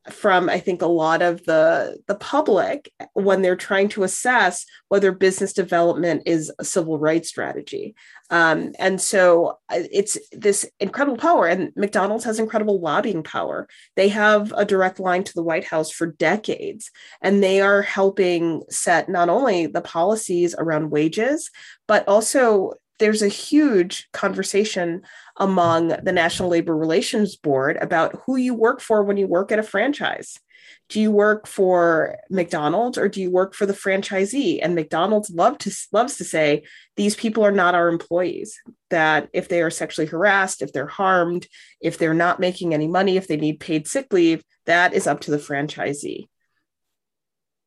from 0.09 0.49
i 0.49 0.59
think 0.59 0.81
a 0.81 0.87
lot 0.87 1.21
of 1.21 1.43
the 1.45 1.97
the 2.07 2.15
public 2.15 2.91
when 3.13 3.41
they're 3.41 3.55
trying 3.55 3.87
to 3.87 4.03
assess 4.03 4.65
whether 4.93 5.11
business 5.11 5.53
development 5.53 6.21
is 6.27 6.51
a 6.59 6.63
civil 6.63 6.99
rights 6.99 7.27
strategy. 7.27 7.95
Um, 8.29 8.73
and 8.77 9.01
so 9.01 9.57
uh, 9.69 9.79
it's 9.91 10.19
this 10.31 10.69
incredible 10.79 11.17
power 11.17 11.47
and 11.47 11.71
mcdonald's 11.75 12.25
has 12.25 12.37
incredible 12.37 12.79
lobbying 12.79 13.23
power. 13.23 13.67
They 13.95 14.09
have 14.09 14.53
a 14.55 14.65
direct 14.65 14.99
line 14.99 15.23
to 15.23 15.33
the 15.33 15.41
white 15.41 15.65
house 15.65 15.89
for 15.91 16.07
decades 16.07 16.91
and 17.21 17.41
they 17.41 17.59
are 17.59 17.81
helping 17.81 18.61
set 18.69 19.09
not 19.09 19.29
only 19.29 19.65
the 19.65 19.81
policies 19.81 20.53
around 20.57 20.91
wages 20.91 21.49
but 21.87 22.07
also 22.07 22.73
there's 23.03 23.21
a 23.21 23.27
huge 23.27 24.07
conversation 24.13 25.01
among 25.35 25.89
the 25.89 26.13
National 26.13 26.47
Labor 26.47 26.73
Relations 26.73 27.35
Board 27.35 27.77
about 27.81 28.15
who 28.25 28.37
you 28.37 28.53
work 28.53 28.79
for 28.79 29.03
when 29.03 29.17
you 29.17 29.27
work 29.27 29.51
at 29.51 29.59
a 29.59 29.63
franchise. 29.63 30.39
Do 30.87 31.01
you 31.01 31.11
work 31.11 31.45
for 31.45 32.15
McDonald's 32.29 32.97
or 32.97 33.09
do 33.09 33.19
you 33.19 33.29
work 33.29 33.55
for 33.55 33.65
the 33.65 33.73
franchisee? 33.73 34.59
And 34.61 34.73
McDonald's 34.73 35.29
love 35.29 35.57
to 35.57 35.71
loves 35.91 36.15
to 36.15 36.23
say 36.23 36.63
these 36.95 37.17
people 37.17 37.43
are 37.43 37.51
not 37.51 37.75
our 37.75 37.89
employees. 37.89 38.57
That 38.89 39.27
if 39.33 39.49
they 39.49 39.61
are 39.61 39.69
sexually 39.69 40.07
harassed, 40.07 40.61
if 40.61 40.71
they're 40.71 40.87
harmed, 40.87 41.49
if 41.81 41.97
they're 41.97 42.13
not 42.13 42.39
making 42.39 42.73
any 42.73 42.87
money, 42.87 43.17
if 43.17 43.27
they 43.27 43.35
need 43.35 43.59
paid 43.59 43.85
sick 43.85 44.13
leave, 44.13 44.45
that 44.65 44.93
is 44.93 45.07
up 45.07 45.19
to 45.21 45.31
the 45.31 45.37
franchisee. 45.37 46.29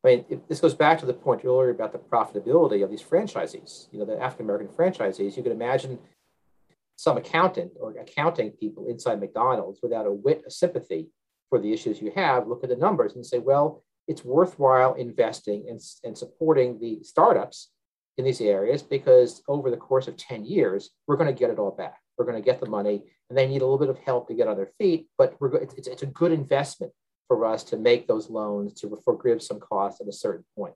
I 0.05 0.07
mean, 0.07 0.41
this 0.47 0.59
goes 0.59 0.75
back 0.75 0.99
to 0.99 1.05
the 1.05 1.13
point 1.13 1.43
earlier 1.43 1.69
about 1.69 1.91
the 1.91 1.97
profitability 1.97 2.83
of 2.83 2.89
these 2.89 3.01
franchisees. 3.01 3.87
You 3.91 3.99
know, 3.99 4.05
the 4.05 4.21
African 4.21 4.45
American 4.45 4.67
franchisees. 4.67 5.35
You 5.35 5.43
can 5.43 5.51
imagine 5.51 5.99
some 6.97 7.17
accountant 7.17 7.73
or 7.79 7.91
accounting 7.91 8.51
people 8.51 8.87
inside 8.87 9.19
McDonald's 9.19 9.79
without 9.81 10.05
a 10.05 10.11
whit 10.11 10.43
of 10.45 10.53
sympathy 10.53 11.09
for 11.49 11.59
the 11.59 11.73
issues 11.73 12.01
you 12.01 12.11
have. 12.15 12.47
Look 12.47 12.63
at 12.63 12.69
the 12.69 12.75
numbers 12.75 13.15
and 13.15 13.25
say, 13.25 13.39
well, 13.39 13.83
it's 14.07 14.23
worthwhile 14.23 14.93
investing 14.93 15.65
and, 15.69 15.79
and 16.03 16.17
supporting 16.17 16.79
the 16.79 17.03
startups 17.03 17.69
in 18.17 18.25
these 18.25 18.41
areas 18.41 18.81
because 18.81 19.43
over 19.47 19.69
the 19.69 19.77
course 19.77 20.07
of 20.07 20.17
10 20.17 20.45
years, 20.45 20.89
we're 21.07 21.17
going 21.17 21.33
to 21.33 21.39
get 21.39 21.51
it 21.51 21.59
all 21.59 21.71
back. 21.71 21.99
We're 22.17 22.25
going 22.25 22.41
to 22.41 22.45
get 22.45 22.59
the 22.59 22.69
money 22.69 23.03
and 23.29 23.37
they 23.37 23.45
need 23.45 23.61
a 23.61 23.65
little 23.65 23.77
bit 23.77 23.89
of 23.89 23.99
help 23.99 24.27
to 24.27 24.33
get 24.33 24.47
on 24.47 24.55
their 24.55 24.71
feet, 24.79 25.07
but 25.17 25.35
it's, 25.41 25.87
it's 25.87 26.03
a 26.03 26.07
good 26.07 26.31
investment 26.31 26.93
for 27.27 27.45
us 27.45 27.63
to 27.65 27.77
make 27.77 28.07
those 28.07 28.29
loans 28.29 28.73
to 28.81 28.99
forgive 29.03 29.41
some 29.41 29.59
costs 29.59 30.01
at 30.01 30.07
a 30.07 30.13
certain 30.13 30.45
point. 30.55 30.73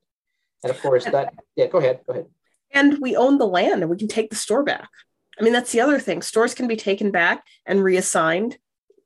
And 0.63 0.71
of 0.71 0.79
course, 0.81 1.05
that, 1.05 1.33
yeah, 1.55 1.67
go 1.67 1.79
ahead, 1.79 2.01
go 2.05 2.13
ahead. 2.13 2.25
And 2.71 2.99
we 2.99 3.15
own 3.15 3.37
the 3.37 3.47
land 3.47 3.81
and 3.81 3.89
we 3.89 3.97
can 3.97 4.07
take 4.07 4.29
the 4.29 4.35
store 4.35 4.63
back. 4.63 4.87
I 5.39 5.43
mean, 5.43 5.53
that's 5.53 5.71
the 5.71 5.81
other 5.81 5.99
thing. 5.99 6.21
Stores 6.21 6.53
can 6.53 6.67
be 6.67 6.75
taken 6.75 7.11
back 7.11 7.43
and 7.65 7.83
reassigned 7.83 8.57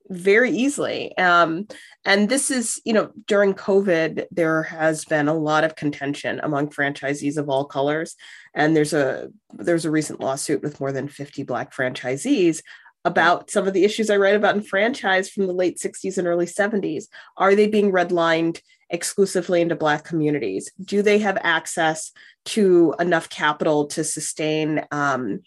very 0.09 0.51
easily. 0.51 1.17
Um, 1.17 1.67
and 2.03 2.29
this 2.29 2.51
is, 2.51 2.79
you 2.85 2.93
know, 2.93 3.11
during 3.27 3.53
COVID, 3.53 4.25
there 4.31 4.63
has 4.63 5.05
been 5.05 5.27
a 5.27 5.33
lot 5.33 5.63
of 5.63 5.75
contention 5.75 6.39
among 6.43 6.69
franchisees 6.69 7.37
of 7.37 7.49
all 7.49 7.65
colors. 7.65 8.15
And 8.53 8.75
there's 8.75 8.93
a 8.93 9.29
there's 9.53 9.85
a 9.85 9.91
recent 9.91 10.19
lawsuit 10.19 10.61
with 10.61 10.79
more 10.79 10.91
than 10.91 11.07
50 11.07 11.43
black 11.43 11.73
franchisees 11.73 12.61
about 13.05 13.51
some 13.51 13.67
of 13.67 13.73
the 13.73 13.85
issues 13.85 14.09
I 14.09 14.17
write 14.17 14.35
about 14.35 14.55
in 14.55 14.63
franchise 14.63 15.29
from 15.29 15.47
the 15.47 15.53
late 15.53 15.77
60s 15.77 16.17
and 16.17 16.27
early 16.27 16.47
70s. 16.47 17.05
Are 17.37 17.55
they 17.55 17.67
being 17.67 17.91
redlined 17.91 18.61
exclusively 18.89 19.61
into 19.61 19.75
Black 19.75 20.03
communities? 20.03 20.71
Do 20.83 21.01
they 21.01 21.19
have 21.19 21.37
access 21.41 22.11
to 22.45 22.95
enough 22.99 23.29
capital 23.29 23.87
to 23.87 24.03
sustain 24.03 24.85
um, 24.91 25.41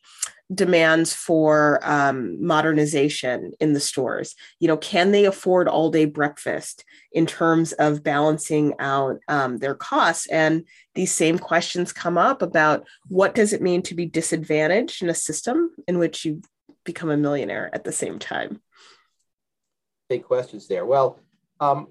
demands 0.52 1.12
for 1.12 1.78
um, 1.82 2.44
modernization 2.44 3.52
in 3.60 3.72
the 3.72 3.80
stores? 3.80 4.34
You 4.60 4.68
know, 4.68 4.76
can 4.76 5.10
they 5.10 5.24
afford 5.24 5.68
all 5.68 5.90
day 5.90 6.04
breakfast 6.04 6.84
in 7.12 7.26
terms 7.26 7.72
of 7.72 8.02
balancing 8.02 8.74
out 8.78 9.18
um, 9.28 9.58
their 9.58 9.74
costs? 9.74 10.26
And 10.28 10.64
these 10.94 11.12
same 11.12 11.38
questions 11.38 11.92
come 11.92 12.18
up 12.18 12.40
about 12.40 12.86
what 13.08 13.34
does 13.34 13.52
it 13.52 13.62
mean 13.62 13.82
to 13.82 13.94
be 13.94 14.06
disadvantaged 14.06 15.02
in 15.02 15.10
a 15.10 15.14
system 15.14 15.70
in 15.86 15.98
which 15.98 16.24
you 16.24 16.40
become 16.84 17.10
a 17.10 17.16
millionaire 17.16 17.70
at 17.72 17.84
the 17.84 17.92
same 17.92 18.18
time? 18.18 18.60
Big 20.08 20.24
questions 20.24 20.68
there. 20.68 20.86
Well, 20.86 21.20
um, 21.60 21.88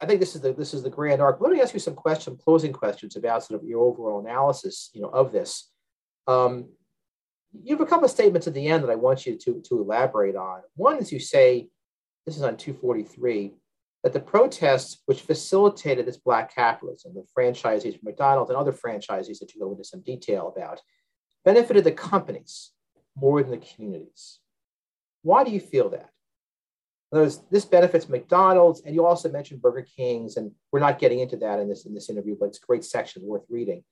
I 0.00 0.06
think 0.06 0.20
this 0.20 0.34
is 0.34 0.40
the 0.40 0.52
this 0.52 0.74
is 0.74 0.82
the 0.82 0.90
grand 0.90 1.20
arc. 1.20 1.40
Let 1.40 1.52
me 1.52 1.60
ask 1.60 1.74
you 1.74 1.80
some 1.80 1.94
question, 1.94 2.36
closing 2.36 2.72
questions 2.72 3.16
about 3.16 3.44
sort 3.44 3.60
of 3.60 3.66
your 3.66 3.84
overall 3.84 4.20
analysis, 4.20 4.90
you 4.92 5.02
know, 5.02 5.08
of 5.08 5.32
this. 5.32 5.70
Um, 6.26 6.68
you 7.62 7.76
have 7.76 7.86
a 7.86 7.88
couple 7.88 8.04
of 8.04 8.10
statements 8.10 8.46
at 8.46 8.54
the 8.54 8.68
end 8.68 8.84
that 8.84 8.90
I 8.90 8.96
want 8.96 9.26
you 9.26 9.36
to, 9.36 9.62
to 9.68 9.80
elaborate 9.80 10.36
on. 10.36 10.60
One 10.76 10.98
is 10.98 11.10
you 11.10 11.18
say, 11.18 11.68
this 12.26 12.36
is 12.36 12.42
on 12.42 12.56
243, 12.56 13.54
that 14.02 14.12
the 14.12 14.20
protests 14.20 15.02
which 15.06 15.22
facilitated 15.22 16.06
this 16.06 16.18
black 16.18 16.54
capitalism, 16.54 17.14
the 17.14 17.24
franchisees 17.36 17.92
from 17.92 18.04
McDonald's 18.04 18.50
and 18.50 18.58
other 18.58 18.72
franchisees 18.72 19.38
that 19.38 19.54
you 19.54 19.60
go 19.60 19.70
into 19.70 19.84
some 19.84 20.02
detail 20.02 20.52
about, 20.54 20.80
benefited 21.44 21.84
the 21.84 21.92
companies 21.92 22.72
more 23.18 23.42
than 23.42 23.52
the 23.52 23.66
communities. 23.66 24.38
Why 25.22 25.44
do 25.44 25.50
you 25.50 25.60
feel 25.60 25.90
that? 25.90 26.10
Words, 27.10 27.40
this 27.50 27.64
benefits 27.64 28.08
McDonald's, 28.08 28.82
and 28.84 28.94
you 28.94 29.06
also 29.06 29.30
mentioned 29.30 29.62
Burger 29.62 29.86
King's, 29.96 30.36
and 30.36 30.52
we're 30.70 30.80
not 30.80 30.98
getting 30.98 31.20
into 31.20 31.36
that 31.38 31.58
in 31.58 31.68
this 31.68 31.86
in 31.86 31.94
this 31.94 32.10
interview, 32.10 32.36
but 32.38 32.46
it's 32.46 32.58
a 32.58 32.66
great 32.66 32.84
section 32.84 33.22
worth 33.22 33.44
reading. 33.48 33.82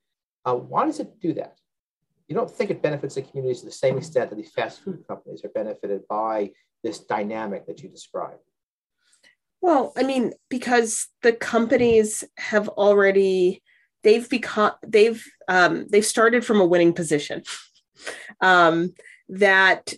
Uh, 0.45 0.55
why 0.55 0.85
does 0.85 0.99
it 0.99 1.19
do 1.19 1.33
that? 1.33 1.57
You 2.27 2.35
don't 2.35 2.49
think 2.49 2.69
it 2.69 2.81
benefits 2.81 3.15
the 3.15 3.23
communities 3.23 3.61
to 3.61 3.65
the 3.65 3.71
same 3.71 3.97
extent 3.97 4.29
that 4.29 4.35
these 4.35 4.51
fast 4.51 4.83
food 4.83 5.03
companies 5.07 5.43
are 5.43 5.49
benefited 5.49 6.07
by 6.07 6.51
this 6.83 6.99
dynamic 6.99 7.65
that 7.65 7.81
you 7.81 7.89
described. 7.89 8.41
Well, 9.61 9.93
I 9.97 10.03
mean, 10.03 10.33
because 10.49 11.07
the 11.23 11.33
companies 11.33 12.23
have 12.37 12.69
already 12.69 13.63
they've 14.03 14.29
become 14.29 14.73
they've 14.85 15.25
um, 15.47 15.87
they've 15.89 16.05
started 16.05 16.45
from 16.45 16.61
a 16.61 16.65
winning 16.65 16.93
position. 16.93 17.43
Um, 18.41 18.93
that 19.29 19.93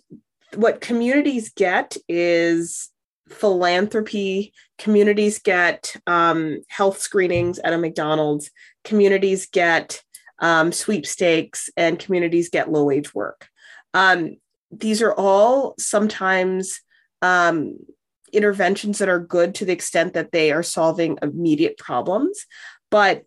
what 0.56 0.82
communities 0.82 1.50
get 1.50 1.98
is 2.08 2.90
philanthropy. 3.30 4.54
Communities 4.78 5.40
get 5.40 5.96
um, 6.08 6.62
health 6.68 7.00
screenings 7.00 7.60
at 7.60 7.74
a 7.74 7.78
McDonald's. 7.78 8.50
Communities 8.84 9.48
get 9.48 10.02
um, 10.40 10.72
sweepstakes, 10.72 11.70
and 11.76 12.00
communities 12.00 12.50
get 12.50 12.72
low 12.72 12.86
wage 12.86 13.14
work. 13.14 13.48
Um, 13.94 14.38
these 14.72 15.02
are 15.02 15.14
all 15.14 15.76
sometimes 15.78 16.82
um, 17.22 17.78
interventions 18.32 19.00
that 19.00 19.10
are 19.10 19.20
good 19.20 19.56
to 19.56 19.66
the 19.66 19.74
extent 19.74 20.14
that 20.14 20.32
they 20.32 20.52
are 20.52 20.64
solving 20.64 21.18
immediate 21.22 21.78
problems, 21.78 22.46
but 22.90 23.24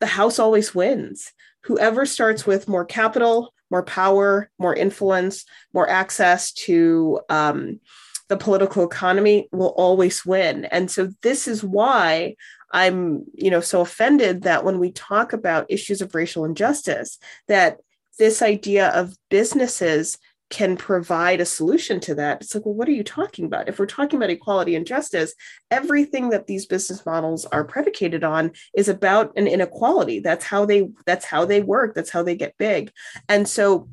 the 0.00 0.06
house 0.06 0.38
always 0.38 0.74
wins. 0.74 1.32
Whoever 1.64 2.06
starts 2.06 2.44
with 2.44 2.68
more 2.68 2.84
capital, 2.84 3.54
more 3.72 3.82
power, 3.82 4.50
more 4.58 4.74
influence, 4.74 5.44
more 5.72 5.88
access 5.88 6.52
to 6.52 7.18
um, 7.28 7.80
the 8.28 8.36
political 8.36 8.84
economy 8.84 9.48
will 9.50 9.74
always 9.76 10.24
win. 10.24 10.66
And 10.66 10.90
so 10.90 11.10
this 11.22 11.48
is 11.48 11.64
why 11.64 12.36
I'm, 12.70 13.24
you 13.34 13.50
know, 13.50 13.60
so 13.60 13.80
offended 13.80 14.42
that 14.42 14.64
when 14.64 14.78
we 14.78 14.92
talk 14.92 15.32
about 15.32 15.70
issues 15.70 16.00
of 16.00 16.14
racial 16.14 16.44
injustice, 16.44 17.18
that 17.48 17.78
this 18.18 18.42
idea 18.42 18.88
of 18.88 19.16
businesses 19.30 20.18
can 20.52 20.76
provide 20.76 21.40
a 21.40 21.46
solution 21.46 21.98
to 21.98 22.14
that. 22.14 22.42
It's 22.42 22.54
like, 22.54 22.66
well, 22.66 22.74
what 22.74 22.86
are 22.86 22.92
you 22.92 23.02
talking 23.02 23.46
about? 23.46 23.70
If 23.70 23.78
we're 23.78 23.86
talking 23.86 24.18
about 24.18 24.28
equality 24.28 24.76
and 24.76 24.86
justice, 24.86 25.32
everything 25.70 26.28
that 26.28 26.46
these 26.46 26.66
business 26.66 27.06
models 27.06 27.46
are 27.46 27.64
predicated 27.64 28.22
on 28.22 28.52
is 28.76 28.90
about 28.90 29.32
an 29.38 29.46
inequality. 29.46 30.20
That's 30.20 30.44
how 30.44 30.66
they 30.66 30.90
that's 31.06 31.24
how 31.24 31.46
they 31.46 31.62
work. 31.62 31.94
That's 31.94 32.10
how 32.10 32.22
they 32.22 32.36
get 32.36 32.58
big. 32.58 32.92
And 33.30 33.48
so, 33.48 33.88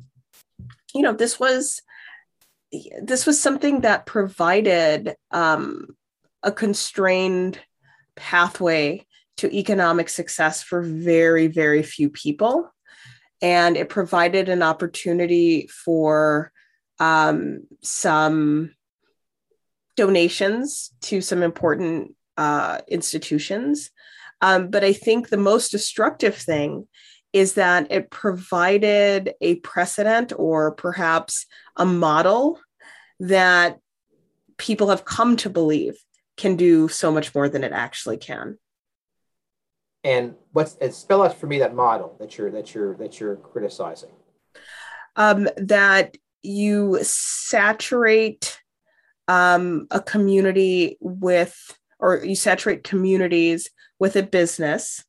you 0.94 1.00
know, 1.00 1.14
this 1.14 1.40
was 1.40 1.80
this 3.02 3.24
was 3.24 3.40
something 3.40 3.80
that 3.80 4.04
provided 4.04 5.16
um, 5.30 5.96
a 6.42 6.52
constrained 6.52 7.58
pathway 8.16 9.06
to 9.38 9.50
economic 9.56 10.10
success 10.10 10.62
for 10.62 10.82
very, 10.82 11.46
very 11.46 11.82
few 11.82 12.10
people 12.10 12.70
and 13.42 13.76
it 13.76 13.88
provided 13.88 14.48
an 14.48 14.62
opportunity 14.62 15.66
for 15.66 16.52
um, 16.98 17.66
some 17.82 18.74
donations 19.96 20.92
to 21.02 21.20
some 21.20 21.42
important 21.42 22.14
uh, 22.36 22.78
institutions. 22.88 23.90
Um, 24.40 24.68
but 24.68 24.84
I 24.84 24.92
think 24.92 25.28
the 25.28 25.36
most 25.36 25.70
destructive 25.70 26.34
thing 26.34 26.88
is 27.32 27.54
that 27.54 27.90
it 27.90 28.10
provided 28.10 29.34
a 29.40 29.56
precedent 29.56 30.32
or 30.36 30.72
perhaps 30.72 31.46
a 31.76 31.86
model 31.86 32.58
that 33.20 33.78
people 34.56 34.88
have 34.88 35.04
come 35.04 35.36
to 35.36 35.50
believe 35.50 35.96
can 36.36 36.56
do 36.56 36.88
so 36.88 37.12
much 37.12 37.34
more 37.34 37.48
than 37.48 37.64
it 37.64 37.72
actually 37.72 38.16
can 38.16 38.58
and 40.04 40.34
what's 40.52 40.76
it 40.80 40.94
spell 40.94 41.22
out 41.22 41.38
for 41.38 41.46
me 41.46 41.58
that 41.58 41.74
model 41.74 42.16
that 42.20 42.38
you're 42.38 42.50
that 42.50 42.74
you're 42.74 42.94
that 42.96 43.20
you're 43.20 43.36
criticizing. 43.36 44.10
Um, 45.16 45.48
that 45.56 46.16
you 46.42 46.98
saturate 47.02 48.58
um, 49.28 49.86
a 49.90 50.00
community 50.00 50.96
with 51.00 51.56
or 51.98 52.24
you 52.24 52.34
saturate 52.34 52.84
communities 52.84 53.68
with 53.98 54.16
a 54.16 54.22
business. 54.22 55.04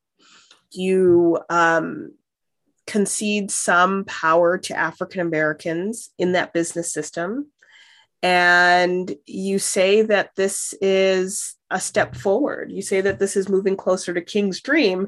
You 0.72 1.39
um, 1.50 2.14
concede 2.88 3.52
some 3.52 4.04
power 4.06 4.58
to 4.58 4.78
african 4.78 5.22
americans 5.22 6.10
in 6.18 6.34
that 6.34 6.52
business 6.52 6.92
system 6.92 7.48
and 8.22 9.15
you 9.26 9.59
say 9.59 10.03
that 10.03 10.32
this 10.36 10.74
is 10.82 11.55
a 11.69 11.80
step 11.80 12.15
forward. 12.15 12.72
You 12.72 12.82
say 12.82 13.01
that 13.01 13.19
this 13.19 13.36
is 13.36 13.49
moving 13.49 13.76
closer 13.76 14.13
to 14.13 14.22
King's 14.22 14.61
dream 14.61 15.07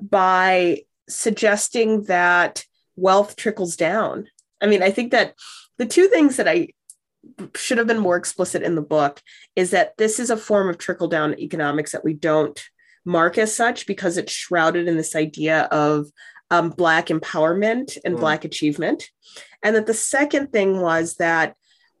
by 0.00 0.82
suggesting 1.08 2.04
that 2.04 2.64
wealth 2.96 3.36
trickles 3.36 3.76
down. 3.76 4.28
I 4.60 4.66
mean, 4.66 4.82
I 4.82 4.90
think 4.90 5.10
that 5.12 5.34
the 5.78 5.86
two 5.86 6.08
things 6.08 6.36
that 6.36 6.48
I 6.48 6.68
should 7.54 7.78
have 7.78 7.86
been 7.86 7.98
more 7.98 8.16
explicit 8.16 8.62
in 8.62 8.74
the 8.74 8.82
book 8.82 9.20
is 9.56 9.70
that 9.70 9.96
this 9.96 10.18
is 10.18 10.30
a 10.30 10.36
form 10.36 10.68
of 10.68 10.78
trickle 10.78 11.08
down 11.08 11.38
economics 11.38 11.92
that 11.92 12.04
we 12.04 12.14
don't 12.14 12.62
mark 13.04 13.38
as 13.38 13.54
such 13.54 13.86
because 13.86 14.16
it's 14.16 14.32
shrouded 14.32 14.88
in 14.88 14.96
this 14.96 15.14
idea 15.14 15.62
of 15.64 16.06
um, 16.50 16.70
Black 16.70 17.06
empowerment 17.06 17.98
and 18.04 18.16
mm. 18.16 18.20
Black 18.20 18.44
achievement. 18.44 19.10
And 19.62 19.76
that 19.76 19.86
the 19.86 19.94
second 19.94 20.52
thing 20.52 20.80
was 20.80 21.16
that 21.16 21.56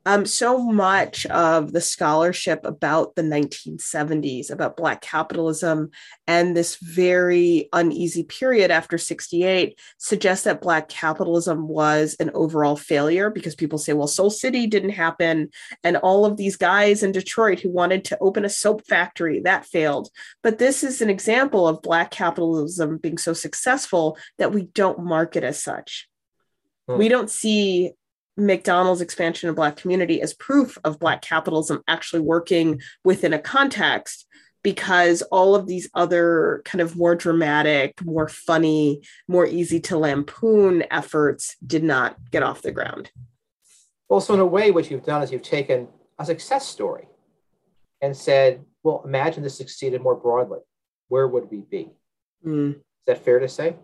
um, 0.06 0.26
so 0.26 0.58
much 0.58 1.24
of 1.26 1.72
the 1.72 1.80
scholarship 1.80 2.60
about 2.64 3.14
the 3.14 3.22
1970s, 3.22 4.50
about 4.50 4.76
Black 4.76 5.00
capitalism, 5.00 5.90
and 6.26 6.54
this 6.54 6.76
very 6.76 7.68
uneasy 7.72 8.22
period 8.22 8.70
after 8.70 8.98
68 8.98 9.78
suggests 9.98 10.44
that 10.44 10.60
Black 10.60 10.88
capitalism 10.88 11.68
was 11.68 12.16
an 12.20 12.30
overall 12.34 12.76
failure 12.76 13.30
because 13.30 13.54
people 13.54 13.78
say, 13.78 13.94
well, 13.94 14.06
Soul 14.06 14.30
City 14.30 14.66
didn't 14.66 14.90
happen. 14.90 15.48
And 15.82 15.96
all 15.96 16.26
of 16.26 16.36
these 16.36 16.56
guys 16.56 17.02
in 17.02 17.12
Detroit 17.12 17.60
who 17.60 17.70
wanted 17.70 18.04
to 18.06 18.18
open 18.20 18.44
a 18.44 18.50
soap 18.50 18.86
factory, 18.86 19.40
that 19.40 19.64
failed. 19.64 20.10
But 20.42 20.58
this 20.58 20.84
is 20.84 21.00
an 21.00 21.08
example 21.08 21.66
of 21.66 21.82
Black 21.82 22.10
capitalism 22.10 22.98
being 22.98 23.18
so 23.18 23.32
successful 23.32 24.18
that 24.36 24.52
we 24.52 24.64
don't 24.64 25.02
mark 25.02 25.34
it 25.36 25.44
as 25.44 25.62
such. 25.62 26.08
Hmm. 26.88 26.98
We 26.98 27.08
don't 27.08 27.30
see 27.30 27.92
McDonald's 28.36 29.00
expansion 29.00 29.48
of 29.48 29.56
Black 29.56 29.76
community 29.76 30.20
as 30.20 30.34
proof 30.34 30.76
of 30.84 30.98
Black 30.98 31.22
capitalism 31.22 31.82
actually 31.86 32.20
working 32.20 32.80
within 33.04 33.32
a 33.32 33.38
context 33.38 34.26
because 34.62 35.20
all 35.30 35.54
of 35.54 35.66
these 35.66 35.88
other 35.94 36.62
kind 36.64 36.80
of 36.80 36.96
more 36.96 37.14
dramatic, 37.14 38.02
more 38.02 38.28
funny, 38.28 39.02
more 39.28 39.46
easy 39.46 39.78
to 39.78 39.98
lampoon 39.98 40.82
efforts 40.90 41.54
did 41.64 41.84
not 41.84 42.16
get 42.30 42.42
off 42.42 42.62
the 42.62 42.72
ground. 42.72 43.10
Also, 44.08 44.32
in 44.34 44.40
a 44.40 44.46
way, 44.46 44.70
what 44.70 44.90
you've 44.90 45.04
done 45.04 45.22
is 45.22 45.30
you've 45.30 45.42
taken 45.42 45.86
a 46.18 46.24
success 46.24 46.66
story 46.66 47.06
and 48.00 48.16
said, 48.16 48.64
well, 48.82 49.02
imagine 49.04 49.42
this 49.42 49.56
succeeded 49.56 50.02
more 50.02 50.14
broadly. 50.14 50.60
Where 51.08 51.28
would 51.28 51.50
we 51.50 51.58
be? 51.58 51.90
Mm. 52.44 52.76
Is 52.76 53.06
that 53.06 53.24
fair 53.24 53.38
to 53.38 53.48
say? 53.48 53.76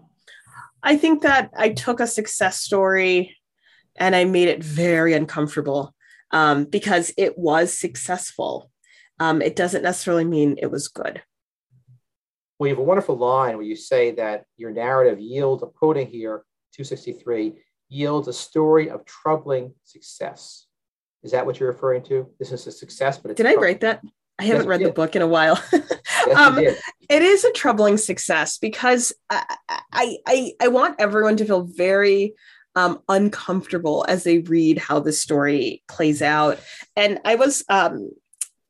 I 0.82 0.96
think 0.96 1.22
that 1.22 1.50
I 1.54 1.70
took 1.70 2.00
a 2.00 2.06
success 2.06 2.58
story 2.58 3.36
and 3.96 4.16
I 4.16 4.24
made 4.24 4.48
it 4.48 4.62
very 4.62 5.14
uncomfortable 5.14 5.94
um, 6.30 6.64
because 6.64 7.12
it 7.16 7.38
was 7.38 7.76
successful. 7.76 8.70
Um, 9.18 9.42
it 9.42 9.56
doesn't 9.56 9.82
necessarily 9.82 10.24
mean 10.24 10.56
it 10.58 10.70
was 10.70 10.88
good. 10.88 11.22
Well, 12.58 12.68
you 12.68 12.74
have 12.74 12.82
a 12.82 12.86
wonderful 12.86 13.16
line 13.16 13.56
where 13.56 13.66
you 13.66 13.76
say 13.76 14.12
that 14.12 14.44
your 14.56 14.70
narrative 14.70 15.18
yields, 15.18 15.62
I'm 15.62 15.70
quoting 15.70 16.06
here, 16.06 16.44
263, 16.74 17.54
yields 17.88 18.28
a 18.28 18.32
story 18.32 18.90
of 18.90 19.04
troubling 19.04 19.74
success. 19.84 20.66
Is 21.22 21.32
that 21.32 21.44
what 21.44 21.58
you're 21.58 21.70
referring 21.70 22.02
to? 22.04 22.28
This 22.38 22.52
is 22.52 22.66
a 22.66 22.72
success, 22.72 23.18
but 23.18 23.36
did 23.36 23.46
I 23.46 23.54
write 23.54 23.80
that? 23.80 24.02
I 24.38 24.44
haven't 24.44 24.62
yes, 24.62 24.68
read 24.68 24.80
the 24.80 24.92
book 24.92 25.16
in 25.16 25.22
a 25.22 25.26
while. 25.26 25.62
yes, 25.72 26.36
um, 26.36 26.58
it 26.58 27.22
is 27.22 27.44
a 27.44 27.52
troubling 27.52 27.98
success 27.98 28.56
because 28.56 29.12
I, 29.28 29.56
I, 29.92 30.16
I 30.26 30.52
I 30.62 30.68
want 30.68 30.96
everyone 30.98 31.36
to 31.36 31.44
feel 31.44 31.64
very 31.64 32.34
um, 32.76 33.00
uncomfortable 33.08 34.04
as 34.08 34.24
they 34.24 34.38
read 34.38 34.78
how 34.78 35.00
the 35.00 35.12
story 35.12 35.82
plays 35.88 36.22
out. 36.22 36.58
And 36.96 37.20
I 37.24 37.34
was, 37.34 37.64
um, 37.68 38.10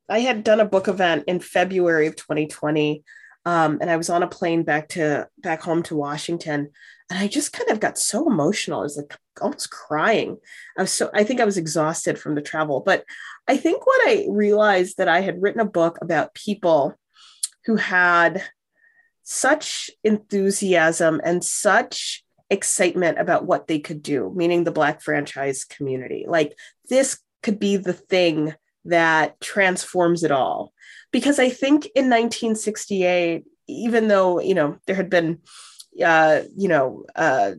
I 0.09 0.21
had 0.21 0.43
done 0.43 0.61
a 0.61 0.65
book 0.65 0.89
event 0.89 1.25
in 1.27 1.41
February 1.41 2.07
of 2.07 2.17
2020, 2.17 3.05
um, 3.45 3.79
and 3.81 3.91
I 3.91 3.97
was 3.97 4.11
on 4.11 4.23
a 4.23 4.29
plane 4.29 4.65
back 4.65 4.89
to 4.91 5.29
back 5.39 5.63
home 5.63 5.83
to 5.85 5.97
Washington, 5.97 6.71
and 7.09 7.19
I 7.19 7.27
just 7.27 7.53
kind 7.53 7.71
of 7.71 7.81
got 7.81 7.99
so 7.99 8.29
emotional. 8.29 8.81
I 8.81 8.85
was 8.85 8.97
like 8.97 9.17
almost 9.41 9.71
crying. 9.71 10.37
I 10.77 10.83
was 10.83 10.93
so 10.93 11.11
I 11.15 11.25
think 11.25 11.41
I 11.41 11.45
was 11.47 11.57
exhausted 11.57 12.19
from 12.19 12.35
the 12.35 12.43
travel, 12.43 12.83
but 12.85 13.05
I 13.49 13.57
think 13.57 13.87
what 13.87 14.01
I 14.07 14.27
realized 14.29 14.99
that 14.99 15.09
I 15.09 15.21
had 15.21 15.41
written 15.41 15.61
a 15.61 15.65
book 15.65 15.99
about 16.03 16.35
people 16.35 16.95
who 17.65 17.77
had 17.77 18.43
such 19.23 19.91
enthusiasm 20.03 21.21
and 21.25 21.45
such 21.45 22.25
excitement 22.51 23.19
about 23.19 23.47
what 23.47 23.67
they 23.67 23.79
could 23.79 24.03
do, 24.03 24.33
meaning 24.35 24.65
the 24.65 24.73
Black 24.73 25.03
franchise 25.03 25.65
community. 25.65 26.27
Like 26.29 26.57
this 26.89 27.19
could 27.43 27.59
be 27.59 27.77
the 27.77 27.93
thing 27.93 28.55
that 28.85 29.41
transforms 29.41 30.25
it 30.25 30.31
all. 30.31 30.73
Because 31.13 31.39
I 31.39 31.49
think 31.49 31.87
in 31.95 32.11
1968, 32.11 33.45
even 33.69 34.09
though, 34.09 34.41
you 34.41 34.55
know, 34.55 34.79
there 34.87 34.97
had 34.97 35.11
been, 35.11 35.39
uh, 36.05 36.43
you 36.57 36.69
know, 36.69 37.05
uh, 37.15 37.53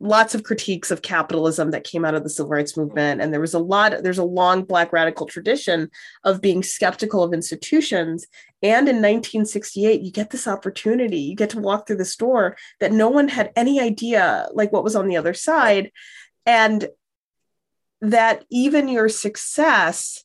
lots 0.00 0.34
of 0.34 0.44
critiques 0.44 0.90
of 0.90 1.02
capitalism 1.02 1.70
that 1.72 1.84
came 1.84 2.04
out 2.04 2.14
of 2.14 2.22
the 2.22 2.30
civil 2.30 2.50
rights 2.50 2.76
movement. 2.76 3.20
And 3.20 3.32
there 3.32 3.40
was 3.40 3.54
a 3.54 3.58
lot 3.58 4.02
there's 4.02 4.18
a 4.18 4.24
long 4.24 4.62
black 4.62 4.92
radical 4.92 5.26
tradition 5.26 5.90
of 6.24 6.40
being 6.40 6.62
skeptical 6.62 7.22
of 7.22 7.32
institutions. 7.32 8.26
And 8.62 8.88
in 8.88 8.96
1968 8.96 10.00
you 10.00 10.12
get 10.12 10.30
this 10.30 10.46
opportunity 10.46 11.18
you 11.20 11.34
get 11.34 11.50
to 11.50 11.60
walk 11.60 11.86
through 11.86 11.96
the 11.96 12.04
store 12.04 12.56
that 12.80 12.92
no 12.92 13.08
one 13.08 13.28
had 13.28 13.52
any 13.56 13.80
idea 13.80 14.48
like 14.52 14.72
what 14.72 14.84
was 14.84 14.96
on 14.96 15.08
the 15.08 15.16
other 15.16 15.34
side. 15.34 15.90
And 16.46 16.88
that 18.00 18.44
even 18.50 18.88
your 18.88 19.08
success 19.08 20.22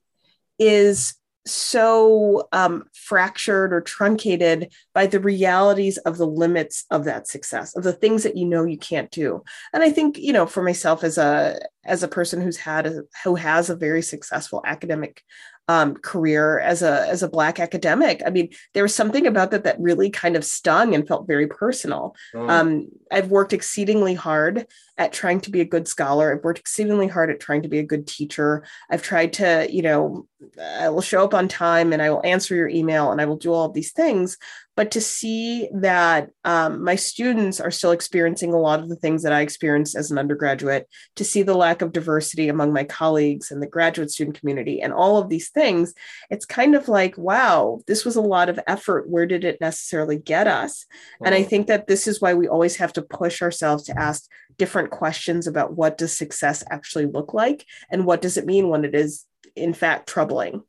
is 0.59 1.15
so 1.45 2.47
um, 2.51 2.85
fractured 2.93 3.73
or 3.73 3.81
truncated 3.81 4.71
by 4.93 5.05
the 5.05 5.19
realities 5.19 5.97
of 5.99 6.17
the 6.17 6.27
limits 6.27 6.85
of 6.89 7.03
that 7.05 7.27
success 7.27 7.75
of 7.75 7.83
the 7.83 7.93
things 7.93 8.23
that 8.23 8.37
you 8.37 8.45
know 8.45 8.63
you 8.63 8.77
can't 8.77 9.11
do 9.11 9.43
and 9.73 9.83
i 9.83 9.89
think 9.89 10.17
you 10.17 10.33
know 10.33 10.45
for 10.45 10.63
myself 10.63 11.03
as 11.03 11.17
a 11.17 11.59
as 11.85 12.01
a 12.01 12.07
person 12.07 12.41
who's 12.41 12.57
had 12.57 12.85
a, 12.85 13.03
who 13.23 13.35
has 13.35 13.69
a 13.69 13.75
very 13.75 14.01
successful 14.01 14.61
academic 14.65 15.21
um, 15.69 15.95
career 15.95 16.59
as 16.59 16.81
a 16.81 17.07
as 17.07 17.23
a 17.23 17.29
black 17.29 17.59
academic. 17.59 18.21
I 18.25 18.29
mean, 18.29 18.49
there 18.73 18.83
was 18.83 18.93
something 18.93 19.25
about 19.25 19.51
that 19.51 19.63
that 19.63 19.79
really 19.79 20.09
kind 20.09 20.35
of 20.35 20.43
stung 20.43 20.93
and 20.93 21.07
felt 21.07 21.27
very 21.27 21.47
personal. 21.47 22.15
Mm. 22.33 22.49
Um, 22.49 22.87
I've 23.11 23.31
worked 23.31 23.53
exceedingly 23.53 24.13
hard 24.13 24.67
at 24.97 25.13
trying 25.13 25.41
to 25.41 25.51
be 25.51 25.61
a 25.61 25.65
good 25.65 25.87
scholar. 25.87 26.31
I've 26.31 26.43
worked 26.43 26.59
exceedingly 26.59 27.07
hard 27.07 27.31
at 27.31 27.39
trying 27.39 27.63
to 27.63 27.69
be 27.69 27.79
a 27.79 27.83
good 27.83 28.07
teacher. 28.07 28.63
I've 28.91 29.01
tried 29.01 29.33
to, 29.33 29.67
you 29.69 29.81
know, 29.81 30.27
I 30.61 30.89
will 30.89 31.01
show 31.01 31.23
up 31.23 31.33
on 31.33 31.47
time 31.47 31.93
and 31.93 32.01
I 32.01 32.09
will 32.09 32.25
answer 32.25 32.55
your 32.55 32.69
email 32.69 33.11
and 33.11 33.19
I 33.19 33.25
will 33.25 33.37
do 33.37 33.51
all 33.53 33.65
of 33.65 33.73
these 33.73 33.91
things 33.91 34.37
but 34.75 34.91
to 34.91 35.01
see 35.01 35.69
that 35.73 36.29
um, 36.43 36.83
my 36.83 36.95
students 36.95 37.59
are 37.59 37.69
still 37.69 37.91
experiencing 37.91 38.53
a 38.53 38.59
lot 38.59 38.79
of 38.79 38.89
the 38.89 38.95
things 38.95 39.21
that 39.23 39.33
I 39.33 39.41
experienced 39.41 39.95
as 39.95 40.09
an 40.09 40.17
undergraduate, 40.17 40.87
to 41.15 41.23
see 41.23 41.43
the 41.43 41.53
lack 41.53 41.81
of 41.81 41.91
diversity 41.91 42.49
among 42.49 42.73
my 42.73 42.83
colleagues 42.83 43.51
and 43.51 43.61
the 43.61 43.67
graduate 43.67 44.09
student 44.09 44.39
community, 44.39 44.81
and 44.81 44.91
all 44.91 45.17
of 45.17 45.29
these 45.29 45.49
things, 45.49 45.93
it's 46.31 46.45
kind 46.45 46.75
of 46.75 46.87
like, 46.87 47.17
wow, 47.17 47.81
this 47.85 48.03
was 48.03 48.15
a 48.15 48.21
lot 48.21 48.49
of 48.49 48.59
effort. 48.65 49.07
Where 49.07 49.27
did 49.27 49.43
it 49.43 49.61
necessarily 49.61 50.17
get 50.17 50.47
us? 50.47 50.85
And 51.23 51.35
I 51.35 51.43
think 51.43 51.67
that 51.67 51.87
this 51.87 52.07
is 52.07 52.19
why 52.19 52.33
we 52.33 52.47
always 52.47 52.77
have 52.77 52.93
to 52.93 53.01
push 53.01 53.41
ourselves 53.41 53.83
to 53.85 53.99
ask 53.99 54.25
different 54.57 54.82
questions 54.88 55.47
about 55.47 55.73
what 55.75 55.97
does 55.97 56.15
success 56.17 56.63
actually 56.69 57.05
look 57.05 57.34
like 57.34 57.65
and 57.89 58.05
what 58.05 58.21
does 58.21 58.38
it 58.38 58.45
mean 58.45 58.69
when 58.69 58.86
it 58.86 58.95
is, 58.95 59.25
in 59.55 59.73
fact, 59.73 60.07
troubling. 60.07 60.63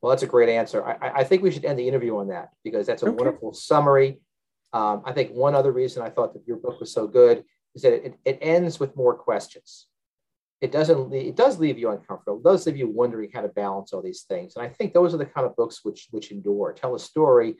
Well, 0.00 0.10
that's 0.10 0.22
a 0.22 0.26
great 0.26 0.48
answer. 0.48 0.84
I, 0.84 1.20
I 1.20 1.24
think 1.24 1.42
we 1.42 1.50
should 1.50 1.64
end 1.64 1.78
the 1.78 1.88
interview 1.88 2.16
on 2.18 2.28
that 2.28 2.50
because 2.62 2.86
that's 2.86 3.02
a 3.02 3.06
okay. 3.06 3.16
wonderful 3.16 3.52
summary. 3.52 4.20
Um, 4.72 5.02
I 5.04 5.12
think 5.12 5.32
one 5.32 5.54
other 5.54 5.72
reason 5.72 6.02
I 6.02 6.10
thought 6.10 6.34
that 6.34 6.46
your 6.46 6.58
book 6.58 6.80
was 6.80 6.92
so 6.92 7.06
good 7.06 7.44
is 7.74 7.82
that 7.82 7.92
it, 7.92 8.18
it 8.24 8.38
ends 8.40 8.78
with 8.78 8.96
more 8.96 9.14
questions. 9.14 9.86
It 10.60 10.72
doesn't. 10.72 11.12
It 11.12 11.36
does 11.36 11.58
leave 11.58 11.78
you 11.78 11.90
uncomfortable. 11.90 12.38
It 12.38 12.44
does 12.44 12.66
leave 12.66 12.76
you 12.76 12.88
wondering 12.88 13.30
how 13.32 13.42
to 13.42 13.48
balance 13.48 13.92
all 13.92 14.00
these 14.00 14.22
things. 14.22 14.56
And 14.56 14.64
I 14.64 14.68
think 14.68 14.94
those 14.94 15.12
are 15.12 15.18
the 15.18 15.26
kind 15.26 15.46
of 15.46 15.54
books 15.54 15.80
which 15.82 16.08
which 16.10 16.30
endure. 16.30 16.72
Tell 16.72 16.94
a 16.94 16.98
story, 16.98 17.56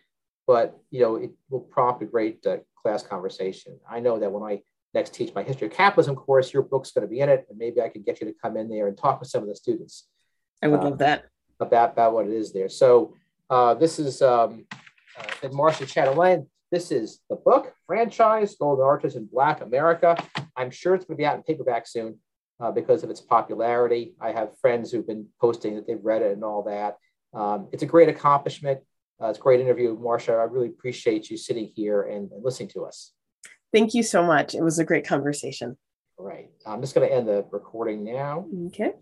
but 0.46 0.78
you 0.90 1.00
know 1.00 1.16
it 1.16 1.30
will 1.50 1.60
prompt 1.60 2.02
a 2.02 2.06
great 2.06 2.46
uh, 2.46 2.58
class 2.80 3.02
conversation. 3.02 3.78
I 3.88 4.00
know 4.00 4.18
that 4.18 4.30
when 4.30 4.42
I 4.42 4.62
next 4.94 5.14
teach 5.14 5.34
my 5.34 5.42
history 5.42 5.66
of 5.66 5.72
capitalism 5.72 6.16
course, 6.16 6.52
your 6.52 6.62
book's 6.62 6.92
going 6.92 7.06
to 7.06 7.10
be 7.10 7.20
in 7.20 7.28
it, 7.28 7.46
and 7.48 7.58
maybe 7.58 7.80
I 7.80 7.88
can 7.88 8.02
get 8.02 8.20
you 8.20 8.26
to 8.26 8.34
come 8.40 8.56
in 8.56 8.68
there 8.68 8.88
and 8.88 8.96
talk 8.96 9.20
with 9.20 9.28
some 9.28 9.42
of 9.42 9.48
the 9.48 9.56
students. 9.56 10.08
I 10.62 10.68
would 10.68 10.80
uh, 10.80 10.84
love 10.84 10.98
that 10.98 11.26
about, 11.60 11.92
about 11.92 12.14
what 12.14 12.26
it 12.26 12.32
is 12.32 12.52
there. 12.52 12.68
So 12.68 13.14
uh, 13.50 13.74
this 13.74 13.98
is 13.98 14.22
um, 14.22 14.66
uh, 15.18 15.48
Marcia 15.52 15.84
Chatelain. 15.84 16.46
This 16.72 16.90
is 16.90 17.20
the 17.30 17.36
book, 17.36 17.72
Franchise, 17.86 18.56
Golden 18.58 18.84
Arches 18.84 19.16
in 19.16 19.26
Black 19.26 19.60
America. 19.60 20.16
I'm 20.56 20.70
sure 20.70 20.94
it's 20.94 21.04
going 21.04 21.16
to 21.16 21.20
be 21.20 21.26
out 21.26 21.36
in 21.36 21.42
paperback 21.42 21.86
soon 21.86 22.18
uh, 22.58 22.72
because 22.72 23.04
of 23.04 23.10
its 23.10 23.20
popularity. 23.20 24.14
I 24.20 24.32
have 24.32 24.58
friends 24.60 24.90
who've 24.90 25.06
been 25.06 25.26
posting 25.40 25.76
that 25.76 25.86
they've 25.86 26.02
read 26.02 26.22
it 26.22 26.32
and 26.32 26.42
all 26.42 26.64
that. 26.64 26.96
Um, 27.38 27.68
it's 27.72 27.82
a 27.82 27.86
great 27.86 28.08
accomplishment. 28.08 28.80
Uh, 29.22 29.28
it's 29.28 29.38
a 29.38 29.42
great 29.42 29.60
interview, 29.60 29.96
Marcia. 29.98 30.32
I 30.32 30.44
really 30.44 30.68
appreciate 30.68 31.30
you 31.30 31.36
sitting 31.36 31.70
here 31.74 32.02
and, 32.02 32.30
and 32.32 32.44
listening 32.44 32.68
to 32.70 32.84
us. 32.84 33.12
Thank 33.72 33.94
you 33.94 34.02
so 34.02 34.22
much. 34.22 34.54
It 34.54 34.62
was 34.62 34.78
a 34.78 34.84
great 34.84 35.06
conversation. 35.06 35.76
All 36.18 36.26
right. 36.26 36.50
I'm 36.66 36.80
just 36.80 36.94
going 36.94 37.08
to 37.08 37.14
end 37.14 37.28
the 37.28 37.46
recording 37.50 38.04
now. 38.04 38.46
Okay. 38.66 38.92